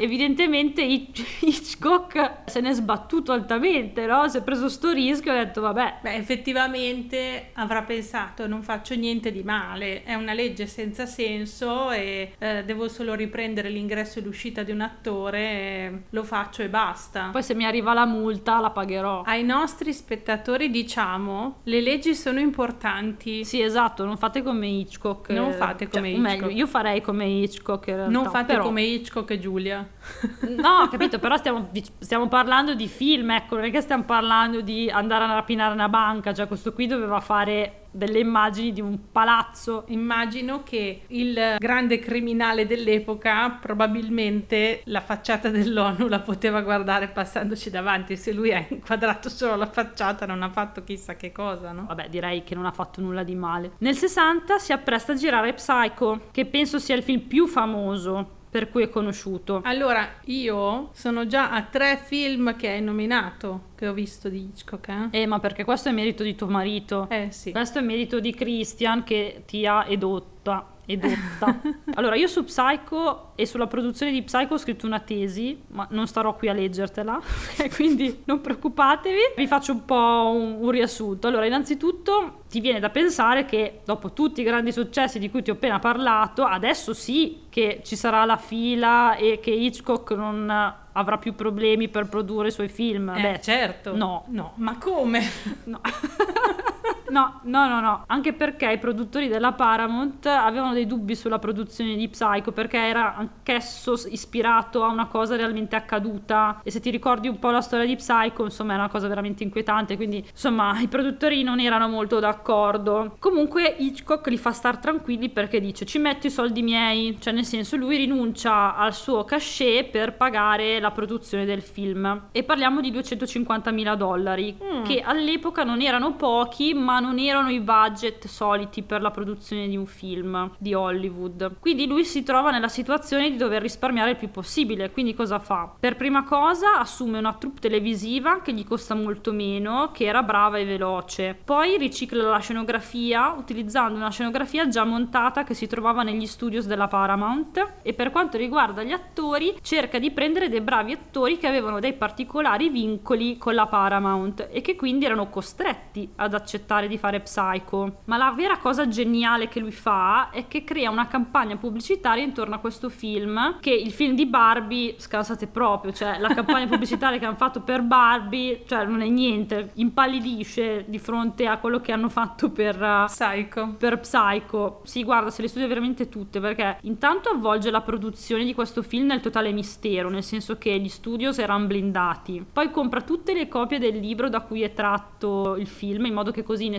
evidentemente 0.00 0.82
Hitchcock 0.82 2.42
se 2.46 2.60
ne 2.60 2.70
è 2.70 2.72
sbattuto 2.72 3.32
altamente, 3.32 4.06
no? 4.06 4.28
Si 4.28 4.38
è 4.38 4.42
preso 4.42 4.68
sto 4.68 4.92
rischio 4.92 5.32
e 5.32 5.38
ha 5.38 5.44
detto 5.44 5.60
vabbè. 5.60 5.98
Beh, 6.02 6.14
effettivamente 6.14 7.50
avrà 7.54 7.82
pensato 7.82 8.46
non 8.46 8.62
faccio 8.62 8.94
niente 8.94 9.30
di 9.30 9.42
male, 9.42 10.02
è 10.02 10.14
una 10.14 10.32
legge 10.32 10.66
senza 10.66 11.06
senso 11.06 11.90
e 11.90 12.32
eh, 12.38 12.64
devo 12.64 12.88
solo 12.88 13.14
riprendere 13.14 13.68
l'ingresso 13.68 14.18
e 14.18 14.22
l'uscita 14.22 14.62
di 14.62 14.72
un 14.72 14.80
attore, 14.80 16.04
lo 16.10 16.24
faccio 16.24 16.62
e 16.62 16.68
basta. 16.68 17.28
Poi 17.32 17.42
se 17.42 17.54
mi 17.54 17.64
arriva 17.64 17.92
la 17.92 18.06
multa 18.06 18.60
la 18.60 18.70
pagherò. 18.70 19.22
Ai 19.22 19.44
nostri 19.44 19.92
spettatori 19.92 20.70
diciamo, 20.70 21.58
le 21.64 21.80
leggi 21.80 22.14
sono 22.14 22.40
importanti. 22.40 23.44
Sì, 23.44 23.60
esatto, 23.60 24.04
non 24.04 24.16
fate 24.16 24.42
come 24.42 24.66
Hitchcock. 24.66 25.30
Non 25.30 25.52
fate 25.52 25.88
come 25.88 26.10
cioè, 26.10 26.18
Hitchcock. 26.18 26.42
Meglio, 26.42 26.56
io 26.56 26.66
farei 26.66 27.00
come 27.00 27.26
Hitchcock 27.26 27.86
in 27.88 27.94
realtà, 27.94 28.12
Non 28.12 28.30
fate 28.30 28.52
però... 28.52 28.64
come 28.64 28.82
Hitchcock 28.82 29.30
e 29.30 29.38
Giulia. 29.38 29.88
No, 30.56 30.88
capito, 30.90 31.18
però 31.18 31.36
stiamo, 31.36 31.70
stiamo, 31.98 32.28
parlando 32.28 32.74
di 32.74 32.88
film, 32.88 33.30
ecco, 33.30 33.56
non 33.56 33.64
è 33.64 33.70
che 33.70 33.80
stiamo 33.80 34.04
parlando 34.04 34.60
di 34.60 34.90
andare 34.90 35.24
a 35.24 35.34
rapinare 35.34 35.72
una 35.72 35.88
banca, 35.88 36.32
cioè 36.32 36.46
questo 36.46 36.72
qui 36.72 36.86
doveva 36.86 37.20
fare 37.20 37.84
delle 37.90 38.20
immagini 38.20 38.72
di 38.72 38.80
un 38.80 39.10
palazzo. 39.10 39.84
Immagino 39.88 40.62
che 40.62 41.02
il 41.08 41.56
grande 41.58 41.98
criminale 41.98 42.66
dell'epoca 42.66 43.50
probabilmente 43.50 44.82
la 44.84 45.00
facciata 45.00 45.48
dell'ONU 45.48 46.06
la 46.06 46.20
poteva 46.20 46.60
guardare 46.60 47.08
passandoci 47.08 47.70
davanti. 47.70 48.16
Se 48.16 48.32
lui 48.32 48.52
ha 48.52 48.64
inquadrato 48.68 49.28
solo 49.28 49.56
la 49.56 49.66
facciata 49.66 50.26
non 50.26 50.42
ha 50.42 50.50
fatto 50.50 50.84
chissà 50.84 51.16
che 51.16 51.32
cosa, 51.32 51.72
no? 51.72 51.86
Vabbè, 51.86 52.08
direi 52.08 52.44
che 52.44 52.54
non 52.54 52.66
ha 52.66 52.72
fatto 52.72 53.00
nulla 53.00 53.22
di 53.22 53.34
male. 53.34 53.72
Nel 53.78 53.96
60 53.96 54.58
si 54.58 54.72
appresta 54.72 55.12
a 55.12 55.16
girare 55.16 55.52
Psycho, 55.54 56.28
che 56.30 56.46
penso 56.46 56.78
sia 56.78 56.94
il 56.94 57.02
film 57.02 57.20
più 57.20 57.46
famoso 57.46 58.38
per 58.50 58.68
cui 58.68 58.82
è 58.82 58.88
conosciuto. 58.90 59.60
Allora, 59.64 60.06
io 60.24 60.90
sono 60.92 61.26
già 61.26 61.52
a 61.52 61.62
tre 61.62 62.00
film 62.02 62.56
che 62.56 62.68
hai 62.68 62.82
nominato, 62.82 63.68
che 63.76 63.86
ho 63.86 63.92
visto 63.92 64.28
di 64.28 64.40
Hitchcock. 64.40 64.88
Eh, 65.12 65.20
eh 65.20 65.26
ma 65.26 65.38
perché 65.38 65.64
questo 65.64 65.88
è 65.88 65.92
merito 65.92 66.24
di 66.24 66.34
tuo 66.34 66.48
marito. 66.48 67.06
Eh 67.08 67.28
sì. 67.30 67.52
Questo 67.52 67.78
è 67.78 67.82
merito 67.82 68.18
di 68.18 68.34
Christian 68.34 69.04
che 69.04 69.44
ti 69.46 69.64
ha 69.66 69.86
edotta 69.86 70.78
edotta. 70.92 71.60
allora, 71.94 72.16
io 72.16 72.26
su 72.26 72.44
Psycho 72.44 73.32
e 73.34 73.46
sulla 73.46 73.66
produzione 73.66 74.12
di 74.12 74.22
Psycho 74.22 74.54
ho 74.54 74.58
scritto 74.58 74.86
una 74.86 75.00
tesi, 75.00 75.60
ma 75.68 75.86
non 75.90 76.06
starò 76.06 76.34
qui 76.34 76.48
a 76.48 76.52
leggertela, 76.52 77.20
quindi 77.74 78.22
non 78.24 78.40
preoccupatevi. 78.40 79.34
Vi 79.36 79.46
faccio 79.46 79.72
un 79.72 79.84
po' 79.84 80.32
un, 80.34 80.58
un 80.60 80.70
riassunto. 80.70 81.26
Allora, 81.26 81.46
innanzitutto 81.46 82.42
ti 82.48 82.60
viene 82.60 82.80
da 82.80 82.90
pensare 82.90 83.44
che 83.44 83.80
dopo 83.84 84.12
tutti 84.12 84.40
i 84.40 84.44
grandi 84.44 84.72
successi 84.72 85.18
di 85.18 85.30
cui 85.30 85.42
ti 85.42 85.50
ho 85.50 85.54
appena 85.54 85.78
parlato, 85.78 86.44
adesso 86.44 86.92
sì 86.94 87.42
che 87.48 87.80
ci 87.84 87.96
sarà 87.96 88.24
la 88.24 88.36
fila 88.36 89.16
e 89.16 89.38
che 89.40 89.50
Hitchcock 89.50 90.10
non 90.12 90.50
avrà 90.92 91.18
più 91.18 91.34
problemi 91.34 91.88
per 91.88 92.08
produrre 92.08 92.48
i 92.48 92.52
suoi 92.52 92.68
film. 92.68 93.10
Eh, 93.10 93.20
Beh, 93.22 93.40
certo. 93.40 93.94
No. 93.94 94.24
No, 94.28 94.52
ma 94.56 94.76
come? 94.78 95.22
No. 95.64 95.80
No, 97.10 97.40
no, 97.44 97.68
no, 97.68 97.80
no, 97.80 98.04
anche 98.06 98.32
perché 98.32 98.70
i 98.70 98.78
produttori 98.78 99.28
della 99.28 99.52
Paramount 99.52 100.26
avevano 100.26 100.72
dei 100.72 100.86
dubbi 100.86 101.16
sulla 101.16 101.38
produzione 101.38 101.96
di 101.96 102.08
Psycho 102.08 102.52
perché 102.52 102.78
era 102.78 103.16
anch'esso 103.16 103.94
ispirato 104.08 104.84
a 104.84 104.88
una 104.88 105.06
cosa 105.06 105.36
realmente 105.36 105.76
accaduta 105.76 106.60
e 106.62 106.70
se 106.70 106.80
ti 106.80 106.90
ricordi 106.90 107.28
un 107.28 107.38
po' 107.38 107.50
la 107.50 107.60
storia 107.60 107.86
di 107.86 107.96
Psycho, 107.96 108.44
insomma, 108.44 108.74
è 108.74 108.76
una 108.76 108.88
cosa 108.88 109.08
veramente 109.08 109.42
inquietante, 109.42 109.96
quindi 109.96 110.24
insomma, 110.28 110.78
i 110.80 110.88
produttori 110.88 111.42
non 111.42 111.58
erano 111.58 111.88
molto 111.88 112.20
d'accordo. 112.20 113.16
Comunque 113.18 113.74
Hitchcock 113.78 114.28
li 114.28 114.38
fa 114.38 114.52
star 114.52 114.78
tranquilli 114.78 115.28
perché 115.30 115.60
dice 115.60 115.84
"Ci 115.84 115.98
metto 115.98 116.28
i 116.28 116.30
soldi 116.30 116.62
miei", 116.62 117.16
cioè 117.20 117.32
nel 117.32 117.44
senso 117.44 117.76
lui 117.76 117.96
rinuncia 117.96 118.76
al 118.76 118.94
suo 118.94 119.24
cachet 119.24 119.90
per 119.90 120.16
pagare 120.16 120.78
la 120.78 120.90
produzione 120.92 121.44
del 121.44 121.62
film 121.62 122.28
e 122.30 122.42
parliamo 122.44 122.80
di 122.80 122.90
250 122.90 123.70
mila 123.72 123.94
dollari 123.94 124.56
mm. 124.62 124.84
che 124.84 125.00
all'epoca 125.00 125.64
non 125.64 125.80
erano 125.80 126.14
pochi, 126.14 126.74
ma 126.74 126.99
non 127.00 127.18
erano 127.18 127.50
i 127.50 127.60
budget 127.60 128.26
soliti 128.26 128.82
per 128.82 129.00
la 129.02 129.10
produzione 129.10 129.68
di 129.68 129.76
un 129.76 129.86
film 129.86 130.52
di 130.58 130.74
Hollywood. 130.74 131.56
Quindi 131.58 131.86
lui 131.86 132.04
si 132.04 132.22
trova 132.22 132.50
nella 132.50 132.68
situazione 132.68 133.30
di 133.30 133.36
dover 133.36 133.62
risparmiare 133.62 134.10
il 134.10 134.16
più 134.16 134.30
possibile. 134.30 134.90
Quindi 134.90 135.14
cosa 135.14 135.38
fa? 135.38 135.72
Per 135.78 135.96
prima 135.96 136.24
cosa 136.24 136.78
assume 136.78 137.18
una 137.18 137.34
troupe 137.34 137.60
televisiva 137.60 138.40
che 138.40 138.52
gli 138.52 138.64
costa 138.64 138.94
molto 138.94 139.32
meno, 139.32 139.90
che 139.92 140.04
era 140.04 140.22
brava 140.22 140.58
e 140.58 140.64
veloce. 140.64 141.38
Poi 141.42 141.76
ricicla 141.78 142.28
la 142.28 142.38
scenografia 142.38 143.34
utilizzando 143.36 143.96
una 143.96 144.10
scenografia 144.10 144.68
già 144.68 144.84
montata 144.84 145.44
che 145.44 145.54
si 145.54 145.66
trovava 145.66 146.02
negli 146.02 146.26
studios 146.26 146.66
della 146.66 146.88
Paramount 146.88 147.78
e 147.82 147.94
per 147.94 148.10
quanto 148.10 148.36
riguarda 148.36 148.82
gli 148.82 148.92
attori 148.92 149.56
cerca 149.62 149.98
di 149.98 150.10
prendere 150.10 150.48
dei 150.48 150.60
bravi 150.60 150.92
attori 150.92 151.38
che 151.38 151.46
avevano 151.46 151.80
dei 151.80 151.94
particolari 151.94 152.68
vincoli 152.68 153.38
con 153.38 153.54
la 153.54 153.66
Paramount 153.66 154.48
e 154.50 154.60
che 154.60 154.76
quindi 154.76 155.04
erano 155.04 155.28
costretti 155.28 156.10
ad 156.16 156.34
accettare 156.34 156.88
di 156.90 156.98
fare 156.98 157.20
Psycho. 157.20 158.00
Ma 158.04 158.16
la 158.16 158.32
vera 158.32 158.58
cosa 158.58 158.88
geniale 158.88 159.48
che 159.48 159.60
lui 159.60 159.72
fa 159.72 160.30
è 160.30 160.46
che 160.48 160.64
crea 160.64 160.90
una 160.90 161.06
campagna 161.06 161.56
pubblicitaria 161.56 162.22
intorno 162.22 162.56
a 162.56 162.58
questo 162.58 162.88
film, 162.88 163.58
che 163.60 163.72
il 163.72 163.92
film 163.92 164.14
di 164.14 164.26
Barbie, 164.26 164.94
scansate 164.98 165.46
proprio, 165.46 165.92
cioè 165.92 166.18
la 166.18 166.34
campagna 166.34 166.66
pubblicitaria 166.66 167.18
che 167.18 167.24
hanno 167.24 167.36
fatto 167.36 167.60
per 167.60 167.82
Barbie, 167.82 168.64
cioè 168.66 168.84
non 168.84 169.00
è 169.00 169.08
niente, 169.08 169.70
impallidisce 169.74 170.84
di 170.88 170.98
fronte 170.98 171.46
a 171.46 171.58
quello 171.58 171.80
che 171.80 171.92
hanno 171.92 172.08
fatto 172.08 172.50
per 172.50 172.80
uh, 172.80 173.06
Psycho. 173.06 173.74
Per 173.78 174.00
Psycho. 174.00 174.80
Sì, 174.84 175.04
guarda, 175.04 175.30
se 175.30 175.42
le 175.42 175.48
studia 175.48 175.68
veramente 175.68 176.08
tutte, 176.08 176.40
perché 176.40 176.78
intanto 176.82 177.28
avvolge 177.30 177.70
la 177.70 177.80
produzione 177.80 178.44
di 178.44 178.54
questo 178.54 178.82
film 178.82 179.06
nel 179.06 179.20
totale 179.20 179.52
mistero, 179.52 180.10
nel 180.10 180.24
senso 180.24 180.58
che 180.58 180.78
gli 180.78 180.88
studios 180.88 181.38
erano 181.38 181.66
blindati. 181.66 182.44
Poi 182.52 182.70
compra 182.70 183.00
tutte 183.02 183.32
le 183.32 183.48
copie 183.48 183.78
del 183.78 183.98
libro 183.98 184.28
da 184.28 184.40
cui 184.40 184.62
è 184.62 184.72
tratto 184.72 185.56
il 185.56 185.66
film, 185.66 186.06
in 186.06 186.14
modo 186.14 186.30
che 186.30 186.42
così 186.42 186.68
nessuno 186.68 186.78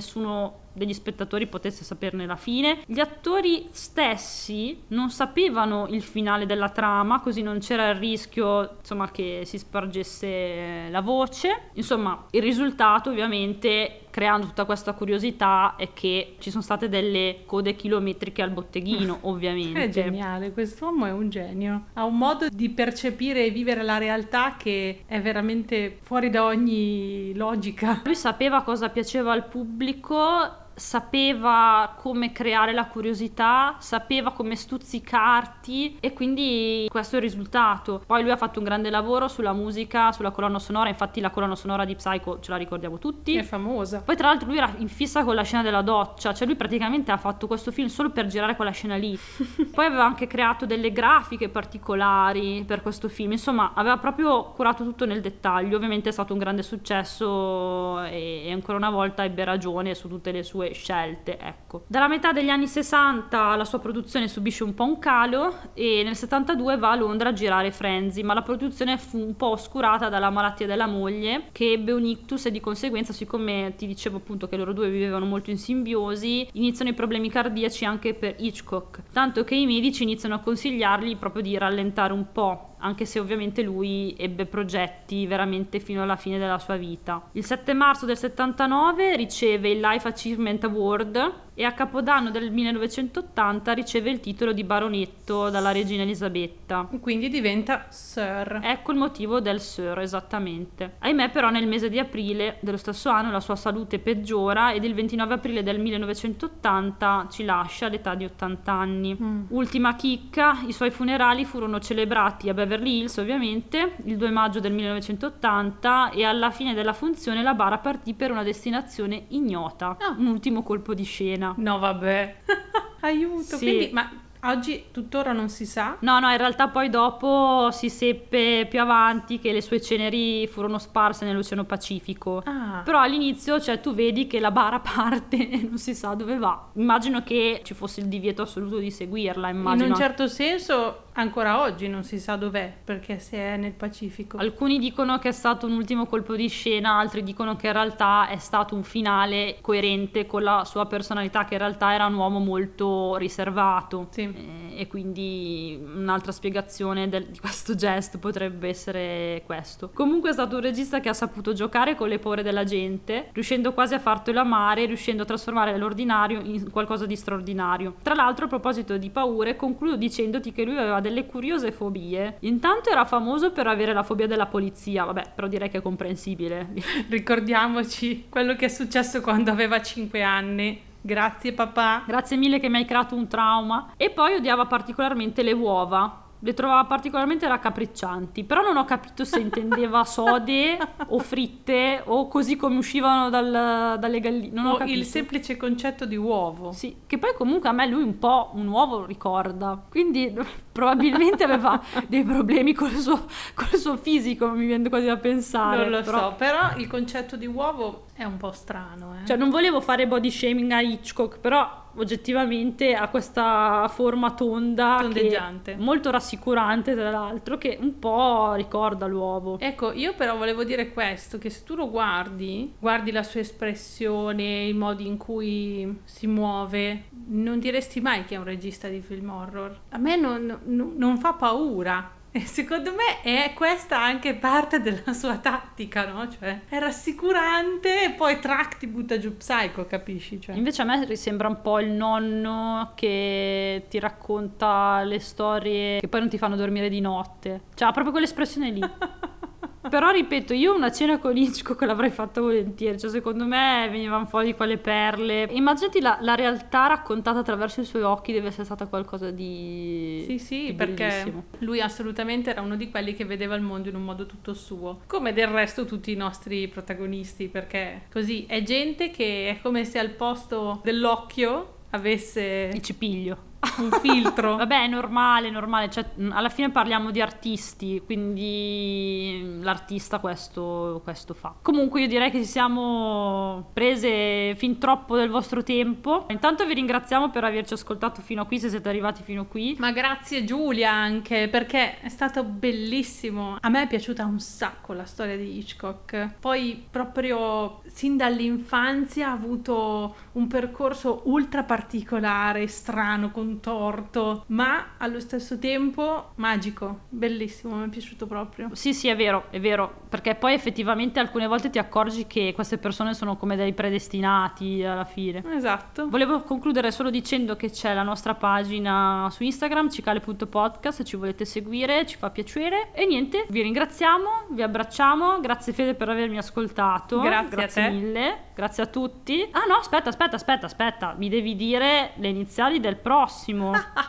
degli 0.73 0.93
spettatori 0.93 1.47
potesse 1.47 1.83
saperne 1.83 2.25
la 2.25 2.35
fine. 2.35 2.81
Gli 2.85 2.99
attori 2.99 3.67
stessi 3.71 4.83
non 4.89 5.09
sapevano 5.09 5.87
il 5.89 6.01
finale 6.01 6.45
della 6.45 6.69
trama, 6.69 7.19
così 7.21 7.41
non 7.41 7.59
c'era 7.59 7.89
il 7.89 7.95
rischio 7.95 8.77
insomma, 8.79 9.11
che 9.11 9.41
si 9.45 9.57
spargesse 9.57 10.89
la 10.89 11.01
voce. 11.01 11.69
Insomma, 11.73 12.25
il 12.31 12.41
risultato 12.41 13.09
ovviamente 13.09 14.01
creando 14.11 14.45
tutta 14.47 14.65
questa 14.65 14.93
curiosità 14.93 15.75
è 15.75 15.93
che 15.93 16.35
ci 16.39 16.51
sono 16.51 16.61
state 16.61 16.89
delle 16.89 17.39
code 17.45 17.75
chilometriche 17.75 18.41
al 18.43 18.51
botteghino, 18.51 19.19
ovviamente. 19.25 19.85
È 19.85 19.89
geniale, 19.89 20.51
quest'uomo 20.51 21.05
è 21.05 21.11
un 21.11 21.29
genio. 21.29 21.85
Ha 21.93 22.03
un 22.03 22.17
modo 22.17 22.47
di 22.49 22.69
percepire 22.69 23.45
e 23.45 23.49
vivere 23.49 23.81
la 23.81 23.97
realtà 23.97 24.55
che 24.57 25.03
è 25.07 25.19
veramente 25.21 25.97
fuori 26.01 26.29
da 26.29 26.43
ogni 26.45 27.33
logica. 27.33 28.01
Lui 28.03 28.15
sapeva 28.15 28.61
cosa 28.61 28.89
piaceva 28.89 29.31
al 29.31 29.47
pubblico 29.47 30.59
sapeva 30.75 31.93
come 31.97 32.31
creare 32.31 32.73
la 32.73 32.85
curiosità, 32.85 33.75
sapeva 33.79 34.31
come 34.31 34.55
stuzzicarti 34.55 35.97
e 35.99 36.13
quindi 36.13 36.87
questo 36.89 37.15
è 37.15 37.19
il 37.19 37.25
risultato. 37.25 38.01
Poi 38.05 38.21
lui 38.21 38.31
ha 38.31 38.37
fatto 38.37 38.59
un 38.59 38.65
grande 38.65 38.89
lavoro 38.89 39.27
sulla 39.27 39.53
musica, 39.53 40.11
sulla 40.11 40.31
colonna 40.31 40.59
sonora, 40.59 40.89
infatti 40.89 41.19
la 41.19 41.29
colonna 41.29 41.55
sonora 41.55 41.85
di 41.85 41.95
Psycho 41.95 42.39
ce 42.39 42.51
la 42.51 42.57
ricordiamo 42.57 42.97
tutti. 42.97 43.35
È 43.35 43.43
famosa. 43.43 44.01
Poi 44.01 44.15
tra 44.15 44.27
l'altro 44.27 44.47
lui 44.47 44.57
era 44.57 44.73
in 44.77 44.87
fissa 44.87 45.23
con 45.23 45.35
la 45.35 45.43
scena 45.43 45.61
della 45.61 45.81
doccia, 45.81 46.33
cioè 46.33 46.47
lui 46.47 46.55
praticamente 46.55 47.11
ha 47.11 47.17
fatto 47.17 47.47
questo 47.47 47.71
film 47.71 47.87
solo 47.87 48.09
per 48.09 48.27
girare 48.27 48.55
quella 48.55 48.71
scena 48.71 48.95
lì. 48.95 49.17
Poi 49.71 49.85
aveva 49.85 50.05
anche 50.05 50.27
creato 50.27 50.65
delle 50.65 50.91
grafiche 50.91 51.49
particolari 51.49 52.63
per 52.65 52.81
questo 52.81 53.09
film, 53.09 53.33
insomma 53.33 53.71
aveva 53.73 53.97
proprio 53.97 54.51
curato 54.51 54.83
tutto 54.83 55.05
nel 55.05 55.21
dettaglio, 55.21 55.75
ovviamente 55.75 56.09
è 56.09 56.11
stato 56.11 56.33
un 56.33 56.39
grande 56.39 56.63
successo 56.63 58.03
e, 58.03 58.43
e 58.45 58.51
ancora 58.51 58.77
una 58.77 58.89
volta 58.89 59.23
ebbe 59.23 59.43
ragione 59.43 59.93
su 59.95 60.07
tutte 60.07 60.31
le 60.31 60.43
sue 60.43 60.60
scelte, 60.73 61.37
ecco. 61.39 61.83
Dalla 61.87 62.07
metà 62.07 62.31
degli 62.31 62.49
anni 62.49 62.67
60 62.67 63.55
la 63.55 63.65
sua 63.65 63.79
produzione 63.79 64.27
subisce 64.27 64.63
un 64.63 64.73
po' 64.73 64.83
un 64.83 64.99
calo 64.99 65.53
e 65.73 66.01
nel 66.03 66.15
72 66.15 66.77
va 66.77 66.91
a 66.91 66.95
Londra 66.95 67.29
a 67.29 67.33
girare 67.33 67.71
Frenzy, 67.71 68.21
ma 68.21 68.33
la 68.33 68.41
produzione 68.41 68.97
fu 68.97 69.17
un 69.17 69.35
po' 69.35 69.49
oscurata 69.49 70.09
dalla 70.09 70.29
malattia 70.29 70.67
della 70.67 70.87
moglie 70.87 71.49
che 71.51 71.71
ebbe 71.71 71.91
un 71.91 72.05
ictus 72.05 72.45
e 72.45 72.51
di 72.51 72.59
conseguenza, 72.59 73.13
siccome 73.13 73.73
ti 73.75 73.87
dicevo 73.87 74.17
appunto 74.17 74.47
che 74.47 74.57
loro 74.57 74.73
due 74.73 74.89
vivevano 74.89 75.25
molto 75.25 75.49
in 75.49 75.57
simbiosi, 75.57 76.47
iniziano 76.53 76.91
i 76.91 76.93
problemi 76.93 77.29
cardiaci 77.29 77.85
anche 77.85 78.13
per 78.13 78.35
Hitchcock, 78.37 79.03
tanto 79.11 79.43
che 79.43 79.55
i 79.55 79.65
medici 79.65 80.03
iniziano 80.03 80.35
a 80.35 80.39
consigliargli 80.39 81.17
proprio 81.17 81.41
di 81.41 81.57
rallentare 81.57 82.13
un 82.13 82.31
po' 82.31 82.70
anche 82.81 83.05
se 83.05 83.19
ovviamente 83.19 83.61
lui 83.61 84.15
ebbe 84.17 84.45
progetti 84.45 85.25
veramente 85.25 85.79
fino 85.79 86.01
alla 86.03 86.15
fine 86.15 86.37
della 86.37 86.59
sua 86.59 86.75
vita. 86.75 87.29
Il 87.33 87.45
7 87.45 87.73
marzo 87.73 88.05
del 88.05 88.17
79 88.17 89.15
riceve 89.15 89.69
il 89.69 89.79
Life 89.79 90.07
Achievement 90.07 90.63
Award 90.65 91.33
e 91.53 91.65
a 91.65 91.73
Capodanno 91.73 92.31
del 92.31 92.51
1980 92.51 93.73
riceve 93.73 94.09
il 94.09 94.19
titolo 94.19 94.53
di 94.53 94.63
baronetto 94.63 95.49
dalla 95.49 95.71
regina 95.71 96.03
Elisabetta. 96.03 96.87
Quindi 96.99 97.29
diventa 97.29 97.87
Sir. 97.89 98.59
Ecco 98.63 98.91
il 98.91 98.97
motivo 98.97 99.39
del 99.41 99.59
Sir, 99.59 99.99
esattamente. 99.99 100.95
Ahimè 100.99 101.29
però 101.29 101.49
nel 101.49 101.67
mese 101.67 101.89
di 101.89 101.99
aprile 101.99 102.57
dello 102.61 102.77
stesso 102.77 103.09
anno 103.09 103.31
la 103.31 103.39
sua 103.39 103.55
salute 103.55 103.99
peggiora 103.99 104.71
ed 104.71 104.83
il 104.83 104.93
29 104.93 105.33
aprile 105.33 105.63
del 105.63 105.79
1980 105.79 107.27
ci 107.29 107.43
lascia 107.43 107.87
all'età 107.87 108.15
di 108.15 108.25
80 108.25 108.71
anni. 108.71 109.17
Mm. 109.21 109.43
Ultima 109.49 109.95
chicca, 109.95 110.59
i 110.65 110.71
suoi 110.71 110.89
funerali 110.89 111.43
furono 111.45 111.79
celebrati 111.79 112.49
a 112.49 112.53
Beverly 112.53 112.99
Hills 112.99 113.17
ovviamente 113.17 113.95
il 114.05 114.17
2 114.17 114.29
maggio 114.29 114.59
del 114.59 114.71
1980 114.71 116.11
e 116.11 116.23
alla 116.23 116.51
fine 116.51 116.73
della 116.73 116.93
funzione 116.93 117.43
la 117.43 117.53
bara 117.53 117.77
partì 117.77 118.13
per 118.13 118.31
una 118.31 118.43
destinazione 118.43 119.25
ignota. 119.29 119.97
Oh. 119.99 120.15
Un 120.17 120.27
ultimo 120.27 120.63
colpo 120.63 120.93
di 120.93 121.03
scena 121.03 121.40
scena. 121.41 121.53
No, 121.57 121.79
vabbè. 121.79 122.35
Aiuto. 123.01 123.57
Sì. 123.57 123.65
Quindi, 123.65 123.89
ma 123.91 124.09
Oggi 124.43 124.85
tuttora 124.89 125.33
non 125.33 125.49
si 125.49 125.67
sa? 125.67 125.97
No, 125.99 126.19
no, 126.19 126.31
in 126.31 126.37
realtà 126.37 126.67
poi 126.67 126.89
dopo 126.89 127.69
si 127.71 127.91
seppe 127.91 128.65
più 128.67 128.81
avanti 128.81 129.37
che 129.37 129.51
le 129.51 129.61
sue 129.61 129.79
ceneri 129.79 130.47
furono 130.47 130.79
sparse 130.79 131.25
nell'Oceano 131.25 131.63
Pacifico. 131.65 132.41
Ah. 132.43 132.81
Però 132.83 132.99
all'inizio, 132.99 133.59
cioè, 133.61 133.79
tu 133.79 133.93
vedi 133.93 134.25
che 134.25 134.39
la 134.39 134.49
bara 134.49 134.79
parte 134.81 135.47
e 135.47 135.61
non 135.61 135.77
si 135.77 135.93
sa 135.93 136.15
dove 136.15 136.39
va. 136.39 136.69
Immagino 136.73 137.21
che 137.21 137.61
ci 137.63 137.75
fosse 137.75 137.99
il 137.99 138.07
divieto 138.07 138.41
assoluto 138.41 138.79
di 138.79 138.89
seguirla, 138.89 139.49
immagino. 139.49 139.85
In 139.85 139.91
un 139.91 139.97
certo 139.97 140.25
senso 140.25 141.03
ancora 141.13 141.61
oggi 141.61 141.87
non 141.87 142.03
si 142.03 142.19
sa 142.19 142.35
dov'è, 142.35 142.73
perché 142.83 143.19
se 143.19 143.37
è 143.37 143.57
nel 143.57 143.73
Pacifico. 143.73 144.37
Alcuni 144.37 144.79
dicono 144.79 145.19
che 145.19 145.29
è 145.29 145.31
stato 145.31 145.65
un 145.65 145.73
ultimo 145.73 146.05
colpo 146.05 146.35
di 146.35 146.47
scena, 146.47 146.97
altri 146.97 147.23
dicono 147.23 147.55
che 147.55 147.67
in 147.67 147.73
realtà 147.73 148.27
è 148.27 148.37
stato 148.37 148.75
un 148.75 148.83
finale 148.83 149.57
coerente 149.61 150.25
con 150.25 150.43
la 150.43 150.63
sua 150.65 150.85
personalità, 150.85 151.45
che 151.45 151.55
in 151.55 151.59
realtà 151.59 151.93
era 151.93 152.05
un 152.05 152.13
uomo 152.15 152.39
molto 152.39 153.15
riservato. 153.15 154.07
Sì. 154.11 154.21
Eh, 154.21 154.79
e 154.81 154.87
quindi 154.87 155.79
un'altra 155.83 156.31
spiegazione 156.31 157.09
del- 157.09 157.27
di 157.27 157.39
questo 157.39 157.75
gesto 157.75 158.17
potrebbe 158.17 158.69
essere 158.69 159.43
questo. 159.45 159.91
Comunque 159.93 160.29
è 160.29 160.33
stato 160.33 160.55
un 160.55 160.61
regista 160.61 160.99
che 160.99 161.09
ha 161.09 161.13
saputo 161.13 161.53
giocare 161.53 161.95
con 161.95 162.07
le 162.07 162.19
paure 162.19 162.41
della 162.41 162.63
gente, 162.63 163.29
riuscendo 163.33 163.73
quasi 163.73 163.93
a 163.93 163.99
fartelo 163.99 164.39
amare, 164.39 164.85
riuscendo 164.85 165.23
a 165.23 165.25
trasformare 165.25 165.77
l'ordinario 165.77 166.39
in 166.41 166.71
qualcosa 166.71 167.05
di 167.05 167.15
straordinario. 167.15 167.95
Tra 168.01 168.15
l'altro, 168.15 168.45
a 168.45 168.47
proposito 168.47 168.97
di 168.97 169.09
paure, 169.09 169.55
concludo 169.55 169.95
dicendoti 169.95 170.51
che 170.51 170.63
lui 170.63 170.77
aveva 170.77 171.00
delle 171.01 171.25
curiose 171.25 171.73
fobie. 171.73 172.37
Intanto 172.41 172.89
era 172.89 173.03
famoso 173.03 173.51
per 173.51 173.67
avere 173.67 173.91
la 173.91 174.03
fobia 174.03 174.27
della 174.27 174.45
polizia, 174.45 175.03
vabbè, 175.03 175.33
però 175.35 175.47
direi 175.47 175.69
che 175.69 175.79
è 175.79 175.81
comprensibile. 175.81 176.69
Ricordiamoci 177.09 178.27
quello 178.29 178.55
che 178.55 178.65
è 178.65 178.69
successo 178.69 179.19
quando 179.19 179.51
aveva 179.51 179.81
5 179.81 180.23
anni. 180.23 180.81
Grazie 181.01 181.51
papà. 181.51 182.03
Grazie 182.07 182.37
mille 182.37 182.59
che 182.59 182.69
mi 182.69 182.77
hai 182.77 182.85
creato 182.85 183.15
un 183.15 183.27
trauma. 183.27 183.91
E 183.97 184.11
poi 184.11 184.35
odiava 184.35 184.65
particolarmente 184.67 185.43
le 185.43 185.51
uova. 185.51 186.29
Le 186.43 186.53
trovava 186.55 186.85
particolarmente 186.85 187.47
raccapriccianti, 187.47 188.43
però 188.43 188.61
non 188.63 188.75
ho 188.77 188.83
capito 188.85 189.23
se 189.23 189.39
intendeva 189.39 190.03
sode 190.05 190.77
o 191.07 191.19
fritte 191.19 192.01
o 192.05 192.27
così 192.27 192.55
come 192.55 192.77
uscivano 192.77 193.29
dal- 193.29 193.97
dalle 193.99 194.19
galline. 194.19 194.49
Non 194.53 194.65
ho 194.65 194.73
O 194.73 194.77
capito. 194.77 194.97
il 194.97 195.05
semplice 195.05 195.55
concetto 195.57 196.05
di 196.05 196.15
uovo. 196.15 196.71
Sì, 196.71 196.97
che 197.05 197.17
poi 197.19 197.33
comunque 197.35 197.69
a 197.69 197.71
me 197.73 197.85
lui 197.87 198.01
un 198.03 198.17
po' 198.17 198.51
un 198.55 198.67
uovo 198.67 199.05
ricorda, 199.05 199.79
quindi 199.89 200.33
probabilmente 200.71 201.43
aveva 201.43 201.79
dei 202.07 202.23
problemi 202.23 202.73
con 202.73 202.89
il 202.89 202.97
suo, 202.97 203.25
con 203.53 203.67
il 203.71 203.77
suo 203.77 203.97
fisico, 203.97 204.49
mi 204.49 204.65
viene 204.65 204.89
quasi 204.89 205.05
da 205.05 205.17
pensare. 205.17 205.77
Non 205.81 205.89
lo 205.91 206.01
però- 206.01 206.19
so, 206.29 206.35
però 206.37 206.57
il 206.77 206.87
concetto 206.87 207.35
di 207.35 207.45
uovo 207.45 208.05
è 208.15 208.23
un 208.23 208.37
po' 208.37 208.51
strano, 208.51 209.15
eh. 209.21 209.25
Cioè, 209.27 209.37
non 209.37 209.49
volevo 209.49 209.79
fare 209.81 210.07
body 210.07 210.31
shaming 210.31 210.71
a 210.71 210.81
Hitchcock, 210.81 211.39
però 211.39 211.89
oggettivamente 211.95 212.93
ha 212.93 213.07
questa 213.09 213.87
forma 213.89 214.31
tonda, 214.33 214.97
Tondeggiante. 215.01 215.75
molto 215.77 216.11
rassicurante 216.11 216.93
tra 216.93 217.09
l'altro, 217.09 217.57
che 217.57 217.77
un 217.79 217.99
po' 217.99 218.53
ricorda 218.53 219.05
l'uovo. 219.07 219.57
Ecco, 219.59 219.91
io 219.91 220.13
però 220.15 220.37
volevo 220.37 220.63
dire 220.63 220.91
questo, 220.91 221.37
che 221.37 221.49
se 221.49 221.63
tu 221.63 221.75
lo 221.75 221.89
guardi, 221.89 222.73
guardi 222.79 223.11
la 223.11 223.23
sua 223.23 223.39
espressione, 223.41 224.63
i 224.63 224.73
modi 224.73 225.07
in 225.07 225.17
cui 225.17 225.99
si 226.03 226.27
muove, 226.27 227.05
non 227.27 227.59
diresti 227.59 228.01
mai 228.01 228.25
che 228.25 228.35
è 228.35 228.37
un 228.37 228.43
regista 228.45 228.87
di 228.87 229.01
film 229.01 229.29
horror. 229.29 229.79
A 229.89 229.97
me 229.97 230.15
non, 230.15 230.59
non- 230.65 230.93
non 230.95 231.17
fa 231.17 231.33
paura. 231.33 232.19
E 232.41 232.45
secondo 232.45 232.93
me 232.93 233.21
è 233.21 233.51
questa 233.53 234.01
anche 234.01 234.33
parte 234.35 234.79
della 234.79 235.11
sua 235.11 235.37
tattica, 235.37 236.09
no? 236.09 236.29
Cioè, 236.29 236.61
è 236.69 236.79
rassicurante 236.79 238.05
e 238.05 238.11
poi 238.11 238.39
track 238.39 238.77
ti 238.77 238.87
butta 238.87 239.19
giù 239.19 239.35
Psycho, 239.35 239.85
capisci? 239.85 240.39
Cioè, 240.39 240.55
Invece 240.55 240.81
a 240.81 240.85
me 240.85 241.13
sembra 241.17 241.49
un 241.49 241.61
po' 241.61 241.79
il 241.81 241.91
nonno 241.91 242.93
che 242.95 243.85
ti 243.89 243.99
racconta 243.99 245.03
le 245.03 245.19
storie 245.19 245.99
che 245.99 246.07
poi 246.07 246.21
non 246.21 246.29
ti 246.29 246.37
fanno 246.37 246.55
dormire 246.55 246.87
di 246.87 247.01
notte. 247.01 247.63
Cioè, 247.75 247.89
ha 247.89 247.91
proprio 247.91 248.13
quell'espressione 248.13 248.71
lì. 248.71 248.79
Però 249.89 250.11
ripeto, 250.11 250.53
io 250.53 250.75
una 250.75 250.91
cena 250.91 251.17
con 251.17 251.35
Hitchcock 251.35 251.81
l'avrei 251.81 252.11
fatta 252.11 252.39
volentieri, 252.39 252.99
cioè 252.99 253.09
secondo 253.09 253.45
me 253.45 253.87
venivano 253.89 254.25
fuori 254.25 254.55
quelle 254.55 254.77
perle. 254.77 255.47
Immaginati 255.51 255.99
la, 255.99 256.17
la 256.21 256.35
realtà 256.35 256.87
raccontata 256.87 257.39
attraverso 257.39 257.81
i 257.81 257.85
suoi 257.85 258.03
occhi 258.03 258.31
deve 258.31 258.47
essere 258.47 258.65
stata 258.65 258.85
qualcosa 258.85 259.31
di... 259.31 260.23
Sì, 260.27 260.37
sì, 260.37 260.65
di 260.67 260.73
perché 260.73 261.07
bellissimo. 261.07 261.43
lui 261.59 261.81
assolutamente 261.81 262.51
era 262.51 262.61
uno 262.61 262.75
di 262.75 262.89
quelli 262.89 263.13
che 263.13 263.25
vedeva 263.25 263.55
il 263.55 263.61
mondo 263.61 263.89
in 263.89 263.95
un 263.95 264.03
modo 264.03 264.25
tutto 264.25 264.53
suo, 264.53 265.01
come 265.07 265.33
del 265.33 265.47
resto 265.47 265.85
tutti 265.85 266.11
i 266.11 266.15
nostri 266.15 266.67
protagonisti, 266.67 267.47
perché 267.47 268.03
così 268.11 268.45
è 268.47 268.61
gente 268.63 269.09
che 269.09 269.49
è 269.49 269.61
come 269.61 269.83
se 269.83 269.99
al 269.99 270.11
posto 270.11 270.79
dell'occhio 270.83 271.79
avesse 271.89 272.69
Il 272.73 272.81
cipiglio. 272.81 273.49
Un 273.77 273.91
filtro. 274.01 274.55
Vabbè, 274.61 274.83
è 274.83 274.87
normale, 274.87 275.47
è 275.47 275.51
normale, 275.51 275.89
cioè, 275.89 276.05
alla 276.29 276.49
fine 276.49 276.69
parliamo 276.71 277.11
di 277.11 277.21
artisti, 277.21 278.01
quindi 278.05 279.59
l'artista 279.61 280.19
questo, 280.19 281.01
questo 281.03 281.33
fa. 281.33 281.55
Comunque 281.61 282.01
io 282.01 282.07
direi 282.07 282.31
che 282.31 282.39
ci 282.39 282.45
siamo 282.45 283.69
prese 283.73 284.55
fin 284.55 284.77
troppo 284.77 285.15
del 285.15 285.29
vostro 285.29 285.63
tempo. 285.63 286.25
Intanto 286.29 286.65
vi 286.65 286.73
ringraziamo 286.73 287.29
per 287.29 287.43
averci 287.43 287.73
ascoltato 287.73 288.21
fino 288.21 288.41
a 288.41 288.45
qui, 288.45 288.59
se 288.59 288.69
siete 288.69 288.89
arrivati 288.89 289.23
fino 289.23 289.41
a 289.41 289.45
qui. 289.45 289.75
Ma 289.79 289.91
grazie 289.91 290.43
Giulia 290.43 290.91
anche 290.91 291.47
perché 291.49 291.99
è 291.99 292.09
stato 292.09 292.43
bellissimo. 292.43 293.57
A 293.59 293.69
me 293.69 293.83
è 293.83 293.87
piaciuta 293.87 294.25
un 294.25 294.39
sacco 294.39 294.93
la 294.93 295.05
storia 295.05 295.37
di 295.37 295.57
Hitchcock. 295.57 296.35
Poi 296.39 296.83
proprio 296.89 297.81
sin 297.85 298.17
dall'infanzia 298.17 299.29
ha 299.29 299.31
avuto 299.31 300.15
un 300.33 300.47
percorso 300.47 301.21
ultra 301.25 301.63
particolare, 301.63 302.67
strano, 302.67 303.31
contorto, 303.51 304.45
ma 304.47 304.91
allo 304.97 305.19
stesso 305.19 305.59
tempo 305.59 306.31
magico, 306.35 307.01
bellissimo, 307.09 307.75
mi 307.75 307.85
è 307.85 307.89
piaciuto 307.89 308.25
proprio. 308.25 308.69
Sì, 308.71 308.93
sì, 308.93 309.09
è 309.09 309.15
vero, 309.15 309.47
è 309.49 309.59
vero, 309.59 310.03
perché 310.07 310.35
poi 310.35 310.53
effettivamente 310.53 311.19
alcune 311.19 311.47
volte 311.47 311.69
ti 311.69 311.77
accorgi 311.77 312.27
che 312.27 312.53
queste 312.55 312.77
persone 312.77 313.13
sono 313.13 313.35
come 313.35 313.57
dei 313.57 313.73
predestinati 313.73 314.83
alla 314.83 315.03
fine. 315.03 315.43
Esatto. 315.53 316.07
Volevo 316.09 316.41
concludere 316.43 316.91
solo 316.91 317.09
dicendo 317.09 317.55
che 317.57 317.69
c'è 317.69 317.93
la 317.93 318.03
nostra 318.03 318.35
pagina 318.35 319.27
su 319.31 319.43
Instagram, 319.43 319.89
cicale.podcast, 319.89 320.97
se 320.97 321.03
ci 321.03 321.17
volete 321.17 321.43
seguire, 321.43 322.05
ci 322.05 322.15
fa 322.15 322.29
piacere. 322.29 322.91
E 322.93 323.05
niente, 323.05 323.45
vi 323.49 323.61
ringraziamo, 323.61 324.47
vi 324.51 324.61
abbracciamo, 324.61 325.39
grazie 325.41 325.73
Fede 325.73 325.93
per 325.93 326.07
avermi 326.07 326.37
ascoltato. 326.37 327.19
Grazie 327.19 327.63
a 327.63 327.67
te. 327.67 327.89
mille, 327.89 328.37
grazie 328.55 328.83
a 328.83 328.85
tutti. 328.85 329.45
Ah 329.51 329.65
no, 329.67 329.75
aspetta, 329.75 330.09
aspetta, 330.09 330.35
aspetta, 330.37 330.65
aspetta, 330.67 331.15
mi 331.17 331.27
devi 331.27 331.55
dire 331.55 332.11
le 332.15 332.27
iniziali 332.29 332.79
del 332.79 332.95
prossimo 332.95 333.39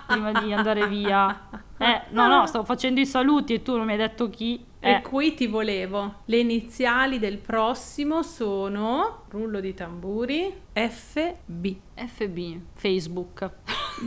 prima 0.07 0.33
di 0.33 0.53
andare 0.53 0.87
via. 0.87 1.41
Eh, 1.83 2.03
no, 2.11 2.29
no, 2.29 2.47
stavo 2.47 2.65
facendo 2.65 3.01
i 3.01 3.07
saluti 3.07 3.55
e 3.55 3.63
tu 3.63 3.77
non 3.77 3.87
mi 3.87 3.93
hai 3.93 3.99
detto 3.99 4.31
chi. 4.31 4.65
E 4.79 4.91
Eh, 4.91 5.03
qui 5.03 5.35
ti 5.35 5.49
volevo. 5.49 6.21
Le 6.27 6.39
iniziali 6.39 7.19
del 7.19 7.39
prossimo 7.39 8.23
sono 8.23 9.25
rullo 9.31 9.59
di 9.59 9.75
tamburi 9.75 10.55
FB. 10.73 11.67
FB, 11.97 12.61
Facebook. 12.75 13.51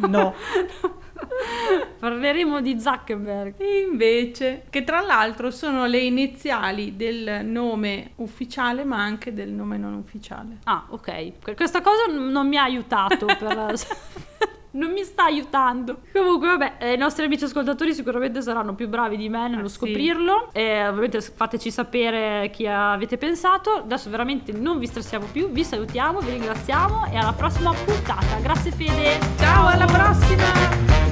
No. 0.07 0.33
Parleremo 1.99 2.61
di 2.61 2.79
Zuckerberg. 2.79 3.55
Invece, 3.89 4.65
che 4.69 4.85
tra 4.85 5.01
l'altro 5.01 5.51
sono 5.51 5.85
le 5.85 5.99
iniziali 5.99 6.95
del 6.95 7.45
nome 7.45 8.11
ufficiale, 8.15 8.85
ma 8.85 9.01
anche 9.01 9.33
del 9.33 9.49
nome 9.49 9.77
non 9.77 9.95
ufficiale. 9.95 10.59
Ah, 10.63 10.85
ok. 10.89 11.55
Questa 11.55 11.81
cosa 11.81 12.05
non 12.09 12.47
mi 12.47 12.55
ha 12.55 12.63
aiutato 12.63 13.25
per... 13.25 13.73
non 14.75 14.91
mi 14.91 15.03
sta 15.03 15.25
aiutando. 15.25 16.01
Comunque, 16.13 16.47
vabbè, 16.47 16.73
eh, 16.79 16.93
i 16.93 16.97
nostri 16.97 17.25
amici 17.25 17.43
ascoltatori 17.45 17.93
sicuramente 17.93 18.41
saranno 18.41 18.73
più 18.75 18.87
bravi 18.87 19.17
di 19.17 19.29
me 19.29 19.47
nello 19.47 19.65
Ah, 19.65 19.67
sì. 19.67 19.75
scoprirlo. 19.75 20.49
E 20.53 20.87
ovviamente 20.87 21.19
fateci 21.21 21.71
sapere 21.71 22.49
chi 22.51 22.65
avete 22.67 23.17
pensato. 23.17 23.71
Adesso 23.83 24.09
veramente 24.09 24.51
non 24.51 24.79
vi 24.79 24.85
stressiamo 24.87 25.25
più, 25.31 25.49
vi 25.49 25.63
salutiamo, 25.63 26.19
vi 26.19 26.31
ringraziamo 26.31 27.07
e 27.11 27.17
alla 27.17 27.33
prossima 27.33 27.71
puntata. 27.73 28.37
Grazie 28.41 28.71
Fede. 28.71 29.19
Ciao 29.37 31.04